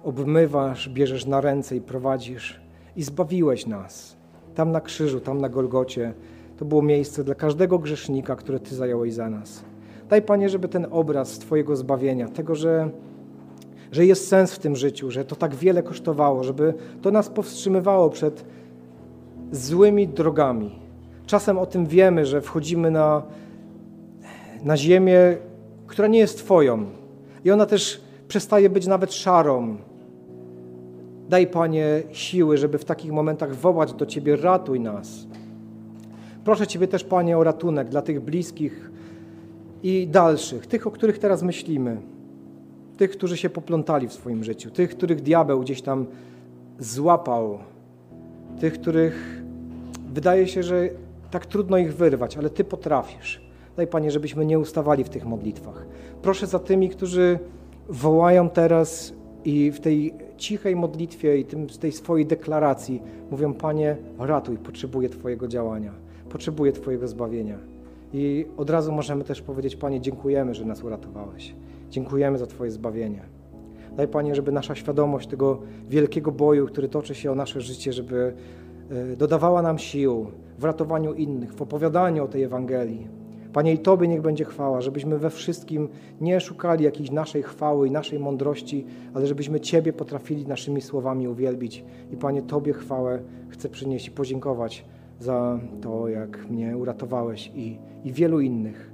obmywasz, 0.05 0.89
bierzesz 0.89 1.27
na 1.27 1.41
ręce 1.41 1.77
i 1.77 1.81
prowadzisz 1.81 2.61
i 2.97 3.03
zbawiłeś 3.03 3.67
nas. 3.67 4.17
Tam 4.55 4.73
na 4.73 4.81
krzyżu, 4.81 5.21
tam 5.21 5.41
na 5.41 5.49
Golgocie, 5.49 6.15
to 6.57 6.65
było 6.65 6.83
miejsce 6.83 7.25
dla 7.25 7.35
każdego 7.35 7.79
grzesznika, 7.79 8.37
które 8.37 8.61
Ty 8.61 8.75
zająłeś 8.75 9.15
za 9.15 9.31
nas. 9.31 9.65
Daj, 10.09 10.23
Panie, 10.23 10.49
żeby 10.49 10.69
ten 10.69 10.87
obraz 10.91 11.39
Twojego 11.39 11.77
zbawienia, 11.77 12.29
tego, 12.29 12.55
że, 12.55 12.91
że 13.93 14.07
jest 14.07 14.29
sens 14.29 14.55
w 14.55 14.59
tym 14.59 14.77
życiu, 14.77 15.11
że 15.11 15.25
to 15.25 15.37
tak 15.37 15.55
wiele 15.55 15.83
kosztowało, 15.83 16.45
żeby 16.45 16.75
to 17.03 17.11
nas 17.11 17.29
powstrzymywało 17.29 18.11
przed 18.11 18.45
złymi 19.53 20.09
drogami. 20.09 20.88
Czasem 21.29 21.59
o 21.59 21.67
tym 21.67 21.87
wiemy, 21.87 22.27
że 22.27 22.41
wchodzimy 22.41 22.91
na, 22.91 23.23
na 24.65 24.77
ziemię, 24.77 25.37
która 25.87 26.09
nie 26.09 26.19
jest 26.19 26.39
Twoją. 26.39 26.87
I 27.45 27.51
ona 27.51 27.67
też 27.67 28.01
przestaje 28.29 28.71
być 28.71 28.87
nawet 28.87 29.15
szarą. 29.15 29.77
Daj, 31.29 31.47
Panie, 31.47 32.03
siły, 32.13 32.57
żeby 32.57 32.79
w 32.79 32.85
takich 32.85 33.13
momentach 33.13 33.55
wołać 33.55 33.93
do 33.93 34.07
Ciebie, 34.07 34.37
ratuj 34.37 34.81
nas. 34.81 35.27
Proszę 36.45 36.67
Ciebie 36.67 36.89
też, 36.89 37.05
Panie, 37.05 37.39
o 37.39 37.45
ratunek 37.45 37.89
dla 37.89 38.03
tych 38.03 38.21
bliskich, 38.21 38.91
i 39.83 40.07
dalszych, 40.07 40.67
tych, 40.67 40.87
o 40.87 40.91
których 40.91 41.19
teraz 41.19 41.43
myślimy, 41.43 41.97
tych, 42.97 43.11
którzy 43.11 43.37
się 43.37 43.51
poplątali 43.51 44.09
w 44.09 44.13
swoim 44.13 44.45
życiu, 44.45 44.71
tych, 44.71 44.91
których 44.91 45.21
diabeł 45.21 45.61
gdzieś 45.61 45.83
tam 45.83 46.07
złapał, 46.79 47.59
tych, 48.61 48.73
których 48.73 49.43
wydaje 50.13 50.49
się, 50.49 50.63
że 50.63 50.89
tak 51.31 51.47
trudno 51.47 51.79
ich 51.79 51.95
wyrwać, 51.97 52.37
ale 52.37 52.51
Ty 52.51 52.65
potrafisz. 52.65 53.49
Daj 53.77 53.87
Panie, 53.87 54.11
żebyśmy 54.11 54.47
nie 54.47 54.59
ustawali 54.59 55.05
w 55.05 55.09
tych 55.09 55.27
modlitwach. 55.27 55.87
Proszę 56.23 56.47
za 56.47 56.59
tymi, 56.59 56.89
którzy 56.89 57.39
wołają 57.89 58.51
teraz 58.51 59.13
i 59.45 59.71
w 59.71 59.81
tej 59.81 60.15
cichej 60.37 60.77
modlitwie 60.77 61.39
i 61.39 61.45
tym, 61.45 61.67
tej 61.67 61.93
swojej 61.93 62.27
deklaracji 62.27 63.03
mówią: 63.31 63.55
Panie, 63.55 63.97
ratuj, 64.19 64.59
potrzebuję 64.59 65.09
Twojego 65.09 65.49
działania, 65.49 65.93
potrzebuję 66.31 66.73
Twojego 66.73 67.09
zbawienia. 67.09 67.59
I 68.13 68.47
od 68.57 68.71
razu 68.71 68.93
możemy 68.93 69.25
też 69.25 69.43
powiedzieć, 69.43 69.77
Panie, 69.77 70.01
dziękujemy, 70.01 70.55
że 70.55 70.65
nas 70.65 70.85
uratowałeś. 70.85 71.55
Dziękujemy 71.91 72.39
za 72.39 72.47
Twoje 72.47 72.71
zbawienie. 72.71 73.23
Daj, 73.97 74.09
Panie, 74.09 74.35
żeby 74.35 74.53
nasza 74.53 74.75
świadomość 74.75 75.29
tego 75.29 75.59
wielkiego 75.89 76.33
boju, 76.33 76.67
który 76.67 76.89
toczy 76.89 77.15
się 77.15 77.33
o 77.33 77.35
nasze 77.35 77.61
życie, 77.61 77.93
żeby 77.93 78.35
e, 78.91 79.17
dodawała 79.17 79.63
nam 79.63 79.79
sił 79.79 80.27
w 80.59 80.65
ratowaniu 80.65 81.15
innych, 81.15 81.55
w 81.55 81.63
opowiadaniu 81.63 82.25
o 82.25 82.29
tej 82.29 82.43
Ewangelii. 82.43 83.09
Panie, 83.53 83.73
i 83.73 83.79
Tobie 83.79 84.09
niech 84.09 84.23
będzie 84.23 84.45
chwała, 84.45 84.81
żebyśmy 84.81 85.19
we 85.19 85.31
wszystkim 85.31 85.89
nie 86.21 86.41
szukali 86.41 86.85
jakiejś 86.85 87.11
naszej 87.11 87.43
chwały 87.43 87.89
i 87.89 87.91
naszej 87.91 88.19
mądrości, 88.19 88.87
ale 89.15 89.27
żebyśmy 89.27 89.61
Ciebie 89.61 89.93
potrafili 89.93 90.47
naszymi 90.47 90.81
słowami 90.81 91.29
uwielbić. 91.29 91.85
I 92.13 92.17
Panie, 92.17 92.43
Tobie 92.43 92.73
chwałę 92.73 93.23
chcę 93.49 93.69
przynieść 93.69 94.09
i 94.09 94.11
podziękować 94.11 94.85
za 95.21 95.59
to, 95.81 96.09
jak 96.09 96.51
mnie 96.51 96.77
uratowałeś 96.77 97.53
i, 97.55 97.79
i 98.05 98.13
wielu 98.13 98.41
innych. 98.41 98.91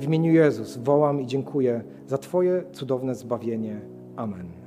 W 0.00 0.04
imieniu 0.04 0.32
Jezus 0.32 0.76
wołam 0.76 1.20
i 1.20 1.26
dziękuję 1.26 1.82
za 2.06 2.18
Twoje 2.18 2.62
cudowne 2.72 3.14
zbawienie. 3.14 3.80
Amen. 4.16 4.57